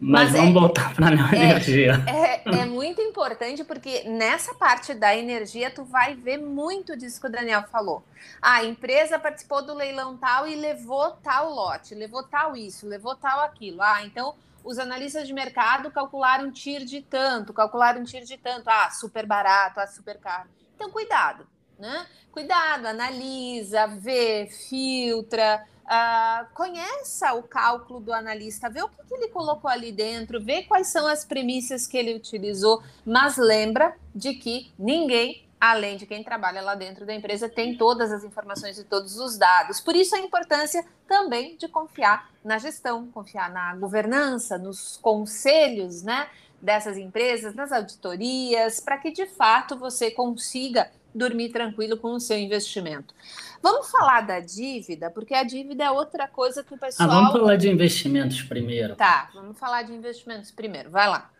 Mas, 0.00 0.30
Mas 0.30 0.32
vamos 0.32 0.48
é, 0.48 0.52
voltar 0.54 0.94
para 0.94 1.08
a 1.08 1.10
é, 1.36 1.44
energia. 1.44 1.92
É, 2.06 2.60
é, 2.60 2.64
muito 2.64 3.02
importante 3.02 3.62
porque 3.64 4.04
nessa 4.04 4.54
parte 4.54 4.94
da 4.94 5.14
energia 5.14 5.70
tu 5.70 5.84
vai 5.84 6.14
ver 6.14 6.38
muito 6.38 6.96
disso 6.96 7.20
que 7.20 7.26
o 7.26 7.30
Daniel 7.30 7.64
falou. 7.70 8.02
a 8.40 8.64
empresa 8.64 9.18
participou 9.18 9.62
do 9.62 9.74
leilão 9.74 10.16
tal 10.16 10.48
e 10.48 10.56
levou 10.56 11.10
tal 11.22 11.52
lote, 11.52 11.94
levou 11.94 12.22
tal 12.22 12.56
isso, 12.56 12.88
levou 12.88 13.14
tal 13.14 13.40
aquilo. 13.40 13.82
Ah, 13.82 14.02
então 14.06 14.34
os 14.64 14.78
analistas 14.78 15.28
de 15.28 15.34
mercado 15.34 15.90
calcularam 15.90 16.50
TIR 16.50 16.82
de 16.86 17.02
tanto, 17.02 17.52
calcularam 17.52 18.02
TIR 18.04 18.24
de 18.24 18.38
tanto. 18.38 18.70
Ah, 18.70 18.88
super 18.90 19.26
barato, 19.26 19.80
ah, 19.80 19.86
super 19.86 20.16
caro. 20.16 20.48
Então 20.74 20.90
cuidado, 20.90 21.46
né? 21.78 22.06
Cuidado, 22.32 22.86
analisa, 22.86 23.86
vê, 23.86 24.46
filtra 24.68 25.64
Uh, 25.88 26.46
conheça 26.52 27.32
o 27.32 27.42
cálculo 27.42 27.98
do 27.98 28.12
analista, 28.12 28.68
vê 28.68 28.82
o 28.82 28.90
que, 28.90 29.02
que, 29.08 29.14
ele 29.14 29.28
colocou 29.28 29.70
ali 29.70 29.90
dentro, 29.90 30.38
vê 30.38 30.62
quais 30.62 30.88
são 30.88 31.06
as 31.06 31.24
premissas 31.24 31.86
que 31.86 31.96
ele 31.96 32.14
utilizou, 32.14 32.82
mas 33.06 33.38
lembra 33.38 33.96
de 34.14 34.34
que 34.34 34.70
ninguém, 34.78 35.48
além 35.58 35.96
de 35.96 36.04
quem 36.04 36.22
trabalha 36.22 36.60
lá 36.60 36.74
dentro 36.74 37.06
da 37.06 37.14
empresa, 37.14 37.48
tem 37.48 37.74
todas 37.74 38.12
as 38.12 38.22
informações 38.22 38.78
e 38.78 38.84
todos 38.84 39.16
os 39.16 39.38
dados. 39.38 39.80
Por 39.80 39.96
isso 39.96 40.14
a 40.14 40.18
importância 40.18 40.84
também 41.06 41.56
de 41.56 41.68
confiar 41.68 42.28
na 42.44 42.58
gestão, 42.58 43.06
confiar 43.10 43.50
na 43.50 43.74
governança, 43.76 44.58
nos 44.58 44.98
conselhos, 44.98 46.02
né? 46.02 46.28
Dessas 46.60 46.98
empresas, 46.98 47.54
nas 47.54 47.72
auditorias, 47.72 48.78
para 48.78 48.98
que 48.98 49.10
de 49.10 49.24
fato 49.24 49.74
você 49.78 50.10
consiga 50.10 50.90
dormir 51.14 51.50
tranquilo 51.50 51.96
com 51.96 52.12
o 52.12 52.20
seu 52.20 52.38
investimento. 52.38 53.14
Vamos 53.62 53.90
falar 53.90 54.20
da 54.20 54.40
dívida, 54.40 55.10
porque 55.10 55.34
a 55.34 55.42
dívida 55.42 55.84
é 55.84 55.90
outra 55.90 56.28
coisa 56.28 56.62
que 56.62 56.74
o 56.74 56.78
pessoal. 56.78 57.08
Ah, 57.08 57.12
vamos 57.12 57.32
falar 57.32 57.56
de 57.56 57.68
investimentos 57.68 58.42
primeiro. 58.42 58.94
Tá, 58.94 59.30
vamos 59.34 59.58
falar 59.58 59.82
de 59.82 59.92
investimentos 59.92 60.50
primeiro. 60.50 60.90
Vai 60.90 61.08
lá. 61.08 61.30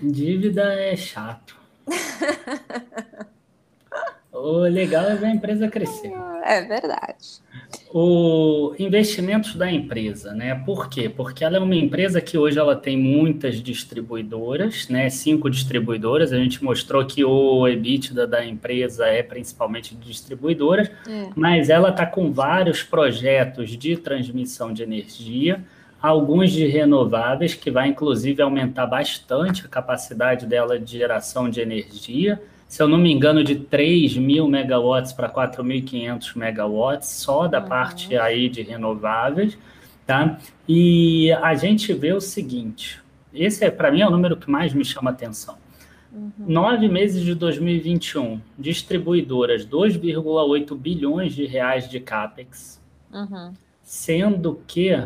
Dívida 0.00 0.74
é 0.74 0.96
chato. 0.96 1.56
O 4.38 4.58
legal 4.60 5.04
é 5.04 5.14
ver 5.14 5.26
a 5.26 5.30
empresa 5.30 5.68
crescer. 5.68 6.12
É 6.44 6.62
verdade. 6.62 7.40
O 7.92 8.74
investimentos 8.78 9.54
da 9.54 9.70
empresa, 9.70 10.32
né? 10.34 10.54
Por 10.54 10.88
quê? 10.88 11.08
Porque 11.08 11.42
ela 11.42 11.56
é 11.56 11.60
uma 11.60 11.74
empresa 11.74 12.20
que 12.20 12.36
hoje 12.36 12.58
ela 12.58 12.76
tem 12.76 12.96
muitas 12.96 13.62
distribuidoras, 13.62 14.88
né? 14.88 15.08
Cinco 15.08 15.48
distribuidoras. 15.50 16.32
A 16.32 16.36
gente 16.36 16.62
mostrou 16.62 17.04
que 17.06 17.24
o 17.24 17.66
EBITDA 17.66 18.26
da 18.26 18.44
empresa 18.44 19.06
é 19.06 19.22
principalmente 19.22 19.94
de 19.94 20.06
distribuidoras, 20.06 20.88
é. 21.08 21.30
mas 21.34 21.70
ela 21.70 21.88
está 21.88 22.04
com 22.04 22.30
vários 22.30 22.82
projetos 22.82 23.70
de 23.70 23.96
transmissão 23.96 24.72
de 24.72 24.82
energia, 24.82 25.64
alguns 26.00 26.52
de 26.52 26.66
renováveis, 26.66 27.54
que 27.54 27.70
vai 27.70 27.88
inclusive 27.88 28.42
aumentar 28.42 28.86
bastante 28.86 29.64
a 29.64 29.68
capacidade 29.68 30.46
dela 30.46 30.78
de 30.78 30.98
geração 30.98 31.48
de 31.48 31.60
energia 31.60 32.40
se 32.68 32.82
eu 32.82 32.88
não 32.88 32.98
me 32.98 33.12
engano, 33.12 33.44
de 33.44 33.56
3 33.56 34.16
mil 34.16 34.48
megawatts 34.48 35.12
para 35.12 35.30
4.500 35.30 36.36
megawatts, 36.36 37.08
só 37.08 37.46
da 37.46 37.60
uhum. 37.60 37.68
parte 37.68 38.16
aí 38.16 38.48
de 38.48 38.62
renováveis, 38.62 39.56
tá? 40.04 40.38
E 40.68 41.30
a 41.32 41.54
gente 41.54 41.92
vê 41.92 42.12
o 42.12 42.20
seguinte, 42.20 43.00
esse 43.32 43.64
é 43.64 43.70
para 43.70 43.90
mim 43.90 44.00
é 44.00 44.06
o 44.06 44.10
número 44.10 44.36
que 44.36 44.50
mais 44.50 44.72
me 44.72 44.84
chama 44.84 45.10
atenção. 45.10 45.56
Uhum. 46.12 46.32
Nove 46.38 46.88
meses 46.88 47.22
de 47.22 47.34
2021, 47.34 48.40
distribuidoras 48.58 49.66
2,8 49.66 50.74
bilhões 50.76 51.34
de 51.34 51.44
reais 51.44 51.88
de 51.88 52.00
capex, 52.00 52.80
uhum. 53.12 53.52
sendo 53.82 54.60
que 54.66 54.98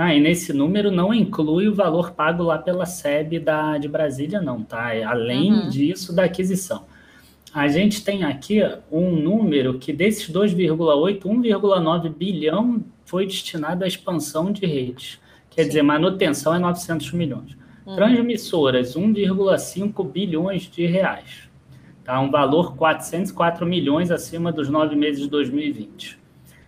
ah, 0.00 0.14
e 0.14 0.20
nesse 0.20 0.52
número 0.52 0.92
não 0.92 1.12
inclui 1.12 1.66
o 1.66 1.74
valor 1.74 2.12
pago 2.12 2.44
lá 2.44 2.56
pela 2.56 2.86
SEB 2.86 3.40
da, 3.40 3.76
de 3.78 3.88
Brasília, 3.88 4.40
não, 4.40 4.62
tá? 4.62 4.94
É 4.94 5.02
além 5.02 5.52
uhum. 5.52 5.68
disso, 5.68 6.14
da 6.14 6.22
aquisição. 6.22 6.84
A 7.52 7.66
gente 7.66 8.04
tem 8.04 8.22
aqui 8.22 8.60
um 8.92 9.10
número 9.10 9.76
que 9.76 9.92
desses 9.92 10.30
2,8, 10.30 11.22
1,9 11.22 12.14
bilhão 12.14 12.84
foi 13.04 13.26
destinado 13.26 13.82
à 13.82 13.88
expansão 13.88 14.52
de 14.52 14.64
redes. 14.66 15.18
Quer 15.50 15.62
Sim. 15.62 15.68
dizer, 15.68 15.82
manutenção 15.82 16.54
é 16.54 16.60
900 16.60 17.12
milhões. 17.12 17.58
Uhum. 17.84 17.96
Transmissoras, 17.96 18.94
1,5 18.94 20.08
bilhões 20.08 20.70
de 20.70 20.86
reais. 20.86 21.50
Tá? 22.04 22.20
Um 22.20 22.30
valor 22.30 22.76
404 22.76 23.66
milhões 23.66 24.12
acima 24.12 24.52
dos 24.52 24.68
nove 24.68 24.94
meses 24.94 25.22
de 25.22 25.28
2020. 25.28 26.16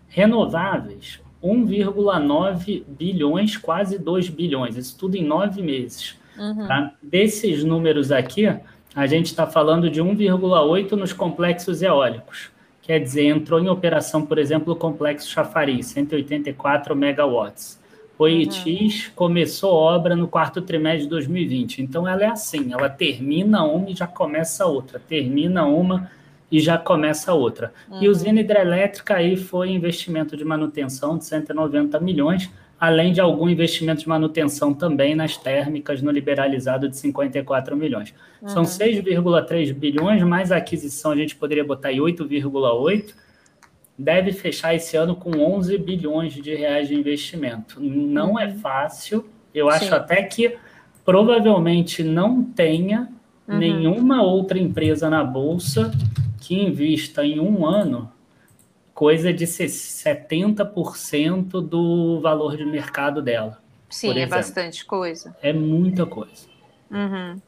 Renováveis, 0.09 1.21
1,9 1.43 2.85
bilhões, 2.87 3.57
quase 3.57 3.99
2 3.99 4.29
bilhões, 4.29 4.77
isso 4.77 4.97
tudo 4.99 5.17
em 5.17 5.25
nove 5.25 5.63
meses. 5.63 6.17
Uhum. 6.39 6.67
Tá? 6.67 6.93
Desses 7.03 7.65
números 7.65 8.13
aqui, 8.13 8.47
a 8.95 9.07
gente 9.07 9.27
está 9.27 9.47
falando 9.47 9.89
de 9.89 10.03
1,8 10.03 10.93
nos 10.93 11.13
complexos 11.13 11.83
eólicos. 11.83 12.51
Quer 12.83 12.99
dizer, 12.99 13.27
entrou 13.27 13.61
em 13.61 13.69
operação, 13.69 14.25
por 14.25 14.39
exemplo, 14.39 14.73
o 14.73 14.77
complexo 14.77 15.31
Chafariz, 15.31 15.87
184 15.87 16.97
megawatts. 16.97 17.79
O 18.19 18.29
ITIS 18.29 19.07
uhum. 19.07 19.13
começou 19.15 19.73
obra 19.73 20.15
no 20.15 20.29
quarto 20.29 20.61
trimestre 20.61 21.05
de 21.05 21.09
2020. 21.09 21.81
Então, 21.81 22.07
ela 22.07 22.23
é 22.23 22.27
assim, 22.27 22.73
ela 22.73 22.89
termina 22.89 23.65
uma 23.65 23.89
e 23.89 23.95
já 23.95 24.07
começa 24.07 24.67
outra. 24.67 25.01
Termina 25.01 25.65
uma 25.65 26.11
e 26.51 26.59
já 26.59 26.77
começa 26.77 27.33
outra. 27.33 27.73
Uhum. 27.91 28.03
E 28.03 28.09
usina 28.09 28.41
hidrelétrica 28.41 29.17
aí 29.17 29.37
foi 29.37 29.71
investimento 29.71 30.37
de 30.37 30.45
manutenção 30.45 31.17
de 31.17 31.25
190 31.25 32.01
milhões, 32.01 32.51
além 32.79 33.13
de 33.13 33.21
algum 33.21 33.49
investimento 33.49 34.01
de 34.01 34.09
manutenção 34.09 34.75
também 34.75 35.15
nas 35.15 35.37
térmicas 35.37 36.03
no 36.03 36.11
liberalizado 36.11 36.89
de 36.89 36.97
54 36.97 37.77
milhões. 37.77 38.15
Uhum. 38.43 38.49
São 38.49 38.63
6,3 38.63 39.73
bilhões, 39.73 40.23
mais 40.23 40.51
a 40.51 40.57
aquisição 40.57 41.13
a 41.13 41.17
gente 41.17 41.37
poderia 41.37 41.65
botar 41.65 41.89
aí 41.89 41.99
8,8 41.99 43.15
deve 44.01 44.33
fechar 44.33 44.75
esse 44.75 44.97
ano 44.97 45.15
com 45.15 45.31
11 45.39 45.77
bilhões 45.77 46.33
de 46.33 46.55
reais 46.55 46.89
de 46.89 46.95
investimento. 46.95 47.79
Não 47.79 48.39
é 48.39 48.47
uhum. 48.47 48.51
é 48.51 48.55
fácil, 48.55 49.29
eu 49.55 49.69
acho 49.69 49.87
Sim. 49.87 49.95
até 49.95 50.23
que 50.23 50.57
provavelmente 51.05 52.03
não 52.03 52.43
tenha 52.43 53.09
uhum. 53.47 53.59
nenhuma 53.59 54.23
outra 54.23 54.59
empresa 54.59 55.11
na 55.11 55.23
bolsa 55.23 55.93
que 56.41 56.55
invista 56.55 57.25
em 57.25 57.39
um 57.39 57.67
ano 57.67 58.11
coisa 58.95 59.33
de 59.33 59.47
70% 59.47 61.61
do 61.61 62.21
valor 62.21 62.57
de 62.57 62.65
mercado 62.65 63.23
dela. 63.23 63.59
Sim, 63.89 64.19
é 64.19 64.27
bastante 64.27 64.85
coisa. 64.85 65.37
É 65.43 65.53
muita 65.53 66.07
coisa. 66.07 66.49
Uhum. 66.91 67.41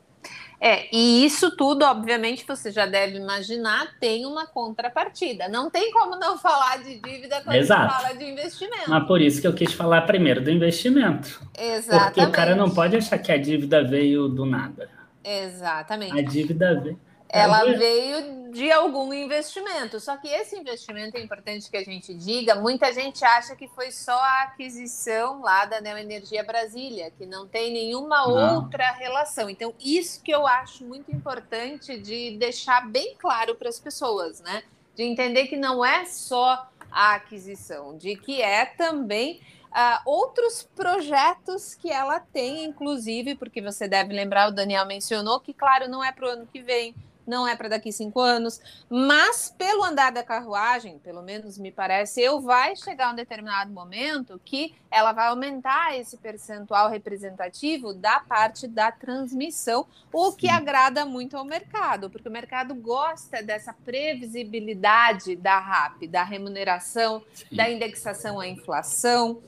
É, 0.64 0.86
e 0.94 1.26
isso 1.26 1.56
tudo, 1.56 1.84
obviamente, 1.84 2.44
você 2.46 2.70
já 2.70 2.86
deve 2.86 3.16
imaginar, 3.16 3.98
tem 3.98 4.24
uma 4.24 4.46
contrapartida. 4.46 5.48
Não 5.48 5.68
tem 5.68 5.90
como 5.90 6.16
não 6.16 6.38
falar 6.38 6.78
de 6.78 7.00
dívida 7.00 7.40
quando 7.42 7.56
Exato. 7.56 7.92
fala 7.92 8.14
de 8.14 8.24
investimento. 8.24 8.88
Mas 8.88 9.06
por 9.08 9.20
isso 9.20 9.40
que 9.40 9.46
eu 9.46 9.52
quis 9.52 9.72
falar 9.72 10.02
primeiro 10.02 10.40
do 10.40 10.50
investimento. 10.50 11.42
Exatamente. 11.58 12.14
Porque 12.14 12.24
o 12.24 12.30
cara 12.30 12.54
não 12.54 12.70
pode 12.70 12.96
achar 12.96 13.18
que 13.18 13.32
a 13.32 13.36
dívida 13.36 13.82
veio 13.82 14.28
do 14.28 14.46
nada. 14.46 14.88
Exatamente. 15.24 16.16
A 16.16 16.22
dívida 16.22 16.80
veio. 16.80 17.00
Ela 17.28 17.64
veio 17.64 18.41
de 18.52 18.70
algum 18.70 19.14
investimento. 19.14 19.98
Só 19.98 20.18
que 20.18 20.28
esse 20.28 20.54
investimento 20.54 21.16
é 21.16 21.20
importante 21.22 21.70
que 21.70 21.76
a 21.76 21.82
gente 21.82 22.12
diga. 22.12 22.54
Muita 22.54 22.92
gente 22.92 23.24
acha 23.24 23.56
que 23.56 23.66
foi 23.66 23.90
só 23.90 24.12
a 24.12 24.42
aquisição 24.42 25.40
lá 25.40 25.64
da 25.64 25.80
Neoenergia 25.80 26.44
Brasília, 26.44 27.10
que 27.10 27.24
não 27.24 27.48
tem 27.48 27.72
nenhuma 27.72 28.26
não. 28.26 28.56
outra 28.56 28.92
relação. 28.92 29.48
Então, 29.48 29.74
isso 29.80 30.22
que 30.22 30.30
eu 30.30 30.46
acho 30.46 30.84
muito 30.84 31.10
importante 31.10 31.98
de 31.98 32.36
deixar 32.36 32.86
bem 32.86 33.16
claro 33.18 33.54
para 33.54 33.70
as 33.70 33.80
pessoas, 33.80 34.42
né? 34.42 34.62
De 34.94 35.02
entender 35.02 35.46
que 35.46 35.56
não 35.56 35.82
é 35.82 36.04
só 36.04 36.68
a 36.90 37.14
aquisição, 37.14 37.96
de 37.96 38.16
que 38.16 38.42
é 38.42 38.66
também 38.66 39.40
Uh, 39.72 39.96
outros 40.04 40.68
projetos 40.76 41.74
que 41.74 41.90
ela 41.90 42.20
tem, 42.20 42.62
inclusive, 42.62 43.34
porque 43.34 43.62
você 43.62 43.88
deve 43.88 44.12
lembrar, 44.12 44.48
o 44.48 44.52
Daniel 44.52 44.84
mencionou 44.84 45.40
que, 45.40 45.54
claro, 45.54 45.88
não 45.88 46.04
é 46.04 46.12
para 46.12 46.26
o 46.26 46.28
ano 46.28 46.46
que 46.46 46.60
vem, 46.60 46.94
não 47.26 47.46
é 47.46 47.56
para 47.56 47.68
daqui 47.68 47.92
cinco 47.92 48.20
anos, 48.20 48.60
mas 48.88 49.54
pelo 49.56 49.84
andar 49.84 50.12
da 50.12 50.22
carruagem, 50.22 50.98
pelo 50.98 51.22
menos 51.22 51.58
me 51.58 51.70
parece, 51.70 52.20
eu 52.20 52.40
vai 52.40 52.76
chegar 52.76 53.12
um 53.12 53.16
determinado 53.16 53.72
momento 53.72 54.40
que 54.44 54.74
ela 54.90 55.12
vai 55.12 55.28
aumentar 55.28 55.96
esse 55.98 56.16
percentual 56.16 56.90
representativo 56.90 57.94
da 57.94 58.20
parte 58.20 58.66
da 58.66 58.92
transmissão, 58.92 59.86
o 60.12 60.32
que 60.32 60.48
agrada 60.48 61.04
muito 61.06 61.36
ao 61.36 61.44
mercado, 61.44 62.10
porque 62.10 62.28
o 62.28 62.32
mercado 62.32 62.74
gosta 62.74 63.42
dessa 63.42 63.72
previsibilidade 63.72 65.36
da 65.36 65.58
RAP, 65.58 66.06
da 66.08 66.22
remuneração, 66.22 67.22
Sim. 67.32 67.56
da 67.56 67.70
indexação 67.70 68.38
à 68.38 68.46
inflação. 68.46 69.40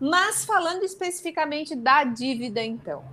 Mas 0.00 0.44
falando 0.44 0.84
especificamente 0.84 1.74
da 1.74 2.04
dívida, 2.04 2.62
então, 2.62 3.04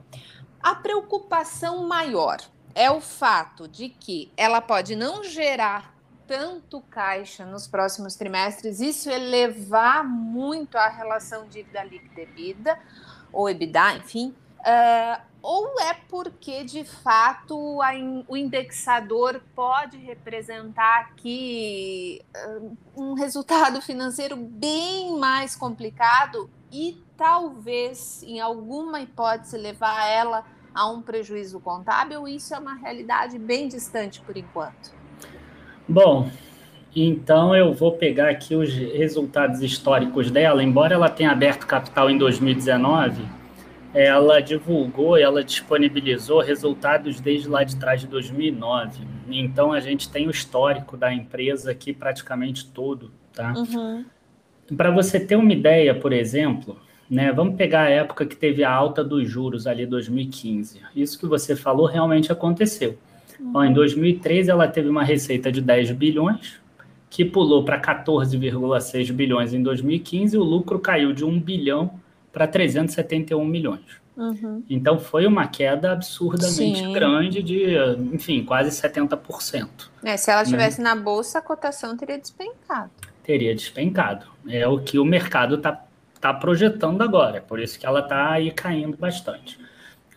a 0.61 0.76
preocupação 0.76 1.88
maior 1.88 2.39
é 2.76 2.91
o 2.91 2.99
fato 2.99 3.67
de 3.67 3.88
que 3.88 4.32
ela 4.36 4.59
pode 4.61 4.95
não 4.95 5.23
gerar 5.23 5.95
tanto 6.28 6.82
caixa 6.82 7.45
nos 7.45 7.67
próximos 7.67 8.15
trimestres, 8.15 8.82
isso 8.82 9.09
elevar 9.09 10.03
muito 10.03 10.78
a 10.78 10.89
relação 10.89 11.47
dívida 11.47 11.84
líquida 11.84 12.78
ou 13.32 13.49
EBITDA, 13.49 13.97
enfim, 13.97 14.36
uh, 14.59 15.21
ou 15.41 15.80
é 15.80 15.93
porque 16.09 16.63
de 16.63 16.84
fato 16.84 17.82
a, 17.82 17.91
o 18.28 18.36
indexador 18.36 19.41
pode 19.55 19.97
representar 19.97 21.01
aqui 21.01 22.21
uh, 22.36 22.78
um 22.97 23.13
resultado 23.13 23.82
financeiro 23.82 24.36
bem 24.36 25.17
mais 25.17 25.55
complicado 25.55 26.49
e 26.71 27.01
talvez, 27.15 28.23
em 28.23 28.39
alguma 28.41 28.99
hipótese, 28.99 29.57
levar 29.57 30.07
ela 30.07 30.43
a 30.76 30.89
um 30.89 31.01
prejuízo 31.01 31.59
contábil, 31.61 32.28
isso 32.28 32.53
é 32.53 32.59
uma 32.59 32.76
realidade 32.76 33.39
bem 33.39 33.69
distante 33.69 34.19
por 34.19 34.36
enquanto. 34.36 34.93
Bom, 35.88 36.30
então 36.93 37.55
eu 37.55 37.73
vou 37.73 37.93
pegar 37.93 38.30
aqui 38.30 38.55
os 38.55 38.73
resultados 38.73 39.61
históricos 39.61 40.30
dela. 40.30 40.61
Embora 40.61 40.95
ela 40.95 41.09
tenha 41.09 41.32
aberto 41.32 41.65
capital 41.65 42.09
em 42.09 42.17
2019, 42.17 43.23
ela 43.93 44.41
divulgou, 44.41 45.17
ela 45.17 45.41
disponibilizou 45.41 46.41
resultados 46.41 47.21
desde 47.21 47.47
lá 47.47 47.63
de 47.63 47.78
trás 47.78 48.01
de 48.01 48.07
2009. 48.07 49.07
Então 49.30 49.71
a 49.71 49.80
gente 49.80 50.09
tem 50.09 50.28
o 50.28 50.32
histórico 50.32 50.97
da 50.97 51.13
empresa 51.13 51.71
aqui 51.71 51.93
praticamente 51.93 52.67
todo, 52.67 53.11
tá? 53.34 53.53
Uhum. 53.55 54.05
Para 54.76 54.91
você 54.91 55.19
ter 55.19 55.38
uma 55.38 55.53
ideia, 55.53 55.95
por 55.95 56.11
exemplo, 56.11 56.78
né? 57.10 57.32
Vamos 57.32 57.56
pegar 57.56 57.84
a 57.84 57.89
época 57.89 58.26
que 58.26 58.36
teve 58.36 58.64
a 58.64 58.72
alta 58.72 59.03
dos 59.03 59.30
juros 59.30 59.68
ali 59.68 59.86
2015. 59.86 60.82
Isso 60.95 61.20
que 61.20 61.26
você 61.26 61.56
falou 61.56 61.86
realmente 61.86 62.32
aconteceu. 62.32 62.97
Uhum. 63.39 63.51
Ó, 63.53 63.64
em 63.64 63.74
2013 63.74 64.49
ela 64.49 64.68
teve 64.68 64.89
uma 64.89 65.03
receita 65.03 65.51
de 65.51 65.62
10 65.62 65.91
bilhões, 65.91 66.60
que 67.10 67.24
pulou 67.24 67.64
para 67.64 67.80
14,6 67.80 69.12
bilhões 69.12 69.53
em 69.53 69.62
2015, 69.62 70.36
e 70.36 70.39
o 70.39 70.43
lucro 70.43 70.80
caiu 70.80 71.14
de 71.14 71.24
1 71.24 71.39
bilhão 71.39 71.99
para 72.32 72.47
371 72.47 73.45
milhões. 73.45 74.06
Uhum. 74.18 74.64
Então 74.70 74.97
foi 74.97 75.28
uma 75.28 75.47
queda 75.47 75.91
absurdamente 75.91 76.80
Sim. 76.80 76.93
grande 76.93 77.43
de, 77.43 77.66
enfim, 78.14 78.43
quase 78.43 78.70
70%. 78.70 79.68
É, 80.03 80.16
se 80.16 80.32
ela 80.32 80.43
estivesse 80.43 80.82
né? 80.82 80.89
na 80.89 80.95
bolsa, 80.95 81.39
a 81.39 81.41
cotação 81.41 81.97
teria 81.97 82.18
despencado. 82.18 82.89
Teria 83.24 83.53
despencado. 83.53 84.26
É 84.47 84.68
o 84.68 84.80
que 84.80 84.97
o 84.97 85.06
mercado 85.06 85.56
está 85.56 85.84
tá 86.26 86.34
projetando 86.34 87.03
agora, 87.03 87.39
por 87.39 87.59
isso 87.59 87.80
que 87.80 87.86
ela 87.86 87.99
está 87.99 88.32
aí 88.32 88.49
caindo 88.49 88.97
bastante. 88.97 89.59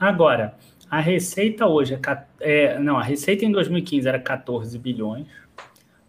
Agora, 0.00 0.54
a 0.90 1.00
receita 1.00 1.66
hoje 1.66 1.94
é, 1.94 2.24
é, 2.40 2.78
Não, 2.78 2.96
a 2.96 3.02
receita 3.02 3.44
em 3.44 3.52
2015 3.52 4.09
era 4.09 4.18
14 4.18 4.78
bilhões. 4.78 5.26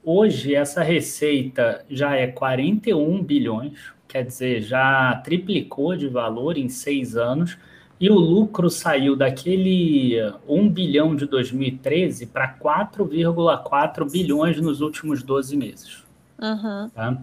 Hoje, 0.02 0.56
essa 0.56 0.82
receita 0.82 1.84
já 1.90 2.16
é 2.16 2.28
41 2.28 3.22
bilhões, 3.22 3.92
quer 4.08 4.24
dizer, 4.24 4.62
já 4.62 5.16
triplicou 5.24 5.98
de 5.98 6.08
valor 6.08 6.58
em 6.58 6.70
seis 6.70 7.18
anos 7.18 7.58
e 8.00 8.10
o 8.10 8.16
lucro 8.16 8.70
saiu 8.70 9.18
daquele 9.18 10.16
1 10.48 10.70
bilhão 10.70 11.14
de 11.14 11.26
2013 11.26 12.28
para 12.28 12.58
4,4 12.58 14.10
bilhões 14.10 14.62
nos 14.62 14.80
últimos 14.80 15.22
12 15.22 15.58
meses. 15.58 16.06
Uhum. 16.42 16.90
Tá? 16.90 17.22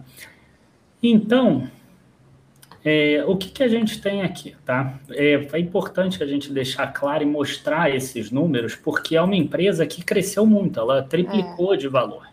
Então, 1.01 1.67
é, 2.89 3.21
o 3.27 3.35
que, 3.35 3.49
que 3.49 3.61
a 3.61 3.67
gente 3.67 3.99
tem 4.01 4.21
aqui? 4.21 4.55
Tá? 4.63 4.93
É, 5.09 5.45
é 5.51 5.59
importante 5.59 6.23
a 6.23 6.25
gente 6.25 6.53
deixar 6.53 6.87
claro 6.87 7.21
e 7.21 7.25
mostrar 7.25 7.93
esses 7.93 8.31
números, 8.31 8.75
porque 8.75 9.17
é 9.17 9.21
uma 9.21 9.35
empresa 9.35 9.85
que 9.85 10.01
cresceu 10.01 10.45
muito, 10.45 10.79
ela 10.79 11.03
triplicou 11.03 11.73
é. 11.73 11.77
de 11.77 11.89
valor. 11.89 12.25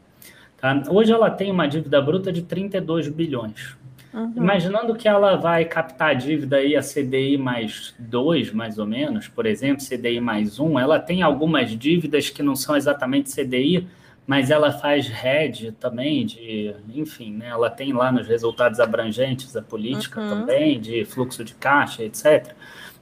Tá? 0.57 0.81
Hoje 0.89 1.11
ela 1.11 1.29
tem 1.29 1.51
uma 1.51 1.67
dívida 1.67 2.01
bruta 2.01 2.33
de 2.33 2.43
32 2.43 3.09
bilhões. 3.09 3.77
Uhum. 4.13 4.33
Imaginando 4.37 4.95
que 4.95 5.09
ela 5.09 5.35
vai 5.35 5.65
captar 5.65 6.11
a 6.11 6.15
dívida 6.15 6.59
aí 6.59 6.77
a 6.77 6.83
CDI 6.83 7.37
mais 7.37 7.93
2, 7.99 8.53
mais 8.53 8.79
ou 8.79 8.87
menos, 8.87 9.27
por 9.27 9.47
exemplo, 9.47 9.85
CDI 9.85 10.21
mais 10.21 10.61
1, 10.61 10.79
ela 10.79 11.01
tem 11.01 11.21
algumas 11.21 11.77
dívidas 11.77 12.31
que 12.31 12.45
não 12.45 12.55
são 12.55 12.77
exatamente 12.77 13.29
CDI, 13.35 13.89
mas 14.27 14.51
ela 14.51 14.73
faz 14.73 15.11
hedge 15.11 15.73
também 15.73 16.25
de, 16.25 16.75
enfim, 16.95 17.33
né, 17.33 17.49
ela 17.49 17.69
tem 17.69 17.93
lá 17.93 18.11
nos 18.11 18.27
resultados 18.27 18.81
abrangentes 18.81 19.55
a 19.57 19.63
política 19.63 20.21
uhum. 20.21 20.29
também, 20.29 20.81
de 20.81 21.05
fluxo 21.05 21.45
de 21.45 21.55
caixa, 21.55 22.03
etc. 22.03 22.55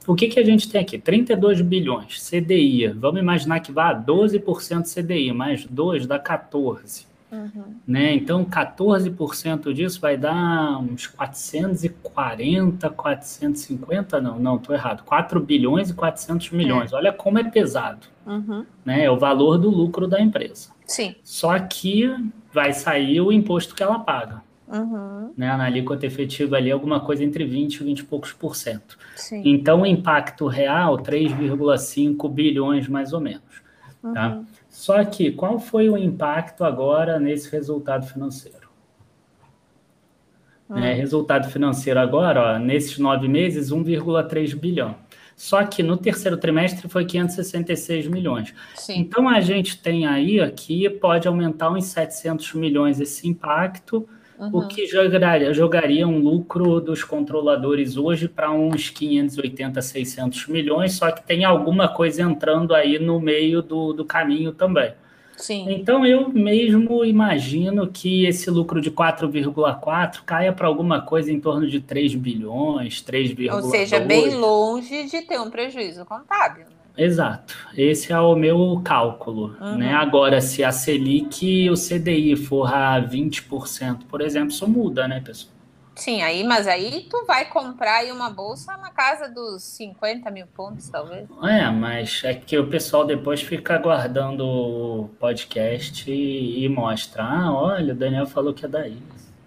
O 0.05 0.15
que, 0.15 0.27
que 0.27 0.39
a 0.39 0.43
gente 0.43 0.69
tem 0.69 0.81
aqui? 0.81 0.99
32 0.99 1.61
bilhões, 1.61 2.29
CDI, 2.29 2.89
vamos 2.89 3.21
imaginar 3.21 3.61
que 3.61 3.71
vá 3.71 3.89
a 3.89 3.95
12% 3.95 4.83
CDI, 4.83 5.31
mais 5.31 5.65
2 5.65 6.05
dá 6.05 6.19
14. 6.19 7.13
Uhum. 7.31 7.75
Né? 7.87 8.13
Então, 8.13 8.45
14% 8.45 9.73
disso 9.73 9.99
vai 9.99 10.15
dar 10.15 10.77
uns 10.77 11.07
440, 11.07 12.89
450, 12.91 14.21
não, 14.21 14.37
não, 14.37 14.57
estou 14.57 14.75
errado, 14.75 15.03
4 15.03 15.39
bilhões 15.39 15.89
e 15.89 15.93
400 15.93 16.51
milhões. 16.51 16.93
É. 16.93 16.95
Olha 16.95 17.11
como 17.11 17.39
é 17.39 17.43
pesado. 17.43 18.05
Uhum. 18.25 18.65
Né? 18.85 19.05
É 19.05 19.11
o 19.11 19.17
valor 19.17 19.57
do 19.57 19.69
lucro 19.69 20.07
da 20.07 20.21
empresa. 20.21 20.72
Sim. 20.85 21.15
Só 21.23 21.57
que 21.59 22.09
vai 22.51 22.73
sair 22.73 23.21
o 23.21 23.31
imposto 23.31 23.75
que 23.75 23.83
ela 23.83 23.99
paga. 23.99 24.41
Uhum. 24.67 25.33
Né? 25.37 25.55
Na 25.55 25.65
alíquota 25.65 26.05
efetiva 26.05 26.57
ali, 26.57 26.71
alguma 26.71 26.99
coisa 26.99 27.23
entre 27.23 27.45
20 27.45 27.75
e 27.75 27.83
20 27.83 27.99
e 27.99 28.03
poucos 28.03 28.31
por 28.31 28.55
cento. 28.55 28.97
Sim. 29.15 29.41
Então, 29.45 29.81
o 29.81 29.85
impacto 29.85 30.47
real, 30.47 30.97
3,5 30.97 32.29
bilhões 32.29 32.87
mais 32.87 33.13
ou 33.13 33.19
menos. 33.19 33.63
Tá? 34.13 34.35
Uhum. 34.35 34.45
Só 34.69 35.03
que 35.05 35.31
qual 35.31 35.59
foi 35.59 35.89
o 35.89 35.97
impacto 35.97 36.63
agora 36.63 37.19
nesse 37.19 37.51
resultado 37.51 38.05
financeiro? 38.05 38.67
Hum. 40.69 40.77
É, 40.77 40.93
resultado 40.93 41.49
financeiro 41.49 41.99
agora, 41.99 42.55
ó, 42.55 42.59
nesses 42.59 42.97
nove 42.97 43.27
meses, 43.27 43.71
1,3 43.71 44.55
bilhão. 44.55 44.95
Só 45.43 45.61
que 45.65 45.83
no 45.83 45.97
terceiro 45.97 46.37
trimestre 46.37 46.87
foi 46.87 47.03
566 47.03 48.07
milhões. 48.07 48.53
Sim. 48.75 48.97
Então 48.99 49.27
a 49.27 49.41
gente 49.41 49.77
tem 49.77 50.07
aí 50.07 50.39
aqui, 50.39 50.89
pode 50.89 51.27
aumentar 51.27 51.69
uns 51.69 51.87
700 51.87 52.53
milhões 52.53 53.01
esse 53.01 53.27
impacto, 53.27 54.07
Uhum. 54.39 54.49
O 54.51 54.67
que 54.67 54.87
jogaria, 54.87 55.53
jogaria 55.53 56.07
um 56.07 56.17
lucro 56.17 56.81
dos 56.81 57.03
controladores 57.03 57.97
hoje 57.97 58.27
para 58.27 58.51
uns 58.51 58.89
580, 58.89 59.79
600 59.79 60.47
milhões, 60.47 60.93
só 60.93 61.11
que 61.11 61.23
tem 61.23 61.45
alguma 61.45 61.87
coisa 61.87 62.23
entrando 62.23 62.73
aí 62.73 62.97
no 62.97 63.19
meio 63.19 63.61
do, 63.61 63.93
do 63.93 64.03
caminho 64.03 64.51
também. 64.51 64.91
Sim. 65.43 65.65
Então 65.69 66.05
eu 66.05 66.29
mesmo 66.29 67.03
imagino 67.03 67.85
que 67.87 68.25
esse 68.25 68.49
lucro 68.49 68.79
de 68.79 68.89
4,4 68.89 70.21
caia 70.25 70.53
para 70.53 70.67
alguma 70.67 71.01
coisa 71.01 71.33
em 71.33 71.39
torno 71.39 71.67
de 71.67 71.81
3 71.81 72.15
bilhões, 72.15 73.03
3,2. 73.03 73.53
Ou 73.53 73.61
seja, 73.63 73.99
bem 73.99 74.35
longe 74.35 75.05
de 75.05 75.21
ter 75.23 75.41
um 75.41 75.49
prejuízo 75.49 76.05
contábil. 76.05 76.63
Né? 76.63 76.71
Exato, 76.97 77.55
esse 77.75 78.13
é 78.13 78.19
o 78.19 78.37
meu 78.37 78.81
cálculo. 78.85 79.53
Uhum. 79.59 79.79
Né? 79.79 79.93
Agora, 79.93 80.39
se 80.39 80.63
a 80.63 80.71
Selic 80.71 81.45
e 81.45 81.69
o 81.69 81.73
CDI 81.73 82.37
for 82.37 82.73
a 82.73 83.01
20%, 83.01 84.05
por 84.07 84.21
exemplo, 84.21 84.49
isso 84.49 84.65
muda, 84.65 85.09
né, 85.09 85.19
pessoal? 85.19 85.52
Sim, 85.95 86.23
aí, 86.23 86.43
mas 86.43 86.67
aí 86.67 87.05
tu 87.09 87.23
vai 87.25 87.45
comprar 87.45 87.97
aí 87.97 88.11
uma 88.11 88.29
bolsa 88.29 88.75
na 88.77 88.89
casa 88.89 89.29
dos 89.29 89.61
50 89.63 90.29
mil 90.31 90.47
pontos, 90.47 90.89
talvez. 90.89 91.27
É, 91.43 91.69
mas 91.69 92.21
é 92.23 92.33
que 92.33 92.57
o 92.57 92.67
pessoal 92.67 93.05
depois 93.05 93.41
fica 93.41 93.75
aguardando 93.75 94.45
o 94.45 95.09
podcast 95.19 96.09
e, 96.09 96.65
e 96.65 96.69
mostra. 96.69 97.23
Ah, 97.23 97.53
olha, 97.53 97.93
o 97.93 97.95
Daniel 97.95 98.25
falou 98.25 98.53
que 98.53 98.65
é 98.65 98.67
daí. 98.67 98.97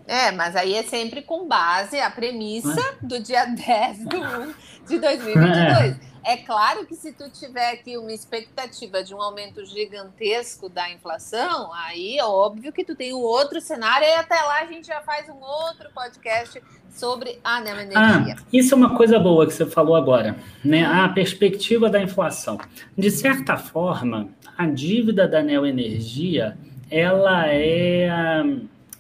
É, 0.07 0.31
mas 0.31 0.55
aí 0.55 0.75
é 0.75 0.85
sempre 0.85 1.21
com 1.21 1.49
base 1.49 1.99
a 1.99 2.09
premissa 2.09 2.81
é. 2.81 3.05
do 3.05 3.21
dia 3.21 3.45
10 3.51 4.09
de 4.09 4.17
1 4.17 4.55
de 4.87 4.99
2022. 5.01 5.97
É. 5.97 5.97
É 6.27 6.37
claro 6.37 6.85
que 6.85 6.97
se 6.97 7.13
tu 7.13 7.31
tiver 7.31 7.71
aqui 7.71 7.97
uma 7.97 8.13
expectativa 8.13 9.01
de 9.01 9.15
um 9.15 9.23
aumento 9.23 9.65
gigantesco 9.65 10.69
da 10.69 10.91
inflação, 10.91 11.73
aí 11.73 12.19
é 12.19 12.25
óbvio 12.25 12.73
que 12.73 12.85
tu 12.85 12.97
tem 12.97 13.15
um 13.15 13.21
outro 13.21 13.61
cenário 13.61 14.05
e 14.05 14.13
até 14.13 14.35
lá 14.35 14.63
a 14.63 14.67
gente 14.67 14.89
já 14.89 15.01
faz 15.03 15.29
um 15.29 15.41
outro 15.41 15.89
podcast 15.95 16.61
sobre 16.91 17.39
a 17.45 17.61
neoenergia. 17.61 18.35
Ah, 18.37 18.45
isso 18.53 18.75
é 18.75 18.77
uma 18.77 18.97
coisa 18.97 19.21
boa 19.21 19.47
que 19.47 19.55
você 19.55 19.67
falou 19.67 19.95
agora, 19.95 20.35
né? 20.65 20.85
A 20.85 21.09
perspectiva 21.09 21.89
da 21.89 22.03
inflação. 22.03 22.59
De 22.99 23.09
certa 23.09 23.57
forma, 23.57 24.29
a 24.59 24.67
dívida 24.67 25.29
da 25.29 25.41
neoenergia, 25.45 26.59
ela 26.91 27.47
é 27.47 28.09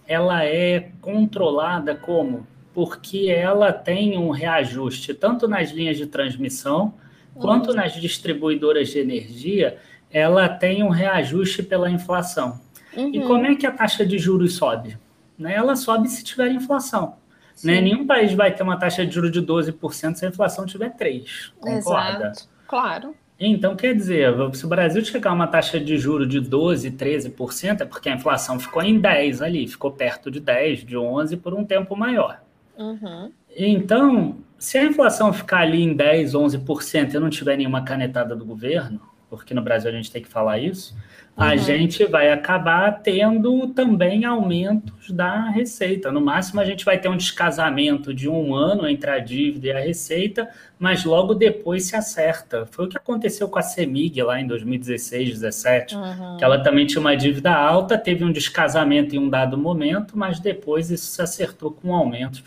ela 0.06 0.44
é 0.44 0.92
controlada 1.00 1.96
como 1.96 2.46
porque 2.72 3.28
ela 3.28 3.72
tem 3.72 4.16
um 4.16 4.30
reajuste 4.30 5.12
tanto 5.12 5.48
nas 5.48 5.72
linhas 5.72 5.96
de 5.96 6.06
transmissão 6.06 6.94
quanto 7.40 7.74
nas 7.74 7.92
distribuidoras 7.94 8.88
de 8.88 8.98
energia, 8.98 9.78
ela 10.10 10.48
tem 10.48 10.82
um 10.82 10.88
reajuste 10.88 11.62
pela 11.62 11.90
inflação. 11.90 12.60
Uhum. 12.96 13.10
E 13.12 13.20
como 13.22 13.46
é 13.46 13.54
que 13.54 13.66
a 13.66 13.70
taxa 13.70 14.04
de 14.04 14.18
juros 14.18 14.54
sobe? 14.54 14.98
Né? 15.38 15.54
Ela 15.54 15.76
sobe 15.76 16.08
se 16.08 16.24
tiver 16.24 16.50
inflação. 16.50 17.16
Né? 17.62 17.80
Nenhum 17.80 18.06
país 18.06 18.32
vai 18.32 18.54
ter 18.54 18.62
uma 18.62 18.78
taxa 18.78 19.06
de 19.06 19.14
juros 19.14 19.30
de 19.30 19.40
12% 19.40 20.14
se 20.14 20.26
a 20.26 20.28
inflação 20.28 20.66
tiver 20.66 20.94
3%. 20.96 21.52
Concorda? 21.58 22.28
Exato. 22.28 22.48
Claro. 22.66 23.14
Então, 23.38 23.76
quer 23.76 23.94
dizer, 23.94 24.32
se 24.54 24.64
o 24.64 24.68
Brasil 24.68 25.04
chegar 25.04 25.30
a 25.30 25.34
uma 25.34 25.46
taxa 25.46 25.78
de 25.78 25.98
juros 25.98 26.26
de 26.26 26.40
12%, 26.40 26.96
13%, 26.96 27.82
é 27.82 27.84
porque 27.84 28.08
a 28.08 28.14
inflação 28.14 28.58
ficou 28.58 28.82
em 28.82 29.00
10% 29.00 29.42
ali, 29.42 29.68
ficou 29.68 29.90
perto 29.90 30.30
de 30.30 30.40
10%, 30.40 30.84
de 30.86 30.96
11% 30.96 31.40
por 31.40 31.52
um 31.52 31.64
tempo 31.64 31.94
maior. 31.94 32.40
Uhum. 32.78 33.30
Então, 33.56 34.36
se 34.58 34.76
a 34.76 34.84
inflação 34.84 35.32
ficar 35.32 35.60
ali 35.60 35.82
em 35.82 35.94
10, 35.94 36.32
11% 36.34 37.14
e 37.14 37.18
não 37.18 37.30
tiver 37.30 37.56
nenhuma 37.56 37.82
canetada 37.82 38.36
do 38.36 38.44
governo, 38.44 39.00
porque 39.28 39.54
no 39.54 39.62
Brasil 39.62 39.90
a 39.90 39.94
gente 39.94 40.10
tem 40.10 40.22
que 40.22 40.28
falar 40.28 40.58
isso, 40.58 40.94
uhum. 41.36 41.44
a 41.44 41.56
gente 41.56 42.04
vai 42.04 42.30
acabar 42.30 42.92
tendo 43.02 43.68
também 43.68 44.24
aumentos 44.24 45.10
da 45.10 45.50
receita. 45.50 46.12
No 46.12 46.20
máximo, 46.20 46.60
a 46.60 46.64
gente 46.64 46.84
vai 46.84 46.98
ter 46.98 47.08
um 47.08 47.16
descasamento 47.16 48.14
de 48.14 48.28
um 48.28 48.54
ano 48.54 48.86
entre 48.86 49.10
a 49.10 49.18
dívida 49.18 49.66
e 49.66 49.72
a 49.72 49.80
receita, 49.80 50.48
mas 50.78 51.04
logo 51.04 51.34
depois 51.34 51.84
se 51.84 51.96
acerta. 51.96 52.66
Foi 52.66 52.86
o 52.86 52.88
que 52.88 52.96
aconteceu 52.96 53.48
com 53.48 53.58
a 53.58 53.62
CEMIG 53.62 54.22
lá 54.22 54.40
em 54.40 54.46
2016, 54.46 55.40
2017, 55.40 55.96
uhum. 55.96 56.36
que 56.36 56.44
ela 56.44 56.62
também 56.62 56.86
tinha 56.86 57.00
uma 57.00 57.16
dívida 57.16 57.52
alta, 57.52 57.98
teve 57.98 58.24
um 58.24 58.30
descasamento 58.30 59.16
em 59.16 59.18
um 59.18 59.28
dado 59.28 59.58
momento, 59.58 60.16
mas 60.16 60.38
depois 60.38 60.90
isso 60.90 61.06
se 61.06 61.20
acertou 61.20 61.72
com 61.72 61.94
aumentos 61.94 62.44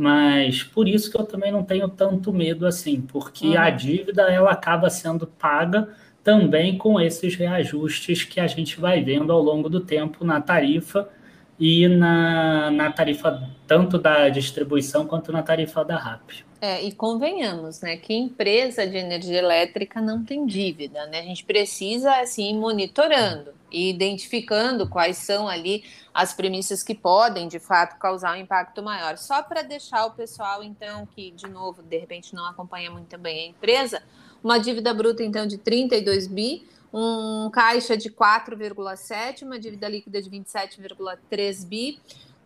mas 0.00 0.62
por 0.62 0.88
isso 0.88 1.10
que 1.10 1.20
eu 1.20 1.26
também 1.26 1.52
não 1.52 1.62
tenho 1.62 1.86
tanto 1.86 2.32
medo 2.32 2.66
assim, 2.66 3.02
porque 3.02 3.48
uhum. 3.48 3.58
a 3.58 3.68
dívida 3.68 4.22
ela 4.22 4.50
acaba 4.50 4.88
sendo 4.88 5.26
paga 5.26 5.90
também 6.24 6.78
com 6.78 6.98
esses 6.98 7.36
reajustes 7.36 8.24
que 8.24 8.40
a 8.40 8.46
gente 8.46 8.80
vai 8.80 9.04
vendo 9.04 9.30
ao 9.30 9.42
longo 9.42 9.68
do 9.68 9.78
tempo 9.78 10.24
na 10.24 10.40
tarifa 10.40 11.06
e 11.58 11.86
na, 11.86 12.70
na 12.70 12.90
tarifa 12.90 13.46
tanto 13.66 13.98
da 13.98 14.30
distribuição 14.30 15.06
quanto 15.06 15.30
na 15.30 15.42
tarifa 15.42 15.84
da 15.84 15.98
RAP. 15.98 16.30
É, 16.62 16.82
e 16.82 16.92
convenhamos, 16.92 17.82
né, 17.82 17.98
que 17.98 18.14
empresa 18.14 18.86
de 18.86 18.96
energia 18.96 19.38
elétrica 19.38 20.00
não 20.00 20.24
tem 20.24 20.46
dívida, 20.46 21.06
né? 21.08 21.20
A 21.20 21.24
gente 21.24 21.44
precisa 21.44 22.22
assim 22.22 22.48
ir 22.50 22.58
monitorando. 22.58 23.52
E 23.70 23.90
identificando 23.90 24.88
quais 24.88 25.16
são 25.18 25.48
ali 25.48 25.84
as 26.12 26.32
premissas 26.32 26.82
que 26.82 26.94
podem, 26.94 27.48
de 27.48 27.58
fato, 27.58 27.98
causar 27.98 28.36
um 28.36 28.40
impacto 28.40 28.82
maior. 28.82 29.16
Só 29.16 29.42
para 29.42 29.62
deixar 29.62 30.06
o 30.06 30.10
pessoal, 30.12 30.62
então, 30.62 31.06
que, 31.06 31.30
de 31.30 31.46
novo, 31.46 31.82
de 31.82 31.96
repente 31.96 32.34
não 32.34 32.46
acompanha 32.46 32.90
muito 32.90 33.16
bem 33.16 33.46
a 33.46 33.50
empresa, 33.50 34.02
uma 34.42 34.58
dívida 34.58 34.92
bruta, 34.92 35.22
então, 35.22 35.46
de 35.46 35.58
32 35.58 36.26
bi, 36.26 36.66
um 36.92 37.48
caixa 37.50 37.96
de 37.96 38.10
4,7, 38.10 39.42
uma 39.42 39.58
dívida 39.58 39.88
líquida 39.88 40.20
de 40.20 40.28
27,3 40.28 41.64
bi, 41.66 42.00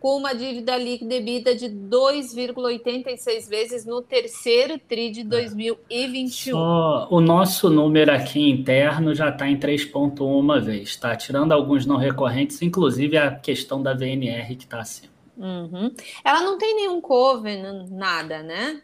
com 0.05 0.19
uma 0.19 0.35
dívida 0.35 0.77
líquida 0.77 1.09
debida 1.09 1.57
de 1.57 1.65
2,86 1.65 3.49
vezes 3.49 3.87
no 3.87 4.03
terceiro 4.03 4.79
TRI 4.79 5.11
de 5.11 5.25
2021. 5.25 6.53
Só 6.53 7.09
o 7.11 7.23
nosso 7.23 7.71
número 7.71 8.13
aqui 8.13 8.51
interno 8.51 9.15
já 9.15 9.31
está 9.31 9.49
em 9.49 9.59
3,1 9.59 10.61
vezes, 10.61 10.97
tá? 10.99 11.17
Tirando 11.17 11.53
alguns 11.53 11.87
não 11.87 11.97
recorrentes, 11.97 12.61
inclusive 12.61 13.17
a 13.17 13.35
questão 13.35 13.83
da 13.83 13.95
VNR 13.95 14.55
que 14.57 14.65
está 14.65 14.81
acima. 14.81 15.11
Uhum. 15.39 15.91
Ela 16.23 16.43
não 16.43 16.59
tem 16.59 16.77
nenhum 16.77 17.01
covenant, 17.01 17.89
nada, 17.89 18.43
né? 18.43 18.83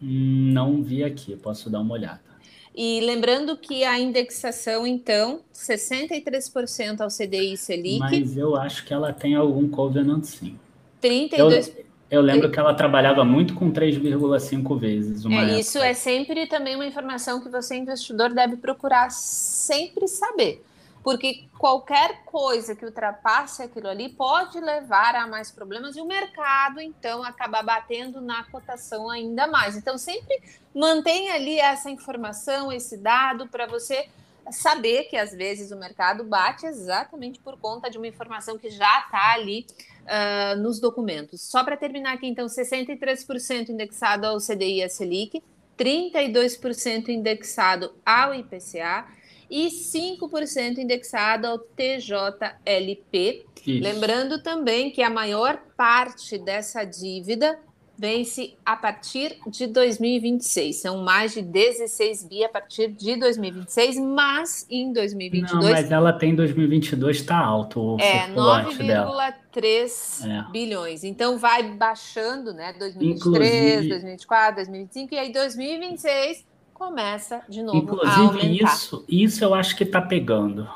Não 0.00 0.84
vi 0.84 1.02
aqui, 1.02 1.34
posso 1.34 1.68
dar 1.68 1.80
uma 1.80 1.94
olhada. 1.94 2.31
E 2.74 3.00
lembrando 3.00 3.56
que 3.56 3.84
a 3.84 3.98
indexação, 3.98 4.86
então, 4.86 5.40
63% 5.54 7.00
ao 7.00 7.08
CDI 7.08 7.56
Selic. 7.56 7.98
Mas 7.98 8.36
eu 8.36 8.56
acho 8.56 8.84
que 8.84 8.94
ela 8.94 9.12
tem 9.12 9.34
algum 9.34 9.68
covenant, 9.68 10.24
sim. 10.24 10.58
32%. 11.02 11.72
Eu, 11.76 11.84
eu 12.10 12.20
lembro 12.22 12.50
que 12.50 12.58
ela 12.58 12.72
trabalhava 12.74 13.24
muito 13.24 13.54
com 13.54 13.70
3,5 13.70 14.78
vezes. 14.78 15.24
É, 15.26 15.58
isso 15.58 15.78
é 15.78 15.92
sempre 15.92 16.46
também 16.46 16.74
uma 16.74 16.86
informação 16.86 17.42
que 17.42 17.48
você, 17.48 17.76
investidor, 17.76 18.32
deve 18.32 18.56
procurar 18.56 19.10
sempre 19.10 20.08
saber 20.08 20.62
porque 21.02 21.44
qualquer 21.58 22.24
coisa 22.24 22.76
que 22.76 22.84
ultrapasse 22.84 23.62
aquilo 23.62 23.88
ali 23.88 24.08
pode 24.08 24.60
levar 24.60 25.14
a 25.16 25.26
mais 25.26 25.50
problemas 25.50 25.96
e 25.96 26.00
o 26.00 26.06
mercado, 26.06 26.80
então, 26.80 27.24
acaba 27.24 27.62
batendo 27.62 28.20
na 28.20 28.44
cotação 28.44 29.10
ainda 29.10 29.46
mais. 29.46 29.76
Então, 29.76 29.98
sempre 29.98 30.40
mantenha 30.74 31.34
ali 31.34 31.58
essa 31.58 31.90
informação, 31.90 32.72
esse 32.72 32.96
dado, 32.96 33.48
para 33.48 33.66
você 33.66 34.08
saber 34.50 35.04
que 35.04 35.16
às 35.16 35.32
vezes 35.32 35.70
o 35.70 35.76
mercado 35.76 36.24
bate 36.24 36.66
exatamente 36.66 37.38
por 37.38 37.58
conta 37.58 37.88
de 37.88 37.96
uma 37.96 38.06
informação 38.06 38.58
que 38.58 38.70
já 38.70 39.00
está 39.00 39.32
ali 39.32 39.66
uh, 40.02 40.60
nos 40.60 40.80
documentos. 40.80 41.42
Só 41.42 41.64
para 41.64 41.76
terminar 41.76 42.14
aqui, 42.14 42.26
então, 42.26 42.46
63% 42.46 43.70
indexado 43.70 44.26
ao 44.26 44.38
CDI 44.38 44.78
e 44.78 44.82
a 44.84 44.88
Selic, 44.88 45.42
32% 45.76 47.08
indexado 47.08 47.92
ao 48.04 48.34
IPCA 48.34 49.06
e 49.52 49.66
5% 49.66 50.78
indexado 50.78 51.46
ao 51.46 51.58
TJLP. 51.58 53.44
Isso. 53.66 53.84
Lembrando 53.84 54.42
também 54.42 54.90
que 54.90 55.02
a 55.02 55.10
maior 55.10 55.58
parte 55.76 56.38
dessa 56.38 56.84
dívida 56.84 57.58
vence 57.98 58.54
a 58.64 58.74
partir 58.74 59.36
de 59.46 59.66
2026. 59.66 60.76
São 60.76 61.04
mais 61.04 61.34
de 61.34 61.42
16 61.42 62.24
bi 62.24 62.42
a 62.42 62.48
partir 62.48 62.88
de 62.88 63.14
2026, 63.16 63.98
mas 64.00 64.66
em 64.70 64.90
2022... 64.90 65.52
Não, 65.52 65.70
mas 65.70 65.90
ela 65.92 66.14
tem 66.14 66.34
2022, 66.34 67.18
está 67.18 67.36
alto 67.36 67.96
o 67.96 68.00
É, 68.00 68.28
9,3 68.28 70.26
é. 70.26 70.50
bilhões. 70.50 71.04
Então 71.04 71.36
vai 71.36 71.62
baixando, 71.62 72.54
né? 72.54 72.72
2023, 72.78 73.20
Inclusive... 73.20 73.88
2024, 73.90 74.54
2025 74.56 75.14
e 75.14 75.18
aí 75.18 75.30
2026 75.30 76.51
começa 76.82 77.42
de 77.48 77.62
novo 77.62 77.78
Inclusive, 77.78 78.10
a 78.10 78.18
aumentar. 78.18 78.74
isso, 78.74 79.04
isso 79.08 79.44
eu 79.44 79.54
acho 79.54 79.76
que 79.76 79.84
está 79.84 80.00
pegando. 80.00 80.68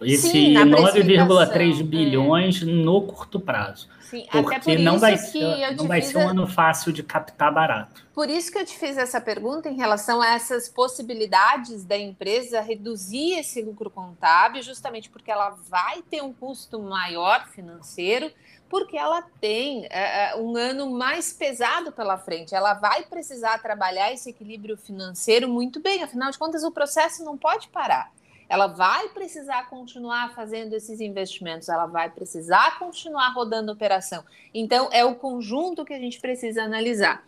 Esse 0.00 0.52
9,3 0.52 1.80
é. 1.80 1.82
bilhões 1.82 2.60
é. 2.60 2.64
no 2.64 3.02
curto 3.02 3.38
prazo. 3.38 3.88
Sim, 4.00 4.26
porque 4.30 4.60
por 4.60 4.78
não 4.78 4.98
vai, 4.98 5.16
ser, 5.16 5.74
não 5.76 5.86
vai 5.86 6.02
ser 6.02 6.18
um 6.18 6.28
ano 6.28 6.46
fácil 6.46 6.92
de 6.92 7.02
captar 7.02 7.52
barato. 7.52 8.04
Por 8.12 8.28
isso 8.28 8.52
que 8.52 8.58
eu 8.58 8.64
te 8.64 8.76
fiz 8.76 8.98
essa 8.98 9.20
pergunta 9.20 9.68
em 9.68 9.76
relação 9.76 10.20
a 10.20 10.34
essas 10.34 10.68
possibilidades 10.68 11.84
da 11.84 11.96
empresa 11.96 12.60
reduzir 12.60 13.38
esse 13.38 13.62
lucro 13.62 13.88
contábil, 13.90 14.62
justamente 14.62 15.08
porque 15.08 15.30
ela 15.30 15.56
vai 15.68 16.02
ter 16.02 16.22
um 16.22 16.32
custo 16.32 16.80
maior 16.80 17.48
financeiro 17.48 18.30
porque 18.68 18.96
ela 18.96 19.22
tem 19.40 19.86
é, 19.90 20.34
um 20.36 20.56
ano 20.56 20.90
mais 20.90 21.32
pesado 21.32 21.92
pela 21.92 22.18
frente. 22.18 22.54
Ela 22.54 22.74
vai 22.74 23.04
precisar 23.04 23.58
trabalhar 23.58 24.12
esse 24.12 24.30
equilíbrio 24.30 24.76
financeiro 24.76 25.48
muito 25.48 25.80
bem, 25.80 26.02
afinal 26.02 26.30
de 26.30 26.38
contas, 26.38 26.64
o 26.64 26.72
processo 26.72 27.24
não 27.24 27.36
pode 27.36 27.68
parar. 27.68 28.12
Ela 28.48 28.66
vai 28.66 29.08
precisar 29.08 29.68
continuar 29.70 30.34
fazendo 30.34 30.74
esses 30.74 31.00
investimentos, 31.00 31.68
ela 31.68 31.86
vai 31.86 32.10
precisar 32.10 32.78
continuar 32.78 33.30
rodando 33.30 33.70
a 33.70 33.74
operação. 33.74 34.22
Então, 34.52 34.88
é 34.92 35.04
o 35.04 35.14
conjunto 35.14 35.84
que 35.84 35.94
a 35.94 35.98
gente 35.98 36.20
precisa 36.20 36.62
analisar. 36.62 37.24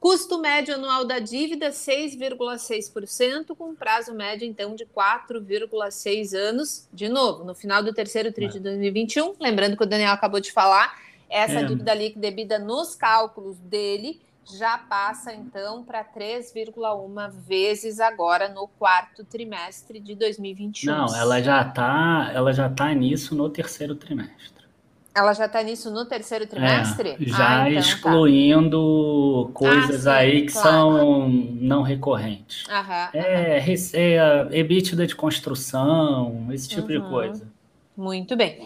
Custo 0.00 0.40
médio 0.40 0.74
anual 0.74 1.04
da 1.04 1.18
dívida, 1.18 1.68
6,6%, 1.68 3.54
com 3.54 3.74
prazo 3.74 4.14
médio, 4.14 4.48
então, 4.48 4.74
de 4.74 4.86
4,6 4.86 6.34
anos. 6.34 6.88
De 6.90 7.06
novo, 7.06 7.44
no 7.44 7.54
final 7.54 7.82
do 7.82 7.92
terceiro 7.92 8.32
TRI 8.32 8.48
de 8.48 8.60
2021, 8.60 9.34
lembrando 9.38 9.76
que 9.76 9.82
o 9.82 9.86
Daniel 9.86 10.12
acabou 10.12 10.40
de 10.40 10.50
falar, 10.50 10.98
essa 11.28 11.60
é. 11.60 11.64
dívida 11.64 11.92
líquida 11.92 12.20
debida 12.20 12.58
nos 12.58 12.94
cálculos 12.94 13.58
dele 13.58 14.20
já 14.56 14.78
passa, 14.78 15.32
então, 15.32 15.84
para 15.84 16.04
3,1 16.04 17.30
vezes 17.30 18.00
agora 18.00 18.48
no 18.48 18.66
quarto 18.66 19.24
trimestre 19.24 20.00
de 20.00 20.14
2021. 20.14 20.92
Não, 20.92 21.14
ela 21.14 21.42
já 21.42 21.62
está 21.62 22.30
ela 22.32 22.52
já 22.52 22.68
tá 22.68 22.92
nisso 22.94 23.34
no 23.34 23.48
terceiro 23.48 23.94
trimestre. 23.94 24.59
Ela 25.14 25.32
já 25.32 25.46
está 25.46 25.62
nisso 25.62 25.90
no 25.90 26.04
terceiro 26.04 26.46
trimestre? 26.46 27.16
É, 27.20 27.24
já 27.26 27.64
ah, 27.64 27.70
então, 27.70 27.82
tá. 27.82 27.88
excluindo 27.88 29.46
tá. 29.46 29.52
coisas 29.52 30.06
ah, 30.06 30.12
sim, 30.12 30.18
aí 30.18 30.46
que 30.46 30.52
claro. 30.52 30.68
são 30.68 31.28
não 31.28 31.82
recorrentes. 31.82 32.68
Aham, 32.68 33.10
é, 33.12 33.58
aham. 33.58 33.72
é 33.94 34.58
EBITDA 34.60 35.06
de 35.06 35.16
construção, 35.16 36.46
esse 36.52 36.68
tipo 36.68 36.92
uhum. 36.92 37.02
de 37.02 37.08
coisa. 37.08 37.52
Muito 37.96 38.36
bem. 38.36 38.64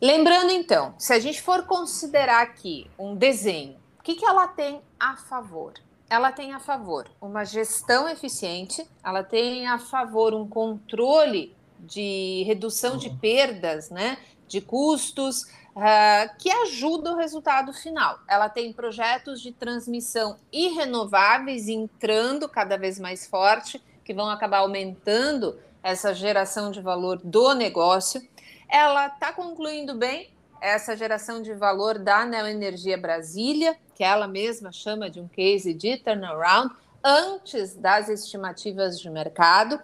Lembrando, 0.00 0.50
então, 0.50 0.94
se 0.96 1.12
a 1.12 1.18
gente 1.18 1.42
for 1.42 1.64
considerar 1.64 2.42
aqui 2.42 2.86
um 2.98 3.14
desenho, 3.14 3.76
o 3.98 4.02
que, 4.02 4.14
que 4.14 4.24
ela 4.24 4.46
tem 4.46 4.80
a 4.98 5.16
favor? 5.16 5.74
Ela 6.08 6.32
tem 6.32 6.54
a 6.54 6.58
favor 6.58 7.06
uma 7.20 7.44
gestão 7.44 8.08
eficiente, 8.08 8.86
ela 9.04 9.22
tem 9.22 9.66
a 9.66 9.78
favor 9.78 10.34
um 10.34 10.48
controle 10.48 11.54
de 11.78 12.42
redução 12.46 12.96
de 12.96 13.10
perdas, 13.10 13.90
né, 13.90 14.16
de 14.48 14.60
custos, 14.60 15.46
uh, 15.80 16.36
que 16.38 16.50
ajuda 16.50 17.12
o 17.12 17.16
resultado 17.16 17.72
final. 17.72 18.20
Ela 18.28 18.48
tem 18.48 18.72
projetos 18.72 19.40
de 19.40 19.50
transmissão 19.50 20.36
e 20.52 20.68
renováveis 20.68 21.68
entrando 21.68 22.48
cada 22.48 22.76
vez 22.76 22.98
mais 22.98 23.26
forte, 23.26 23.82
que 24.04 24.12
vão 24.12 24.28
acabar 24.28 24.58
aumentando 24.58 25.58
essa 25.82 26.14
geração 26.14 26.70
de 26.70 26.80
valor 26.80 27.18
do 27.24 27.54
negócio. 27.54 28.20
Ela 28.68 29.06
está 29.06 29.32
concluindo 29.32 29.94
bem 29.94 30.30
essa 30.60 30.94
geração 30.94 31.40
de 31.40 31.54
valor 31.54 31.98
da 31.98 32.26
Neoenergia 32.26 32.98
Brasília, 32.98 33.76
que 33.94 34.04
ela 34.04 34.28
mesma 34.28 34.70
chama 34.70 35.08
de 35.08 35.18
um 35.18 35.26
case 35.26 35.72
de 35.72 35.96
turnaround, 35.96 36.74
antes 37.02 37.74
das 37.74 38.10
estimativas 38.10 39.00
de 39.00 39.08
mercado. 39.08 39.80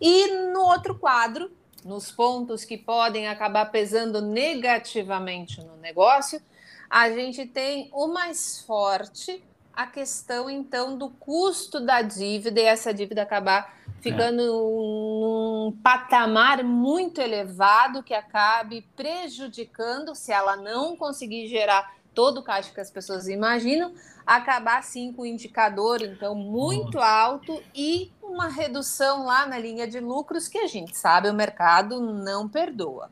E 0.00 0.28
no 0.52 0.60
outro 0.60 0.96
quadro, 0.96 1.50
nos 1.84 2.10
pontos 2.10 2.64
que 2.64 2.76
podem 2.76 3.28
acabar 3.28 3.66
pesando 3.66 4.20
negativamente 4.20 5.60
no 5.62 5.76
negócio, 5.76 6.40
a 6.88 7.10
gente 7.10 7.46
tem 7.46 7.88
o 7.92 8.06
mais 8.08 8.60
forte 8.60 9.42
a 9.74 9.86
questão 9.86 10.50
então 10.50 10.96
do 10.96 11.08
custo 11.08 11.80
da 11.80 12.02
dívida 12.02 12.60
e 12.60 12.64
essa 12.64 12.92
dívida 12.92 13.22
acabar 13.22 13.78
ficando 14.00 14.42
é. 14.42 14.46
num 14.46 15.78
patamar 15.82 16.62
muito 16.62 17.20
elevado 17.20 18.02
que 18.02 18.12
acabe 18.12 18.86
prejudicando 18.94 20.14
se 20.14 20.32
ela 20.32 20.56
não 20.56 20.96
conseguir 20.96 21.48
gerar 21.48 22.01
todo 22.14 22.38
o 22.38 22.42
caixa 22.42 22.72
que 22.72 22.80
as 22.80 22.90
pessoas 22.90 23.28
imaginam, 23.28 23.92
acabar 24.26 24.82
sim 24.82 25.12
com 25.12 25.22
o 25.22 25.26
indicador 25.26 26.02
então 26.02 26.34
muito 26.34 26.98
alto 26.98 27.62
e 27.74 28.10
uma 28.22 28.48
redução 28.48 29.24
lá 29.26 29.46
na 29.46 29.58
linha 29.58 29.86
de 29.86 30.00
lucros 30.00 30.48
que 30.48 30.58
a 30.58 30.66
gente 30.66 30.96
sabe 30.96 31.28
o 31.28 31.34
mercado 31.34 32.00
não 32.00 32.48
perdoa. 32.48 33.10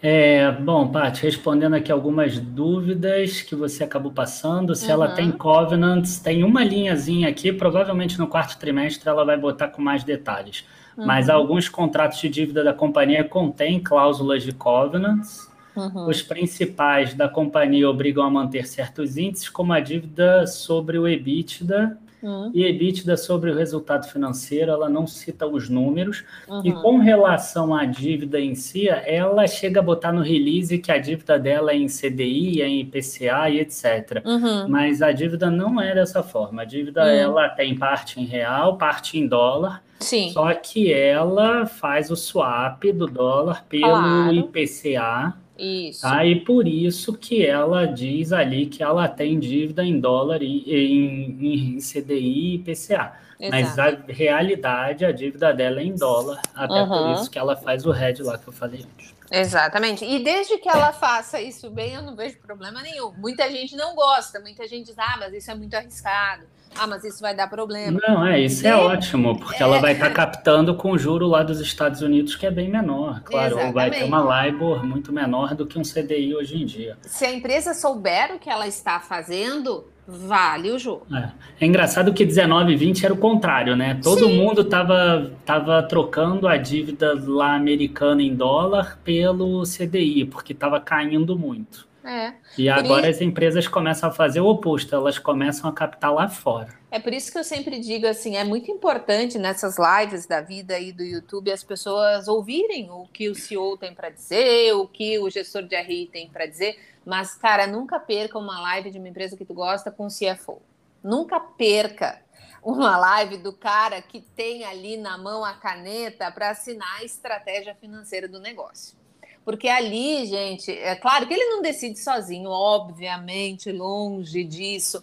É, 0.00 0.52
bom, 0.52 0.86
Paty, 0.86 1.22
respondendo 1.22 1.74
aqui 1.74 1.90
algumas 1.90 2.38
dúvidas 2.38 3.42
que 3.42 3.56
você 3.56 3.82
acabou 3.82 4.12
passando, 4.12 4.74
se 4.74 4.86
uhum. 4.86 4.92
ela 4.92 5.08
tem 5.08 5.32
covenants, 5.32 6.20
tem 6.20 6.44
uma 6.44 6.62
linhazinha 6.62 7.28
aqui, 7.28 7.52
provavelmente 7.52 8.16
no 8.16 8.28
quarto 8.28 8.56
trimestre 8.58 9.08
ela 9.08 9.24
vai 9.24 9.36
botar 9.36 9.68
com 9.68 9.82
mais 9.82 10.04
detalhes. 10.04 10.64
Uhum. 10.96 11.04
Mas 11.04 11.28
alguns 11.28 11.68
contratos 11.68 12.20
de 12.20 12.28
dívida 12.28 12.62
da 12.62 12.72
companhia 12.72 13.24
contêm 13.24 13.82
cláusulas 13.82 14.44
de 14.44 14.52
covenants, 14.52 15.47
Uhum. 15.78 16.08
Os 16.08 16.22
principais 16.22 17.14
da 17.14 17.28
companhia 17.28 17.88
obrigam 17.88 18.24
a 18.24 18.30
manter 18.30 18.66
certos 18.66 19.16
índices, 19.16 19.48
como 19.48 19.72
a 19.72 19.80
dívida 19.80 20.46
sobre 20.46 20.98
o 20.98 21.06
EBITDA 21.06 21.98
Uhum. 22.22 22.50
E 22.52 22.64
EBITDA 22.64 23.16
sobre 23.16 23.50
o 23.50 23.54
resultado 23.54 24.08
financeiro, 24.08 24.70
ela 24.70 24.88
não 24.88 25.06
cita 25.06 25.46
os 25.46 25.68
números. 25.68 26.24
Uhum. 26.48 26.62
E 26.64 26.72
com 26.72 26.98
relação 26.98 27.74
à 27.74 27.84
dívida 27.84 28.40
em 28.40 28.54
si, 28.54 28.88
ela 28.88 29.46
chega 29.46 29.80
a 29.80 29.82
botar 29.82 30.12
no 30.12 30.22
release 30.22 30.78
que 30.78 30.90
a 30.90 30.98
dívida 30.98 31.38
dela 31.38 31.72
é 31.72 31.76
em 31.76 31.86
CDI, 31.86 32.62
é 32.62 32.68
em 32.68 32.80
IPCA 32.80 33.50
e 33.50 33.60
etc. 33.60 34.22
Uhum. 34.24 34.68
Mas 34.68 35.00
a 35.00 35.12
dívida 35.12 35.50
não 35.50 35.80
é 35.80 35.94
dessa 35.94 36.22
forma. 36.22 36.62
A 36.62 36.64
dívida, 36.64 37.02
uhum. 37.02 37.08
ela 37.08 37.48
tem 37.50 37.76
parte 37.76 38.20
em 38.20 38.24
real, 38.24 38.76
parte 38.76 39.18
em 39.18 39.26
dólar. 39.26 39.82
Sim. 40.00 40.30
Só 40.30 40.52
que 40.54 40.92
ela 40.92 41.66
faz 41.66 42.10
o 42.10 42.16
swap 42.16 42.84
do 42.92 43.06
dólar 43.06 43.64
pelo 43.68 43.82
claro. 43.82 44.32
IPCA 44.32 45.34
isso. 45.58 46.02
Tá? 46.02 46.24
E 46.24 46.40
por 46.40 46.66
isso 46.66 47.12
que 47.14 47.44
ela 47.44 47.86
diz 47.86 48.32
ali 48.32 48.66
que 48.66 48.82
ela 48.82 49.08
tem 49.08 49.38
dívida 49.38 49.84
em 49.84 49.98
dólar 49.98 50.42
e 50.42 50.64
em, 50.66 51.76
em 51.76 51.78
CDI 51.78 52.54
e 52.54 52.58
PCA. 52.58 53.12
Exato. 53.40 53.52
Mas 53.52 53.78
a 53.78 53.98
realidade, 54.08 55.04
a 55.04 55.12
dívida 55.12 55.52
dela 55.52 55.80
é 55.80 55.84
em 55.84 55.94
dólar, 55.94 56.40
até 56.54 56.82
uhum. 56.82 56.88
por 56.88 57.10
isso 57.12 57.30
que 57.30 57.38
ela 57.38 57.56
faz 57.56 57.86
o 57.86 57.90
head 57.90 58.22
lá 58.22 58.36
que 58.36 58.48
eu 58.48 58.52
falei 58.52 58.80
antes. 58.80 59.17
Exatamente. 59.30 60.04
E 60.04 60.22
desde 60.22 60.58
que 60.58 60.68
ela 60.68 60.92
faça 60.92 61.40
isso 61.40 61.70
bem, 61.70 61.94
eu 61.94 62.02
não 62.02 62.16
vejo 62.16 62.38
problema 62.38 62.82
nenhum. 62.82 63.12
Muita 63.12 63.50
gente 63.50 63.76
não 63.76 63.94
gosta, 63.94 64.40
muita 64.40 64.66
gente 64.66 64.86
diz, 64.86 64.98
ah, 64.98 65.16
mas 65.18 65.32
isso 65.34 65.50
é 65.50 65.54
muito 65.54 65.74
arriscado. 65.74 66.44
Ah, 66.76 66.86
mas 66.86 67.02
isso 67.02 67.20
vai 67.20 67.34
dar 67.34 67.48
problema. 67.48 67.98
Não, 68.06 68.26
é, 68.26 68.40
isso 68.40 68.66
é 68.66 68.76
ótimo, 68.76 69.38
porque 69.38 69.62
é... 69.62 69.66
ela 69.66 69.80
vai 69.80 69.92
estar 69.92 70.08
tá 70.08 70.14
captando 70.14 70.74
com 70.76 70.92
o 70.92 70.98
juro 70.98 71.26
lá 71.26 71.42
dos 71.42 71.60
Estados 71.60 72.02
Unidos, 72.02 72.36
que 72.36 72.46
é 72.46 72.50
bem 72.50 72.68
menor. 72.68 73.20
Claro, 73.22 73.54
Exatamente. 73.54 73.74
vai 73.74 73.90
ter 73.90 74.04
uma 74.04 74.44
LIBOR 74.44 74.84
muito 74.84 75.12
menor 75.12 75.54
do 75.54 75.66
que 75.66 75.78
um 75.78 75.82
CDI 75.82 76.34
hoje 76.34 76.62
em 76.62 76.66
dia. 76.66 76.96
Se 77.02 77.24
a 77.24 77.32
empresa 77.32 77.74
souber 77.74 78.34
o 78.34 78.38
que 78.38 78.50
ela 78.50 78.66
está 78.66 79.00
fazendo, 79.00 79.86
vale 80.08 80.70
o 80.70 80.78
jogo. 80.78 81.06
É, 81.14 81.30
é 81.60 81.66
engraçado 81.66 82.14
que 82.14 82.24
19 82.24 82.72
e 82.72 82.76
20 82.76 83.04
era 83.04 83.12
o 83.12 83.18
contrário, 83.18 83.76
né? 83.76 84.00
Todo 84.02 84.26
Sim. 84.26 84.38
mundo 84.38 84.62
estava 84.62 85.30
tava 85.44 85.82
trocando 85.82 86.48
a 86.48 86.56
dívida 86.56 87.14
lá 87.26 87.54
americana 87.54 88.22
em 88.22 88.34
dólar 88.34 88.98
pelo 89.04 89.62
CDI, 89.64 90.24
porque 90.24 90.54
estava 90.54 90.80
caindo 90.80 91.38
muito. 91.38 91.86
É. 92.02 92.32
E 92.56 92.70
agora 92.70 93.10
isso... 93.10 93.18
as 93.18 93.20
empresas 93.20 93.68
começam 93.68 94.08
a 94.08 94.12
fazer 94.12 94.40
o 94.40 94.46
oposto, 94.46 94.94
elas 94.94 95.18
começam 95.18 95.68
a 95.68 95.72
captar 95.74 96.14
lá 96.14 96.26
fora. 96.26 96.78
É 96.90 96.98
por 96.98 97.12
isso 97.12 97.30
que 97.30 97.36
eu 97.36 97.44
sempre 97.44 97.78
digo 97.78 98.06
assim, 98.06 98.34
é 98.34 98.44
muito 98.44 98.70
importante 98.70 99.38
nessas 99.38 99.76
lives 99.78 100.24
da 100.24 100.40
vida 100.40 100.74
aí 100.74 100.90
do 100.90 101.02
YouTube 101.02 101.52
as 101.52 101.62
pessoas 101.62 102.26
ouvirem 102.26 102.90
o 102.90 103.06
que 103.12 103.28
o 103.28 103.34
CEO 103.34 103.76
tem 103.76 103.92
para 103.92 104.08
dizer, 104.08 104.72
o 104.72 104.88
que 104.88 105.18
o 105.18 105.28
gestor 105.28 105.64
de 105.64 105.76
RI 105.76 106.08
tem 106.10 106.30
para 106.30 106.46
dizer, 106.46 106.78
mas 107.08 107.34
cara, 107.34 107.66
nunca 107.66 107.98
perca 107.98 108.38
uma 108.38 108.60
live 108.60 108.90
de 108.90 108.98
uma 108.98 109.08
empresa 109.08 109.34
que 109.34 109.44
tu 109.44 109.54
gosta 109.54 109.90
com 109.90 110.06
o 110.06 110.10
CFO. 110.10 110.60
Nunca 111.02 111.40
perca 111.40 112.20
uma 112.62 112.98
live 112.98 113.38
do 113.38 113.50
cara 113.50 114.02
que 114.02 114.20
tem 114.20 114.64
ali 114.64 114.98
na 114.98 115.16
mão 115.16 115.42
a 115.42 115.54
caneta 115.54 116.30
para 116.30 116.50
assinar 116.50 116.98
a 116.98 117.04
estratégia 117.04 117.74
financeira 117.74 118.28
do 118.28 118.38
negócio. 118.38 118.94
Porque 119.42 119.68
ali, 119.68 120.26
gente, 120.26 120.70
é 120.70 120.94
claro 120.96 121.26
que 121.26 121.32
ele 121.32 121.46
não 121.46 121.62
decide 121.62 121.98
sozinho, 121.98 122.50
obviamente, 122.50 123.72
longe 123.72 124.44
disso. 124.44 125.02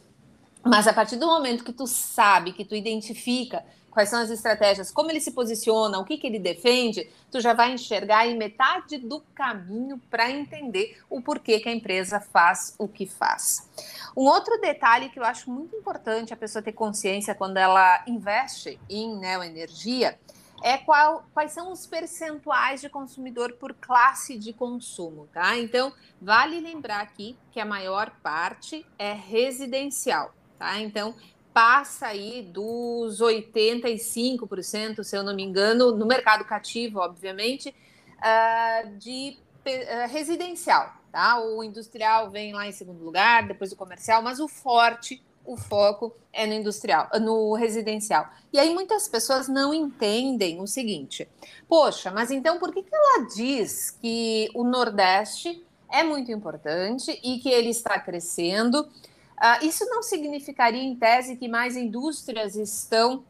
Mas 0.66 0.88
a 0.88 0.94
partir 0.94 1.18
do 1.18 1.28
momento 1.28 1.64
que 1.64 1.72
tu 1.72 1.86
sabe, 1.86 2.52
que 2.52 2.66
tu 2.66 2.76
identifica 2.76 3.64
quais 3.92 4.10
são 4.10 4.20
as 4.20 4.32
estratégias, 4.32 4.92
como 4.92 5.12
ele 5.12 5.22
se 5.22 5.32
posiciona, 5.32 6.00
o 6.00 6.04
que, 6.04 6.18
que 6.18 6.26
ele 6.26 6.40
defende, 6.40 7.08
tu 7.32 7.40
já 7.40 7.54
vai 7.54 7.72
enxergar 7.72 8.28
em 8.28 8.36
metade 8.36 8.98
do 8.98 9.22
caminho 9.34 10.02
para 10.10 10.30
entender 10.30 10.98
o 11.08 11.22
porquê 11.22 11.60
que 11.60 11.70
a 11.70 11.72
empresa 11.72 12.20
faz 12.20 12.76
o 12.80 12.88
que 12.88 13.06
faz. 13.06 13.70
Um 14.18 14.24
outro 14.24 14.60
detalhe 14.60 15.10
que 15.10 15.20
eu 15.20 15.24
acho 15.24 15.52
muito 15.52 15.76
importante 15.76 16.34
a 16.34 16.38
pessoa 16.38 16.64
ter 16.64 16.74
consciência 16.74 17.36
quando 17.36 17.58
ela 17.58 18.04
investe 18.08 18.80
em 18.90 19.16
neoenergia 19.18 20.20
é 20.64 20.78
qual, 20.78 21.26
quais 21.34 21.52
são 21.52 21.72
os 21.72 21.86
percentuais 21.86 22.82
de 22.82 22.90
consumidor 22.90 23.54
por 23.54 23.74
classe 23.74 24.38
de 24.38 24.52
consumo, 24.52 25.28
tá? 25.32 25.58
Então, 25.58 25.94
vale 26.20 26.60
lembrar 26.60 27.02
aqui 27.02 27.38
que 27.52 27.60
a 27.60 27.66
maior 27.66 28.10
parte 28.24 28.86
é 28.98 29.14
residencial, 29.14 30.34
tá? 30.58 30.80
Então, 30.80 31.16
passa 31.54 32.08
aí 32.08 32.42
dos 32.42 33.22
85%, 33.22 35.04
se 35.04 35.18
eu 35.18 35.24
não 35.24 35.36
me 35.36 35.44
engano, 35.44 35.96
no 35.96 36.06
mercado 36.06 36.44
cativo, 36.44 37.00
obviamente, 37.00 37.74
uh, 38.20 38.98
de 38.98 39.38
uh, 39.66 40.12
residencial, 40.12 40.94
tá? 41.12 41.40
O 41.40 41.64
industrial 41.64 42.30
vem 42.30 42.54
lá 42.54 42.68
em 42.68 42.72
segundo 42.72 43.04
lugar, 43.04 43.48
depois 43.48 43.72
o 43.72 43.76
comercial, 43.76 44.22
mas 44.22 44.40
o 44.40 44.48
forte 44.48 45.22
o 45.46 45.56
foco 45.56 46.14
é 46.34 46.46
no 46.46 46.54
industrial, 46.54 47.08
no 47.22 47.54
residencial. 47.54 48.30
E 48.52 48.60
aí 48.60 48.74
muitas 48.74 49.08
pessoas 49.08 49.48
não 49.48 49.74
entendem 49.74 50.60
o 50.60 50.68
seguinte: 50.68 51.28
poxa, 51.68 52.12
mas 52.12 52.32
então 52.32 52.58
por 52.58 52.74
que, 52.74 52.82
que 52.82 52.94
ela 52.94 53.28
diz 53.34 53.92
que 53.92 54.50
o 54.54 54.64
Nordeste 54.64 55.64
é 55.92 56.04
muito 56.04 56.32
importante 56.32 57.20
e 57.24 57.40
que 57.40 57.50
ele 57.50 57.70
está 57.70 58.00
crescendo? 58.00 58.90
Uh, 59.38 59.66
isso 59.66 59.86
não 59.86 60.02
significaria, 60.02 60.82
em 60.82 60.96
tese, 60.96 61.36
que 61.36 61.48
mais 61.48 61.76
indústrias 61.76 62.56
estão 62.56 63.24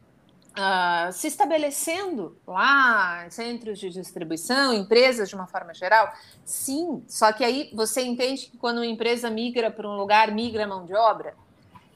uh, 0.56 1.12
se 1.12 1.26
estabelecendo 1.26 2.36
lá, 2.46 3.26
centros 3.30 3.78
de 3.78 3.90
distribuição, 3.90 4.72
empresas 4.72 5.28
de 5.28 5.34
uma 5.34 5.46
forma 5.46 5.74
geral? 5.74 6.12
Sim, 6.44 7.02
só 7.06 7.32
que 7.32 7.44
aí 7.44 7.70
você 7.74 8.02
entende 8.02 8.46
que 8.46 8.56
quando 8.56 8.78
uma 8.78 8.86
empresa 8.86 9.28
migra 9.28 9.70
para 9.70 9.88
um 9.88 9.96
lugar, 9.96 10.30
migra 10.32 10.66
mão 10.66 10.84
de 10.86 10.94
obra? 10.94 11.34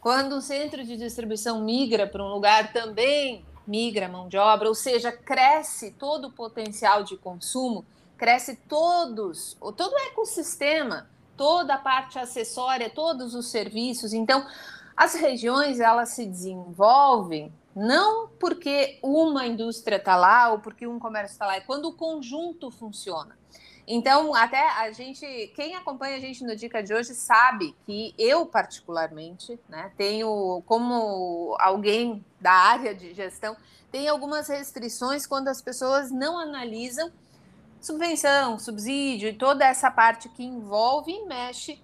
Quando 0.01 0.37
o 0.37 0.41
centro 0.41 0.83
de 0.85 0.97
distribuição 0.97 1.63
migra 1.63 2.07
para 2.07 2.23
um 2.23 2.29
lugar, 2.29 2.73
também 2.73 3.45
migra 3.67 4.09
mão 4.09 4.29
de 4.29 4.37
obra, 4.37 4.69
ou 4.69 4.75
seja, 4.75 5.13
cresce 5.13 5.93
todo 5.93 6.29
o 6.29 6.33
potencial 6.33 7.05
de 7.05 7.17
consumo, 7.17 7.85
cresce 8.17 8.57
todos, 8.69 9.57
todo 9.77 9.93
o 9.93 9.99
ecossistema, 10.09 11.09
toda 11.41 11.73
a 11.73 11.79
parte 11.79 12.19
acessória, 12.19 12.91
todos 12.91 13.35
os 13.35 13.51
serviços. 13.51 14.13
Então, 14.13 14.47
as 14.95 15.15
regiões 15.15 15.81
elas 15.81 16.11
se 16.11 16.27
desenvolvem 16.27 17.51
não 17.75 18.29
porque 18.39 18.99
uma 19.03 19.47
indústria 19.47 19.97
está 19.97 20.17
lá 20.17 20.53
ou 20.53 20.59
porque 20.59 20.87
um 20.87 20.99
comércio 20.99 21.33
está 21.33 21.47
lá, 21.47 21.57
é 21.57 21.61
quando 21.63 21.87
o 21.87 21.95
conjunto 21.95 22.71
funciona. 22.71 23.39
Então, 23.87 24.35
até 24.35 24.69
a 24.69 24.93
gente, 24.93 25.51
quem 25.57 25.75
acompanha 25.75 26.19
a 26.19 26.21
gente 26.21 26.45
no 26.45 26.55
Dica 26.55 26.83
de 26.83 26.93
hoje 26.93 27.15
sabe 27.15 27.75
que 27.87 28.15
eu, 28.19 28.45
particularmente, 28.45 29.59
né, 29.67 29.91
tenho, 29.97 30.63
como 30.67 31.57
alguém 31.59 32.23
da 32.39 32.53
área 32.53 32.95
de 32.95 33.15
gestão, 33.15 33.57
tem 33.91 34.09
algumas 34.09 34.47
restrições 34.47 35.27
quando 35.27 35.49
as 35.49 35.63
pessoas 35.63 36.11
não 36.11 36.39
analisam 36.39 37.11
subvenção, 37.81 38.59
subsídio 38.59 39.29
e 39.29 39.33
toda 39.33 39.65
essa 39.65 39.91
parte 39.91 40.29
que 40.29 40.45
envolve 40.45 41.13
e 41.13 41.25
mexe 41.27 41.81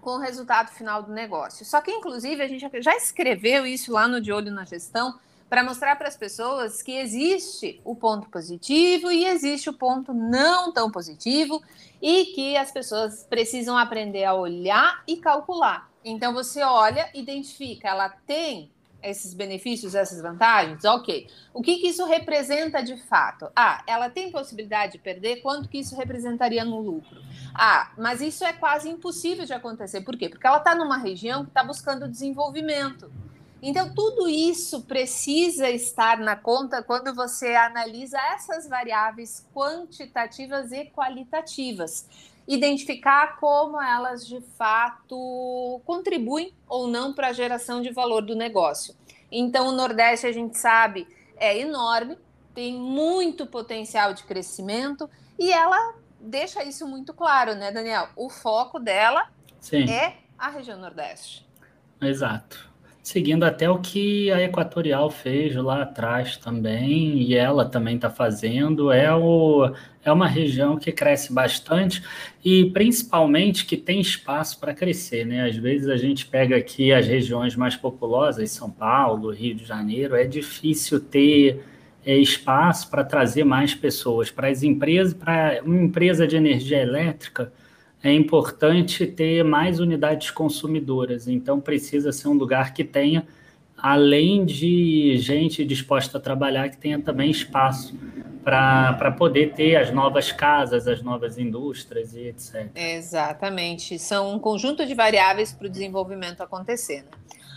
com 0.00 0.16
o 0.16 0.20
resultado 0.20 0.70
final 0.70 1.02
do 1.02 1.12
negócio. 1.12 1.64
Só 1.64 1.80
que, 1.80 1.90
inclusive, 1.90 2.42
a 2.42 2.48
gente 2.48 2.66
já 2.82 2.96
escreveu 2.96 3.66
isso 3.66 3.92
lá 3.92 4.06
no 4.06 4.20
De 4.20 4.32
Olho 4.32 4.52
na 4.52 4.64
Gestão, 4.64 5.18
para 5.48 5.62
mostrar 5.62 5.96
para 5.96 6.08
as 6.08 6.16
pessoas 6.16 6.82
que 6.82 6.92
existe 6.98 7.80
o 7.84 7.94
ponto 7.94 8.28
positivo 8.28 9.10
e 9.12 9.24
existe 9.24 9.70
o 9.70 9.72
ponto 9.72 10.12
não 10.12 10.72
tão 10.72 10.90
positivo 10.90 11.62
e 12.02 12.26
que 12.34 12.56
as 12.56 12.72
pessoas 12.72 13.24
precisam 13.28 13.78
aprender 13.78 14.24
a 14.24 14.34
olhar 14.34 15.04
e 15.06 15.16
calcular. 15.16 15.88
Então 16.04 16.34
você 16.34 16.62
olha, 16.62 17.08
identifica, 17.14 17.88
ela 17.88 18.08
tem 18.08 18.70
esses 19.04 19.34
benefícios, 19.34 19.94
essas 19.94 20.20
vantagens? 20.20 20.84
Ok. 20.84 21.28
O 21.52 21.62
que, 21.62 21.76
que 21.76 21.88
isso 21.88 22.04
representa 22.06 22.82
de 22.82 22.96
fato? 22.96 23.48
Ah, 23.54 23.82
ela 23.86 24.08
tem 24.08 24.32
possibilidade 24.32 24.92
de 24.92 24.98
perder? 24.98 25.42
Quanto 25.42 25.68
que 25.68 25.78
isso 25.78 25.94
representaria 25.94 26.64
no 26.64 26.80
lucro? 26.80 27.20
Ah, 27.54 27.92
mas 27.96 28.20
isso 28.20 28.44
é 28.44 28.52
quase 28.52 28.88
impossível 28.88 29.44
de 29.44 29.52
acontecer. 29.52 30.00
Por 30.00 30.16
quê? 30.16 30.28
Porque 30.28 30.46
ela 30.46 30.58
está 30.58 30.74
numa 30.74 30.96
região 30.96 31.44
que 31.44 31.50
está 31.50 31.62
buscando 31.62 32.08
desenvolvimento. 32.08 33.10
Então, 33.66 33.94
tudo 33.94 34.28
isso 34.28 34.82
precisa 34.82 35.70
estar 35.70 36.18
na 36.18 36.36
conta 36.36 36.82
quando 36.82 37.14
você 37.14 37.54
analisa 37.54 38.18
essas 38.34 38.68
variáveis 38.68 39.46
quantitativas 39.54 40.70
e 40.70 40.84
qualitativas. 40.86 42.06
Identificar 42.46 43.38
como 43.38 43.80
elas 43.80 44.26
de 44.26 44.40
fato 44.58 45.80
contribuem 45.84 46.52
ou 46.68 46.86
não 46.86 47.12
para 47.12 47.28
a 47.28 47.32
geração 47.32 47.80
de 47.80 47.90
valor 47.90 48.22
do 48.22 48.34
negócio. 48.34 48.94
Então, 49.30 49.68
o 49.68 49.72
Nordeste, 49.72 50.26
a 50.26 50.32
gente 50.32 50.58
sabe, 50.58 51.08
é 51.36 51.58
enorme, 51.58 52.18
tem 52.54 52.74
muito 52.74 53.46
potencial 53.46 54.14
de 54.14 54.22
crescimento 54.24 55.08
e 55.38 55.50
ela 55.52 55.94
deixa 56.20 56.62
isso 56.62 56.86
muito 56.86 57.12
claro, 57.12 57.54
né, 57.54 57.72
Daniel? 57.72 58.08
O 58.14 58.30
foco 58.30 58.78
dela 58.78 59.28
Sim. 59.60 59.90
é 59.90 60.18
a 60.38 60.50
região 60.50 60.78
Nordeste. 60.78 61.46
Exato. 62.00 62.73
Seguindo 63.04 63.44
até 63.44 63.68
o 63.68 63.78
que 63.78 64.30
a 64.32 64.42
Equatorial 64.42 65.10
fez 65.10 65.54
lá 65.54 65.82
atrás 65.82 66.38
também, 66.38 67.20
e 67.20 67.34
ela 67.34 67.66
também 67.66 67.96
está 67.96 68.08
fazendo. 68.08 68.90
É, 68.90 69.14
o, 69.14 69.70
é 70.02 70.10
uma 70.10 70.26
região 70.26 70.78
que 70.78 70.90
cresce 70.90 71.30
bastante 71.30 72.02
e 72.42 72.70
principalmente 72.70 73.66
que 73.66 73.76
tem 73.76 74.00
espaço 74.00 74.58
para 74.58 74.72
crescer. 74.72 75.26
Né? 75.26 75.46
Às 75.46 75.54
vezes 75.54 75.86
a 75.86 75.98
gente 75.98 76.24
pega 76.24 76.56
aqui 76.56 76.94
as 76.94 77.06
regiões 77.06 77.54
mais 77.54 77.76
populosas, 77.76 78.50
São 78.50 78.70
Paulo, 78.70 79.30
Rio 79.30 79.54
de 79.54 79.66
Janeiro, 79.66 80.16
é 80.16 80.24
difícil 80.24 80.98
ter 80.98 81.62
é, 82.06 82.16
espaço 82.16 82.90
para 82.90 83.04
trazer 83.04 83.44
mais 83.44 83.74
pessoas. 83.74 84.30
Para 84.30 84.48
as 84.48 84.62
empresas, 84.62 85.12
para 85.12 85.60
uma 85.62 85.82
empresa 85.82 86.26
de 86.26 86.36
energia 86.36 86.80
elétrica 86.80 87.52
é 88.04 88.12
importante 88.12 89.06
ter 89.06 89.42
mais 89.42 89.80
unidades 89.80 90.30
consumidoras. 90.30 91.26
Então, 91.26 91.58
precisa 91.58 92.12
ser 92.12 92.28
um 92.28 92.34
lugar 92.34 92.74
que 92.74 92.84
tenha, 92.84 93.26
além 93.78 94.44
de 94.44 95.16
gente 95.16 95.64
disposta 95.64 96.18
a 96.18 96.20
trabalhar, 96.20 96.68
que 96.68 96.76
tenha 96.76 97.00
também 97.00 97.30
espaço 97.30 97.98
para 98.44 99.10
poder 99.12 99.54
ter 99.54 99.76
as 99.76 99.90
novas 99.90 100.30
casas, 100.30 100.86
as 100.86 101.00
novas 101.00 101.38
indústrias 101.38 102.14
e 102.14 102.28
etc. 102.28 102.70
Exatamente. 102.74 103.98
São 103.98 104.34
um 104.34 104.38
conjunto 104.38 104.84
de 104.84 104.94
variáveis 104.94 105.50
para 105.50 105.66
o 105.66 105.70
desenvolvimento 105.70 106.42
acontecer. 106.42 107.04
Né? 107.04 107.10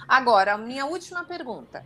Agora, 0.08 0.58
minha 0.58 0.86
última 0.86 1.26
pergunta. 1.26 1.84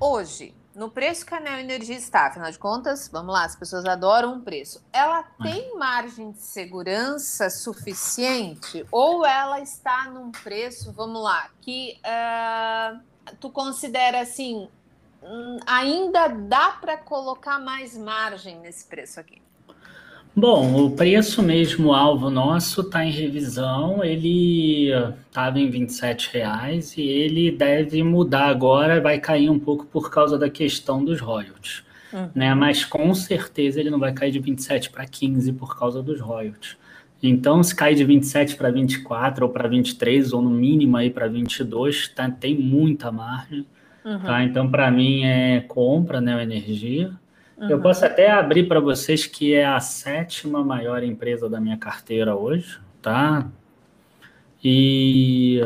Hoje, 0.00 0.52
no 0.74 0.90
preço 0.90 1.26
que 1.26 1.34
a 1.34 1.40
Neo 1.40 1.58
Energia 1.58 1.96
está, 1.96 2.26
afinal 2.26 2.50
de 2.50 2.58
contas, 2.58 3.08
vamos 3.08 3.32
lá, 3.32 3.44
as 3.44 3.54
pessoas 3.56 3.84
adoram 3.84 4.34
um 4.34 4.40
preço. 4.40 4.82
Ela 4.92 5.22
tem 5.42 5.76
margem 5.76 6.32
de 6.32 6.40
segurança 6.40 7.50
suficiente 7.50 8.86
ou 8.90 9.26
ela 9.26 9.60
está 9.60 10.10
num 10.10 10.30
preço, 10.30 10.92
vamos 10.92 11.22
lá, 11.22 11.50
que 11.60 11.98
uh, 11.98 13.00
tu 13.40 13.50
considera 13.50 14.20
assim, 14.20 14.68
hum, 15.22 15.58
ainda 15.66 16.28
dá 16.28 16.70
para 16.80 16.96
colocar 16.96 17.58
mais 17.58 17.96
margem 17.96 18.58
nesse 18.58 18.86
preço 18.86 19.20
aqui? 19.20 19.42
Bom, 20.34 20.86
o 20.86 20.90
preço 20.90 21.42
mesmo 21.42 21.92
alvo 21.92 22.30
nosso 22.30 22.80
está 22.80 23.04
em 23.04 23.10
revisão, 23.10 24.02
ele 24.02 24.88
estava 25.26 25.60
em 25.60 25.68
R$ 25.68 25.86
reais 26.32 26.96
e 26.96 27.02
ele 27.02 27.50
deve 27.50 28.02
mudar 28.02 28.46
agora, 28.46 28.98
vai 28.98 29.18
cair 29.18 29.50
um 29.50 29.58
pouco 29.58 29.84
por 29.84 30.10
causa 30.10 30.38
da 30.38 30.48
questão 30.48 31.04
dos 31.04 31.20
royalties. 31.20 31.84
Uhum. 32.10 32.30
Né? 32.34 32.54
Mas 32.54 32.82
com 32.82 33.14
certeza 33.14 33.78
ele 33.78 33.90
não 33.90 33.98
vai 33.98 34.12
cair 34.14 34.32
de 34.32 34.38
27 34.38 34.90
para 34.90 35.04
15 35.06 35.52
por 35.52 35.78
causa 35.78 36.02
dos 36.02 36.18
royalties. 36.18 36.76
Então, 37.22 37.62
se 37.62 37.74
cair 37.74 37.94
de 37.94 38.04
27 38.04 38.56
para 38.56 38.70
24 38.70 39.46
ou 39.46 39.52
para 39.52 39.68
23, 39.68 40.32
ou 40.32 40.42
no 40.42 40.50
mínimo 40.50 40.96
aí 40.96 41.08
para 41.08 41.28
22, 41.28 42.08
tá, 42.08 42.28
tem 42.28 42.58
muita 42.58 43.12
margem. 43.12 43.64
Uhum. 44.04 44.18
Tá? 44.18 44.42
Então, 44.42 44.68
para 44.68 44.90
mim, 44.90 45.24
é 45.24 45.60
compra, 45.60 46.20
né, 46.20 46.42
energia. 46.42 47.12
Uhum. 47.62 47.70
Eu 47.70 47.80
posso 47.80 48.04
até 48.04 48.28
abrir 48.28 48.64
para 48.66 48.80
vocês 48.80 49.24
que 49.24 49.54
é 49.54 49.64
a 49.64 49.78
sétima 49.78 50.64
maior 50.64 51.04
empresa 51.04 51.48
da 51.48 51.60
minha 51.60 51.76
carteira 51.76 52.34
hoje, 52.34 52.80
tá? 53.00 53.48
E 54.64 55.60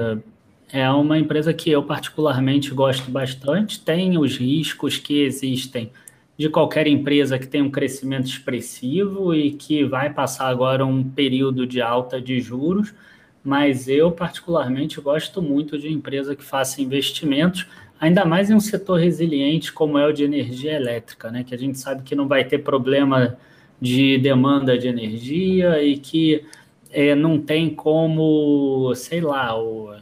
eh, 0.71 0.83
é 0.83 0.91
uma 0.91 1.19
empresa 1.19 1.55
que 1.55 1.71
eu 1.71 1.83
particularmente 1.83 2.71
gosto 2.75 3.11
bastante. 3.11 3.81
Tem 3.81 4.19
os 4.19 4.37
riscos 4.37 4.99
que 4.99 5.23
existem 5.23 5.91
de 6.37 6.51
qualquer 6.51 6.87
empresa 6.87 7.39
que 7.39 7.47
tem 7.47 7.63
um 7.63 7.71
crescimento 7.71 8.27
expressivo 8.27 9.35
e 9.35 9.53
que 9.53 9.83
vai 9.85 10.13
passar 10.13 10.49
agora 10.49 10.85
um 10.85 11.03
período 11.03 11.67
de 11.67 11.81
alta 11.81 12.21
de 12.21 12.41
juros, 12.41 12.95
mas 13.43 13.89
eu 13.89 14.13
particularmente 14.13 15.01
gosto 15.01 15.41
muito 15.41 15.79
de 15.79 15.91
empresa 15.91 16.37
que 16.37 16.45
faça 16.45 16.83
investimentos 16.83 17.67
ainda 18.01 18.25
mais 18.25 18.51
em 18.51 18.55
um 18.55 18.61
setor 18.61 19.01
resiliente 19.01 19.73
como 19.73 19.99
é 19.99 20.07
o 20.07 20.13
de 20.13 20.25
energia 20.25 20.73
elétrica, 20.73 21.31
né? 21.31 21.45
Que 21.45 21.55
a 21.55 21.59
gente 21.59 21.79
sabe 21.79 22.03
que 22.03 22.15
não 22.15 22.29
vai 22.29 22.45
ter 22.45 22.59
problema 22.59 23.37
de 23.81 24.19
demanda 24.19 24.79
de 24.79 24.89
energia 24.89 25.83
e 25.83 25.99
que 25.99 26.45
é, 26.91 27.15
não 27.15 27.39
tem 27.39 27.75
como, 27.75 28.95
sei 28.95 29.21
lá, 29.21 29.59
o, 29.59 29.95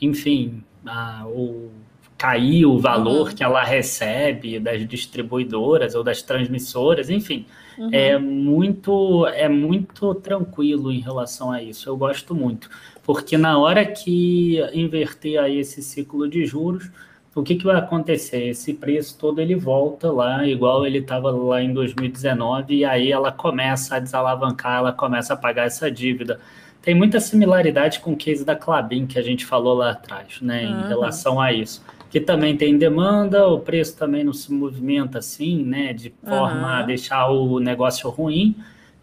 enfim, 0.00 0.62
a, 0.86 1.26
o, 1.26 1.70
cair 2.16 2.66
o 2.66 2.78
valor 2.78 3.28
uhum. 3.28 3.34
que 3.34 3.44
ela 3.44 3.62
recebe 3.62 4.58
das 4.58 4.86
distribuidoras 4.86 5.94
ou 5.94 6.02
das 6.02 6.22
transmissoras, 6.22 7.10
enfim, 7.10 7.46
uhum. 7.78 7.90
é 7.92 8.18
muito 8.18 9.26
é 9.28 9.48
muito 9.48 10.14
tranquilo 10.16 10.90
em 10.90 11.00
relação 11.00 11.52
a 11.52 11.62
isso. 11.62 11.88
Eu 11.88 11.96
gosto 11.96 12.34
muito, 12.34 12.68
porque 13.04 13.38
na 13.38 13.58
hora 13.58 13.86
que 13.86 14.58
inverter 14.74 15.40
aí 15.40 15.58
esse 15.58 15.80
ciclo 15.80 16.28
de 16.28 16.44
juros, 16.44 16.90
o 17.38 17.42
que, 17.42 17.54
que 17.54 17.64
vai 17.64 17.76
acontecer? 17.76 18.48
Esse 18.48 18.74
preço 18.74 19.16
todo 19.18 19.40
ele 19.40 19.54
volta 19.54 20.10
lá, 20.10 20.46
igual 20.46 20.86
ele 20.86 20.98
estava 20.98 21.30
lá 21.30 21.62
em 21.62 21.72
2019, 21.72 22.74
e 22.74 22.84
aí 22.84 23.12
ela 23.12 23.30
começa 23.30 23.96
a 23.96 23.98
desalavancar, 24.00 24.78
ela 24.78 24.92
começa 24.92 25.34
a 25.34 25.36
pagar 25.36 25.66
essa 25.66 25.90
dívida. 25.90 26.40
Tem 26.82 26.94
muita 26.94 27.20
similaridade 27.20 28.00
com 28.00 28.12
o 28.12 28.16
case 28.16 28.44
da 28.44 28.56
Clabin 28.56 29.06
que 29.06 29.18
a 29.18 29.22
gente 29.22 29.44
falou 29.46 29.74
lá 29.74 29.90
atrás, 29.90 30.40
né, 30.40 30.64
em 30.64 30.74
uhum. 30.74 30.88
relação 30.88 31.40
a 31.40 31.52
isso. 31.52 31.84
Que 32.10 32.20
também 32.20 32.56
tem 32.56 32.78
demanda, 32.78 33.46
o 33.46 33.60
preço 33.60 33.96
também 33.96 34.24
não 34.24 34.32
se 34.32 34.52
movimenta 34.52 35.18
assim, 35.18 35.62
né, 35.62 35.92
de 35.92 36.12
forma 36.24 36.60
uhum. 36.60 36.66
a 36.66 36.82
deixar 36.82 37.28
o 37.30 37.60
negócio 37.60 38.08
ruim, 38.10 38.56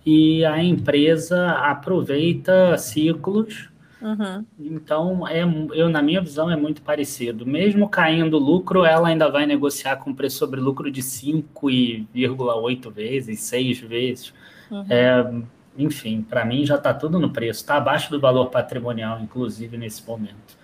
e 0.05 0.43
a 0.45 0.63
empresa 0.63 1.51
aproveita 1.51 2.77
ciclos 2.77 3.69
Uhum. 4.05 4.45
Então, 4.59 5.27
é, 5.27 5.41
eu, 5.73 5.89
na 5.89 5.99
minha 5.99 6.21
visão, 6.21 6.51
é 6.51 6.55
muito 6.55 6.83
parecido. 6.83 7.43
Mesmo 7.43 7.89
caindo 7.89 8.37
lucro, 8.37 8.85
ela 8.85 9.07
ainda 9.07 9.31
vai 9.31 9.47
negociar 9.47 9.95
com 9.95 10.13
preço 10.13 10.37
sobre 10.37 10.59
lucro 10.59 10.91
de 10.91 11.01
5,8 11.01 12.91
vezes, 12.91 13.39
6 13.39 13.79
vezes. 13.79 14.31
Uhum. 14.69 14.85
É, 14.87 15.33
enfim, 15.75 16.21
para 16.21 16.45
mim 16.45 16.63
já 16.63 16.75
está 16.75 16.93
tudo 16.93 17.19
no 17.19 17.33
preço. 17.33 17.61
Está 17.61 17.77
abaixo 17.77 18.11
do 18.11 18.19
valor 18.19 18.51
patrimonial, 18.51 19.19
inclusive, 19.19 19.75
nesse 19.75 20.05
momento. 20.05 20.55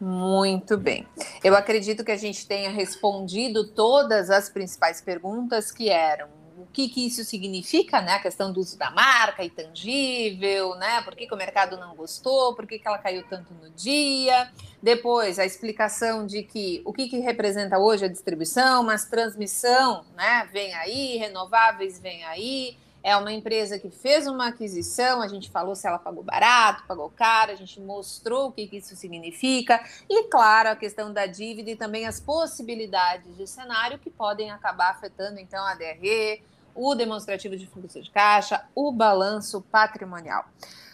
Muito 0.00 0.76
bem. 0.76 1.04
Eu 1.42 1.56
acredito 1.56 2.04
que 2.04 2.12
a 2.12 2.16
gente 2.16 2.46
tenha 2.46 2.70
respondido 2.70 3.68
todas 3.72 4.30
as 4.30 4.48
principais 4.48 5.00
perguntas 5.00 5.72
que 5.72 5.88
eram 5.88 6.26
o 6.26 6.41
que, 6.72 6.88
que 6.88 7.06
isso 7.06 7.22
significa, 7.24 8.00
né? 8.00 8.14
A 8.14 8.20
questão 8.20 8.52
do 8.52 8.60
uso 8.60 8.78
da 8.78 8.90
marca 8.90 9.44
intangível, 9.44 10.74
né? 10.76 11.02
Por 11.02 11.14
que, 11.14 11.26
que 11.26 11.34
o 11.34 11.36
mercado 11.36 11.76
não 11.76 11.94
gostou, 11.94 12.54
por 12.54 12.66
que, 12.66 12.78
que 12.78 12.88
ela 12.88 12.98
caiu 12.98 13.22
tanto 13.28 13.52
no 13.54 13.70
dia. 13.70 14.50
Depois, 14.82 15.38
a 15.38 15.44
explicação 15.44 16.26
de 16.26 16.42
que 16.42 16.82
o 16.84 16.92
que, 16.92 17.08
que 17.08 17.20
representa 17.20 17.78
hoje 17.78 18.04
a 18.04 18.08
distribuição, 18.08 18.82
mas 18.82 19.04
transmissão, 19.04 20.04
né? 20.16 20.48
Vem 20.52 20.74
aí, 20.74 21.16
renováveis 21.18 22.00
vem 22.00 22.24
aí. 22.24 22.76
É 23.04 23.16
uma 23.16 23.32
empresa 23.32 23.80
que 23.80 23.90
fez 23.90 24.28
uma 24.28 24.48
aquisição, 24.48 25.20
a 25.20 25.26
gente 25.26 25.50
falou 25.50 25.74
se 25.74 25.88
ela 25.88 25.98
pagou 25.98 26.22
barato, 26.22 26.84
pagou 26.86 27.10
caro, 27.10 27.50
a 27.50 27.56
gente 27.56 27.80
mostrou 27.80 28.48
o 28.48 28.52
que, 28.52 28.68
que 28.68 28.76
isso 28.76 28.94
significa, 28.94 29.84
e 30.08 30.24
claro, 30.28 30.68
a 30.68 30.76
questão 30.76 31.12
da 31.12 31.26
dívida 31.26 31.72
e 31.72 31.76
também 31.76 32.06
as 32.06 32.20
possibilidades 32.20 33.36
de 33.36 33.44
cenário 33.44 33.98
que 33.98 34.08
podem 34.08 34.52
acabar 34.52 34.90
afetando 34.90 35.40
então 35.40 35.66
a 35.66 35.74
DRE, 35.74 36.44
o 36.74 36.94
demonstrativo 36.94 37.56
de 37.56 37.66
fluxo 37.66 38.00
de 38.00 38.10
caixa, 38.10 38.62
o 38.74 38.92
balanço 38.92 39.60
patrimonial. 39.70 40.44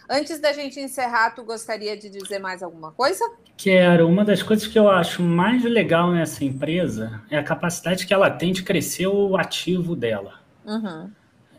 Antes 0.09 0.39
da 0.39 0.51
gente 0.51 0.79
encerrar, 0.79 1.31
tu 1.31 1.43
gostaria 1.43 1.95
de 1.95 2.09
dizer 2.09 2.39
mais 2.39 2.63
alguma 2.63 2.91
coisa? 2.91 3.23
Quero. 3.55 4.07
Uma 4.07 4.25
das 4.25 4.41
coisas 4.41 4.65
que 4.65 4.79
eu 4.79 4.89
acho 4.89 5.21
mais 5.21 5.63
legal 5.63 6.11
nessa 6.11 6.43
empresa 6.43 7.21
é 7.29 7.37
a 7.37 7.43
capacidade 7.43 8.07
que 8.07 8.13
ela 8.13 8.31
tem 8.31 8.51
de 8.51 8.63
crescer 8.63 9.05
o 9.05 9.37
ativo 9.37 9.95
dela. 9.95 10.39
Uhum. 10.65 11.11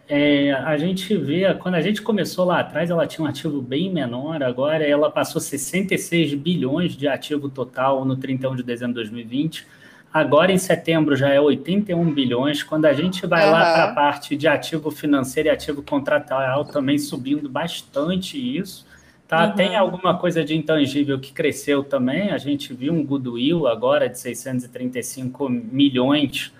É, 0.09 0.53
a 0.53 0.77
gente 0.77 1.17
vê, 1.17 1.55
quando 1.55 1.77
a 1.77 1.81
gente 1.81 2.03
começou 2.03 2.45
lá 2.45 2.59
atrás, 2.59 2.91
ela 2.91 3.07
tinha 3.07 3.25
um 3.25 3.29
ativo 3.29 3.63
bem 3.63 3.93
menor, 3.93 4.43
agora 4.43 4.85
ela 4.85 5.09
passou 5.09 5.41
66 5.41 6.35
bilhões 6.35 6.97
de 6.97 7.07
ativo 7.07 7.49
total 7.49 8.05
no 8.05 8.17
31 8.17 8.57
de 8.57 8.65
dezembro 8.65 8.95
de 8.95 9.09
2020 9.09 9.65
Agora 10.13 10.51
em 10.51 10.59
setembro 10.59 11.15
já 11.15 11.29
é 11.29 11.41
81 11.41 12.13
bilhões. 12.13 12.63
Quando 12.63 12.87
a 12.87 12.93
gente 12.93 13.27
vai 13.27 13.47
uhum. 13.47 13.53
lá 13.53 13.73
para 13.73 13.85
a 13.85 13.95
parte 13.95 14.37
de 14.37 14.49
ativo 14.49 14.91
financeiro 14.91 15.49
e 15.49 15.51
ativo 15.51 15.83
contratual, 15.83 16.65
também 16.65 16.99
subindo 16.99 17.49
bastante 17.49 18.37
isso. 18.37 18.85
Tá? 19.29 19.47
Uhum. 19.47 19.53
Tem 19.53 19.77
alguma 19.77 20.19
coisa 20.19 20.45
de 20.45 20.57
intangível 20.57 21.21
que 21.21 21.33
cresceu 21.33 21.85
também. 21.85 22.31
A 22.31 22.39
gente 22.39 22.75
viu 22.75 22.93
um 22.93 23.05
goodwill 23.05 23.69
agora 23.69 24.09
de 24.09 24.19
635 24.19 25.49
milhões 25.49 26.53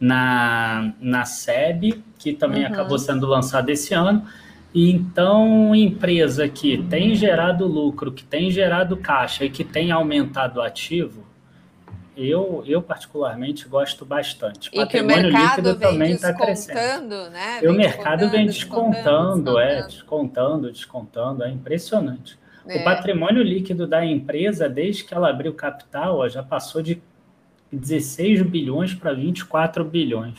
na, 0.00 0.92
na 1.00 1.24
SEB, 1.24 2.02
que 2.18 2.32
também 2.32 2.64
uhum. 2.64 2.72
acabou 2.72 2.98
sendo 2.98 3.26
lançado 3.26 3.70
esse 3.70 3.94
ano. 3.94 4.26
E 4.74 4.90
então, 4.90 5.74
empresa 5.74 6.48
que 6.48 6.78
tem 6.90 7.14
gerado 7.14 7.66
lucro, 7.66 8.10
que 8.10 8.24
tem 8.24 8.50
gerado 8.50 8.96
caixa 8.96 9.44
e 9.44 9.50
que 9.50 9.62
tem 9.62 9.92
aumentado 9.92 10.60
ativo, 10.60 11.25
eu, 12.16 12.64
eu 12.66 12.80
particularmente 12.80 13.68
gosto 13.68 14.04
bastante. 14.04 14.70
E 14.72 14.86
que 14.86 15.00
o 15.00 15.04
mercado 15.04 15.76
vem 15.76 16.16
tá 16.16 16.32
descontando, 16.32 17.30
né? 17.30 17.60
O 17.62 17.72
mercado 17.72 18.30
vem 18.30 18.46
descontando, 18.46 19.52
descontando, 19.52 19.58
é, 19.58 19.82
descontando, 19.82 20.72
descontando, 20.72 21.44
é 21.44 21.50
impressionante. 21.50 22.38
É. 22.66 22.78
O 22.78 22.84
patrimônio 22.84 23.42
líquido 23.42 23.86
da 23.86 24.04
empresa, 24.04 24.68
desde 24.68 25.04
que 25.04 25.14
ela 25.14 25.28
abriu 25.28 25.52
capital, 25.52 26.18
ó, 26.18 26.28
já 26.28 26.42
passou 26.42 26.82
de 26.82 27.00
16 27.70 28.42
bilhões 28.42 28.94
para 28.94 29.12
24 29.12 29.84
bilhões. 29.84 30.38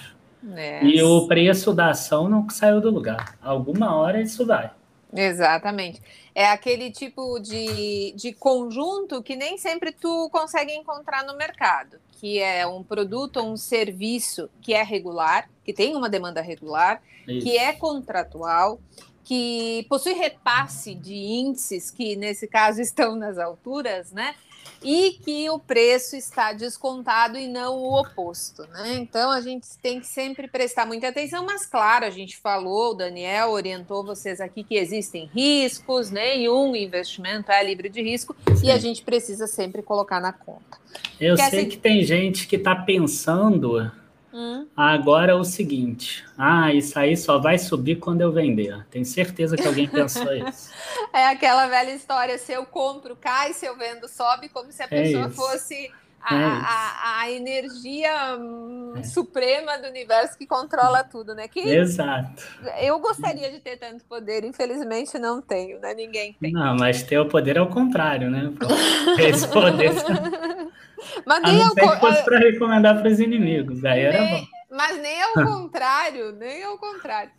É. 0.56 0.84
E 0.84 1.02
o 1.02 1.28
preço 1.28 1.74
da 1.74 1.90
ação 1.90 2.28
não 2.28 2.50
saiu 2.50 2.82
do 2.82 2.90
lugar. 2.90 3.36
Alguma 3.42 3.96
hora 3.96 4.22
isso 4.22 4.46
vai. 4.46 4.72
Exatamente. 5.14 6.02
É 6.38 6.52
aquele 6.52 6.92
tipo 6.92 7.40
de, 7.40 8.12
de 8.16 8.32
conjunto 8.32 9.24
que 9.24 9.36
nem 9.36 9.58
sempre 9.58 9.92
tu 9.92 10.30
consegue 10.30 10.72
encontrar 10.72 11.26
no 11.26 11.36
mercado, 11.36 11.98
que 12.12 12.38
é 12.38 12.68
um 12.68 12.84
produto 12.84 13.38
ou 13.38 13.54
um 13.54 13.58
serviço 13.58 14.48
que 14.62 14.72
é 14.72 14.84
regular, 14.84 15.50
que 15.66 15.74
tem 15.74 15.96
uma 15.96 16.08
demanda 16.08 16.40
regular, 16.40 17.02
Isso. 17.28 17.44
que 17.44 17.58
é 17.58 17.74
contratual, 17.74 18.80
que 19.24 19.84
possui 19.90 20.14
repasse 20.14 20.94
de 20.94 21.16
índices 21.16 21.90
que, 21.90 22.16
nesse 22.16 22.48
caso, 22.48 22.82
estão 22.86 23.16
nas 23.16 23.40
alturas, 23.40 24.12
né? 24.12 24.36
E 24.84 25.12
que 25.24 25.50
o 25.50 25.60
preço 25.60 26.16
está 26.16 26.54
descontado 26.54 27.38
e 27.38 27.48
não 27.48 27.76
o 27.76 28.00
oposto, 28.00 28.64
né? 28.68 28.98
Então 28.98 29.32
a 29.32 29.42
gente 29.42 29.68
tem 29.82 30.00
que 30.00 30.08
sempre 30.08 30.48
prestar 30.48 30.86
muita 30.86 31.08
atenção, 31.08 31.46
mas 31.46 31.66
claro, 31.66 32.06
a 32.06 32.10
gente 32.10 32.38
falou, 32.38 32.92
o 32.92 32.94
Daniel 32.94 33.50
orientou 33.50 34.04
vocês 34.04 34.40
aqui 34.40 34.64
que 34.64 34.76
existem 34.76 35.30
riscos, 35.34 36.12
nenhum 36.12 36.76
investimento 36.76 37.52
é 37.52 37.64
livre 37.64 37.90
de 37.90 38.02
risco 38.02 38.36
Sim. 38.56 38.68
e 38.68 38.72
a 38.72 38.78
gente 38.78 39.04
precisa 39.04 39.48
sempre 39.48 39.82
colocar 39.82 40.20
na 40.20 40.32
conta. 40.34 40.78
Eu 41.20 41.38
sei 41.38 41.66
que 41.66 41.78
tem 41.78 42.04
gente 42.04 42.48
que 42.48 42.56
está 42.56 42.76
pensando 42.76 43.92
Hum. 44.38 44.68
Agora 44.78 45.32
é 45.32 45.36
o 45.36 45.44
seguinte: 45.44 46.24
ah, 46.38 46.72
isso 46.72 47.00
aí 47.00 47.18
só 47.18 47.40
vai 47.40 47.58
subir 47.58 47.96
quando 47.96 48.22
eu 48.22 48.32
vender. 48.32 48.86
Tenho 48.92 49.04
certeza 49.04 49.58
que 49.58 49.68
alguém 49.68 49.88
pensou 49.88 50.32
isso. 50.48 50.72
é 51.12 51.26
aquela 51.26 51.66
velha 51.66 51.96
história: 51.96 52.38
se 52.38 52.54
eu 52.54 52.64
compro, 52.64 53.16
cai, 53.16 53.54
se 53.54 53.66
eu 53.66 53.76
vendo, 53.76 54.08
sobe, 54.08 54.48
como 54.50 54.72
se 54.72 54.84
a 54.84 54.86
é 54.86 54.90
pessoa 54.90 55.26
é 55.26 55.30
fosse 55.32 55.92
a, 56.22 56.36
é 56.36 56.44
a, 56.46 57.20
a, 57.22 57.32
energia 57.32 58.38
hum, 58.40 58.94
é. 58.96 59.04
suprema 59.04 59.76
do 59.80 59.88
universo 59.88 60.38
que 60.38 60.46
controla 60.46 61.04
tudo, 61.04 61.34
né? 61.34 61.48
Que 61.48 61.62
Exato. 61.62 62.44
Eu 62.80 63.00
gostaria 63.00 63.50
de 63.50 63.60
ter 63.60 63.78
tanto 63.78 64.06
poder, 64.06 64.44
infelizmente 64.44 65.18
não 65.18 65.42
tenho, 65.42 65.80
né? 65.80 65.96
Ninguém 65.96 66.34
tem. 66.40 66.52
Não, 66.52 66.76
mas 66.76 67.02
ter 67.02 67.18
o 67.18 67.28
poder 67.28 67.58
é 67.58 67.62
o 67.62 67.70
contrário, 67.70 68.30
né? 68.30 68.54
Esse 69.18 69.48
poder. 69.48 69.94
Mas 71.26 71.42
nem 71.42 71.62
a 71.62 71.66
não 71.66 71.74
ser 71.74 71.90
que 71.90 72.00
fosse 72.00 72.24
para 72.24 72.40
recomendar 72.40 73.00
para 73.00 73.10
os 73.10 73.20
inimigos, 73.20 73.84
aí 73.86 74.02
era 74.02 74.26
bom. 74.26 74.46
Mas 74.70 74.98
nem 75.02 75.22
ao 75.22 75.34
contrário, 75.46 76.32
nem 76.34 76.64
ao 76.64 76.78
contrário. 76.78 77.32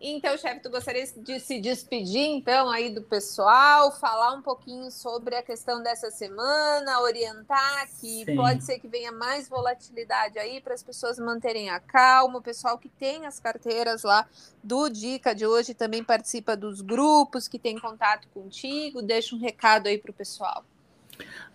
Então, 0.00 0.38
chefe, 0.38 0.60
tu 0.60 0.70
gostaria 0.70 1.04
de 1.04 1.40
se 1.40 1.60
despedir, 1.60 2.22
então, 2.22 2.70
aí 2.70 2.88
do 2.88 3.02
pessoal, 3.02 3.90
falar 3.98 4.32
um 4.32 4.42
pouquinho 4.42 4.92
sobre 4.92 5.34
a 5.34 5.42
questão 5.42 5.82
dessa 5.82 6.08
semana, 6.08 7.00
orientar 7.00 7.88
que 8.00 8.24
Sim. 8.24 8.36
pode 8.36 8.62
ser 8.62 8.78
que 8.78 8.86
venha 8.86 9.10
mais 9.10 9.48
volatilidade 9.48 10.38
aí 10.38 10.60
para 10.60 10.72
as 10.72 10.84
pessoas 10.84 11.18
manterem 11.18 11.68
a 11.70 11.80
calma, 11.80 12.38
o 12.38 12.42
pessoal 12.42 12.78
que 12.78 12.88
tem 12.88 13.26
as 13.26 13.40
carteiras 13.40 14.04
lá 14.04 14.24
do 14.62 14.88
Dica 14.88 15.34
de 15.34 15.44
hoje 15.44 15.74
também 15.74 16.04
participa 16.04 16.56
dos 16.56 16.80
grupos, 16.80 17.48
que 17.48 17.58
tem 17.58 17.76
contato 17.76 18.28
contigo, 18.28 19.02
deixa 19.02 19.34
um 19.34 19.40
recado 19.40 19.88
aí 19.88 19.98
para 19.98 20.12
o 20.12 20.14
pessoal. 20.14 20.64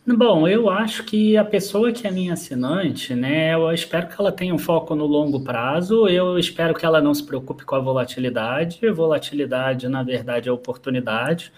Bom, 0.06 0.46
eu 0.50 0.70
acho 0.70 1.06
que 1.06 1.38
a 1.38 1.46
pessoa 1.46 1.94
que 1.94 2.06
é 2.06 2.12
minha 2.12 2.34
assinante, 2.34 3.16
né, 3.16 3.54
eu 3.54 3.72
espero 3.72 4.10
que 4.10 4.16
ela 4.20 4.34
tenha 4.34 4.54
um 4.54 4.58
foco 4.58 4.96
no 4.96 5.06
longo 5.06 5.42
prazo, 5.46 6.10
eu 6.10 6.38
espero 6.38 6.74
que 6.76 6.86
ela 6.86 7.02
não 7.02 7.14
se 7.14 7.26
preocupe 7.26 7.64
com 7.64 7.76
a 7.76 7.80
volatilidade. 7.80 8.82
Volatilidade, 8.92 9.88
na 9.88 10.04
verdade, 10.04 10.50
é 10.50 10.52
oportunidade, 10.52 11.54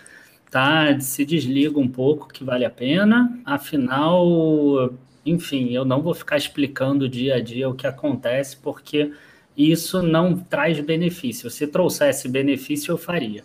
tá? 0.51 0.99
Se 0.99 1.25
desliga 1.25 1.79
um 1.79 1.87
pouco 1.87 2.27
que 2.27 2.43
vale 2.43 2.65
a 2.65 2.69
pena. 2.69 3.39
Afinal, 3.43 4.93
enfim, 5.25 5.71
eu 5.73 5.83
não 5.83 6.03
vou 6.03 6.13
ficar 6.13 6.37
explicando 6.37 7.09
dia 7.09 7.35
a 7.35 7.41
dia 7.41 7.67
o 7.67 7.73
que 7.73 7.87
acontece, 7.87 8.57
porque 8.57 9.11
isso 9.57 10.03
não 10.03 10.37
traz 10.37 10.79
benefício. 10.79 11.49
Se 11.49 11.65
trouxesse 11.65 12.29
benefício, 12.29 12.91
eu 12.91 12.97
faria. 12.97 13.43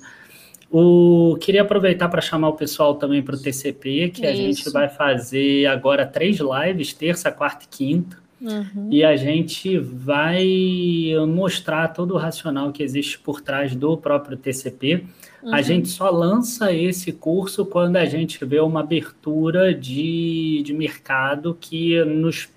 O, 0.71 1.37
queria 1.41 1.63
aproveitar 1.63 2.09
para 2.09 2.21
chamar 2.21 2.51
o 2.51 2.53
pessoal 2.53 2.95
também 2.95 3.23
para 3.23 3.35
o 3.35 3.39
TCP, 3.39 4.11
que 4.11 4.23
Isso. 4.23 4.31
a 4.31 4.35
gente 4.35 4.71
vai 4.71 4.89
fazer 4.89 5.67
agora 5.67 6.07
três 6.07 6.39
lives, 6.39 6.93
terça, 6.93 7.33
quarta 7.33 7.65
e 7.65 7.69
quinta. 7.69 8.21
Uhum. 8.41 8.89
E 8.91 9.05
a 9.05 9.17
gente 9.17 9.77
vai 9.79 11.13
mostrar 11.29 11.89
todo 11.89 12.15
o 12.15 12.17
racional 12.17 12.73
que 12.73 12.83
existe 12.83 13.19
por 13.19 13.41
trás 13.41 13.75
do 13.75 13.99
próprio 13.99 14.37
TCP. 14.37 15.05
Uhum. 15.43 15.55
A 15.55 15.61
gente 15.61 15.89
só 15.89 16.09
lança 16.09 16.73
esse 16.73 17.13
curso 17.13 17.67
quando 17.67 17.97
a 17.97 18.07
gente 18.07 18.43
vê 18.45 18.61
uma 18.61 18.81
abertura 18.81 19.75
de, 19.75 20.63
de 20.65 20.73
mercado 20.73 21.57
que 21.61 22.03
nos, 22.05 22.49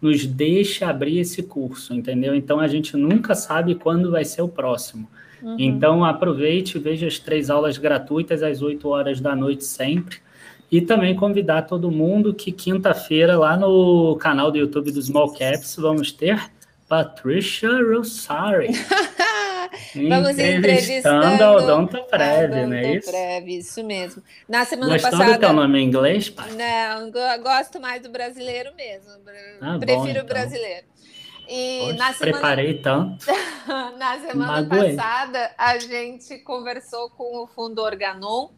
nos 0.00 0.24
deixa 0.24 0.88
abrir 0.88 1.18
esse 1.18 1.42
curso, 1.42 1.92
entendeu? 1.92 2.34
Então 2.34 2.58
a 2.58 2.68
gente 2.68 2.96
nunca 2.96 3.34
sabe 3.34 3.74
quando 3.74 4.10
vai 4.10 4.24
ser 4.24 4.40
o 4.40 4.48
próximo. 4.48 5.06
Uhum. 5.42 5.56
Então, 5.58 6.04
aproveite, 6.04 6.78
veja 6.78 7.06
as 7.06 7.18
três 7.18 7.50
aulas 7.50 7.78
gratuitas 7.78 8.42
às 8.42 8.62
8 8.62 8.88
horas 8.88 9.20
da 9.20 9.34
noite 9.34 9.64
sempre. 9.64 10.18
E 10.70 10.80
também 10.80 11.14
convidar 11.14 11.62
todo 11.62 11.90
mundo 11.90 12.34
que 12.34 12.50
quinta-feira, 12.50 13.38
lá 13.38 13.56
no 13.56 14.16
canal 14.16 14.50
do 14.50 14.58
YouTube 14.58 14.90
do 14.90 15.00
Small 15.00 15.32
Caps, 15.32 15.76
vamos 15.76 16.10
ter 16.10 16.50
Patricia 16.88 17.70
Rosari. 17.70 18.68
Vamos 20.08 20.38
entrevistando 20.38 21.42
a 21.42 21.52
Odonto 21.56 22.02
Prev, 22.04 22.66
né? 22.66 22.94
Isso? 22.94 23.10
Prev, 23.10 23.48
isso 23.48 23.84
mesmo. 23.84 24.22
Na 24.48 24.64
semana 24.64 24.92
Gostou 24.92 25.10
passada. 25.10 25.34
do 25.34 25.40
teu 25.40 25.52
nome 25.52 25.80
em 25.80 25.86
inglês, 25.86 26.30
pai? 26.30 26.48
Não, 26.52 27.10
gosto 27.42 27.80
mais 27.80 28.00
do 28.02 28.08
brasileiro 28.08 28.70
mesmo. 28.76 29.10
Ah, 29.60 29.76
Prefiro 29.78 30.02
bom, 30.02 30.08
então. 30.08 30.22
o 30.24 30.26
brasileiro. 30.26 30.86
E 31.48 31.80
Hoje 31.82 31.98
na 31.98 32.12
semana... 32.12 32.32
preparei 32.32 32.74
tanto. 32.78 33.26
na 33.98 34.18
semana 34.20 34.62
Magoei. 34.62 34.96
passada, 34.96 35.54
a 35.56 35.78
gente 35.78 36.38
conversou 36.38 37.10
com 37.10 37.42
o 37.42 37.46
Fundo 37.46 37.80
Organon 37.80 38.50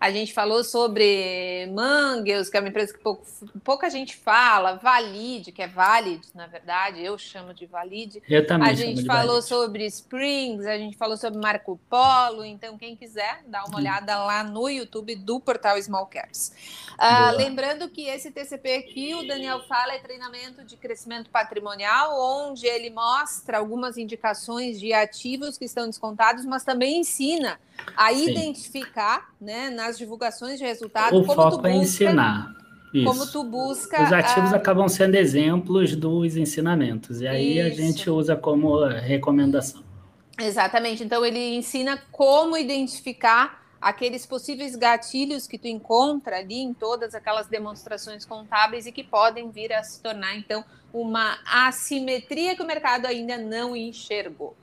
a 0.00 0.10
gente 0.10 0.32
falou 0.32 0.62
sobre 0.62 1.66
Mangels, 1.72 2.48
que 2.48 2.56
é 2.56 2.60
uma 2.60 2.68
empresa 2.68 2.92
que 2.92 2.98
pouco, 2.98 3.24
pouca 3.62 3.88
gente 3.88 4.16
fala, 4.16 4.76
Valid, 4.76 5.52
que 5.52 5.62
é 5.62 5.68
Valid, 5.68 6.20
na 6.34 6.46
verdade, 6.46 7.02
eu 7.02 7.16
chamo 7.16 7.54
de 7.54 7.66
Valid. 7.66 8.22
Eu 8.28 8.46
também. 8.46 8.68
A 8.68 8.74
gente 8.74 9.04
falou 9.04 9.40
Valid. 9.40 9.48
sobre 9.48 9.86
Springs, 9.86 10.66
a 10.66 10.76
gente 10.76 10.96
falou 10.96 11.16
sobre 11.16 11.40
Marco 11.40 11.78
Polo, 11.88 12.44
então 12.44 12.76
quem 12.76 12.96
quiser, 12.96 13.42
dá 13.46 13.64
uma 13.64 13.78
olhada 13.78 14.16
lá 14.24 14.44
no 14.44 14.68
YouTube 14.68 15.14
do 15.16 15.40
portal 15.40 15.80
Small 15.80 16.06
Caps. 16.06 16.52
Uh, 16.94 17.36
lembrando 17.36 17.88
que 17.88 18.06
esse 18.08 18.30
TCP 18.30 18.76
aqui, 18.76 19.14
o 19.14 19.26
Daniel 19.26 19.60
fala, 19.66 19.94
é 19.94 19.98
treinamento 19.98 20.64
de 20.64 20.76
crescimento 20.76 21.30
patrimonial, 21.30 22.12
onde 22.20 22.66
ele 22.66 22.90
mostra 22.90 23.58
algumas 23.58 23.96
indicações 23.96 24.78
de 24.78 24.92
ativos 24.92 25.58
que 25.58 25.64
estão 25.64 25.86
descontados, 25.86 26.44
mas 26.44 26.64
também 26.64 27.00
ensina 27.00 27.58
a 27.96 28.12
Sim. 28.12 28.30
identificar, 28.30 29.32
né, 29.40 29.70
nas 29.84 29.98
divulgações 29.98 30.58
de 30.58 30.64
resultado, 30.64 31.16
o 31.16 31.24
foco 31.24 31.56
busca, 31.56 31.68
é 31.68 31.76
ensinar. 31.76 32.54
Isso. 32.92 33.06
Como 33.06 33.26
tu 33.26 33.42
busca. 33.44 34.02
Os 34.02 34.12
ativos 34.12 34.52
a... 34.52 34.56
acabam 34.56 34.88
sendo 34.88 35.16
exemplos 35.16 35.96
dos 35.96 36.36
ensinamentos, 36.36 37.20
e 37.20 37.26
aí 37.26 37.58
Isso. 37.58 37.66
a 37.66 37.70
gente 37.70 38.10
usa 38.10 38.36
como 38.36 38.84
recomendação. 38.86 39.82
Exatamente. 40.38 41.02
Então 41.02 41.24
ele 41.24 41.56
ensina 41.56 42.00
como 42.10 42.56
identificar 42.56 43.62
aqueles 43.80 44.24
possíveis 44.24 44.74
gatilhos 44.74 45.46
que 45.46 45.58
tu 45.58 45.68
encontra 45.68 46.38
ali 46.38 46.58
em 46.60 46.72
todas 46.72 47.14
aquelas 47.14 47.46
demonstrações 47.46 48.24
contábeis 48.24 48.86
e 48.86 48.92
que 48.92 49.04
podem 49.04 49.50
vir 49.50 49.72
a 49.72 49.82
se 49.82 50.00
tornar 50.00 50.36
então 50.36 50.64
uma 50.92 51.38
assimetria 51.44 52.56
que 52.56 52.62
o 52.62 52.66
mercado 52.66 53.06
ainda 53.06 53.36
não 53.36 53.76
enxergou. 53.76 54.56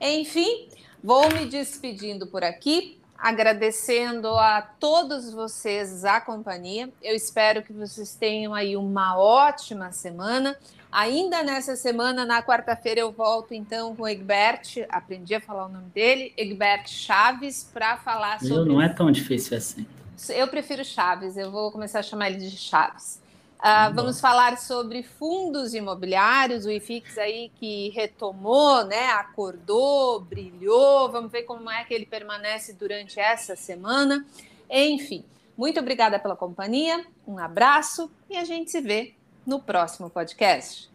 Enfim, 0.00 0.68
Vou 1.02 1.32
me 1.32 1.46
despedindo 1.46 2.26
por 2.26 2.44
aqui, 2.44 2.99
agradecendo 3.20 4.28
a 4.28 4.62
todos 4.62 5.32
vocês 5.32 6.04
a 6.04 6.20
companhia. 6.20 6.90
Eu 7.02 7.14
espero 7.14 7.62
que 7.62 7.72
vocês 7.72 8.14
tenham 8.14 8.54
aí 8.54 8.76
uma 8.76 9.18
ótima 9.18 9.92
semana. 9.92 10.56
Ainda 10.90 11.42
nessa 11.44 11.76
semana, 11.76 12.24
na 12.24 12.42
quarta-feira, 12.42 13.00
eu 13.00 13.12
volto 13.12 13.52
então 13.54 13.94
com 13.94 14.02
o 14.02 14.08
Egbert, 14.08 14.84
aprendi 14.88 15.34
a 15.34 15.40
falar 15.40 15.66
o 15.66 15.68
nome 15.68 15.88
dele, 15.94 16.32
Egbert 16.36 16.88
Chaves, 16.88 17.68
para 17.72 17.96
falar 17.98 18.40
sobre. 18.40 18.72
Não 18.72 18.82
é 18.82 18.88
tão 18.88 19.10
difícil 19.10 19.56
assim. 19.56 19.86
Eu 20.28 20.48
prefiro 20.48 20.84
Chaves, 20.84 21.36
eu 21.36 21.50
vou 21.50 21.70
começar 21.70 22.00
a 22.00 22.02
chamar 22.02 22.30
ele 22.30 22.38
de 22.38 22.56
Chaves. 22.56 23.19
Uh, 23.60 23.92
vamos 23.94 24.18
falar 24.18 24.56
sobre 24.56 25.02
fundos 25.02 25.74
imobiliários, 25.74 26.64
o 26.64 26.70
IFIX 26.70 27.18
aí 27.18 27.52
que 27.60 27.90
retomou, 27.90 28.84
né, 28.86 29.10
acordou, 29.10 30.18
brilhou. 30.20 31.12
Vamos 31.12 31.30
ver 31.30 31.42
como 31.42 31.70
é 31.70 31.84
que 31.84 31.92
ele 31.92 32.06
permanece 32.06 32.72
durante 32.72 33.20
essa 33.20 33.54
semana. 33.54 34.26
Enfim, 34.70 35.22
muito 35.58 35.78
obrigada 35.78 36.18
pela 36.18 36.34
companhia, 36.34 37.04
um 37.26 37.38
abraço 37.38 38.10
e 38.30 38.36
a 38.36 38.44
gente 38.44 38.70
se 38.70 38.80
vê 38.80 39.12
no 39.46 39.60
próximo 39.60 40.08
podcast. 40.08 40.89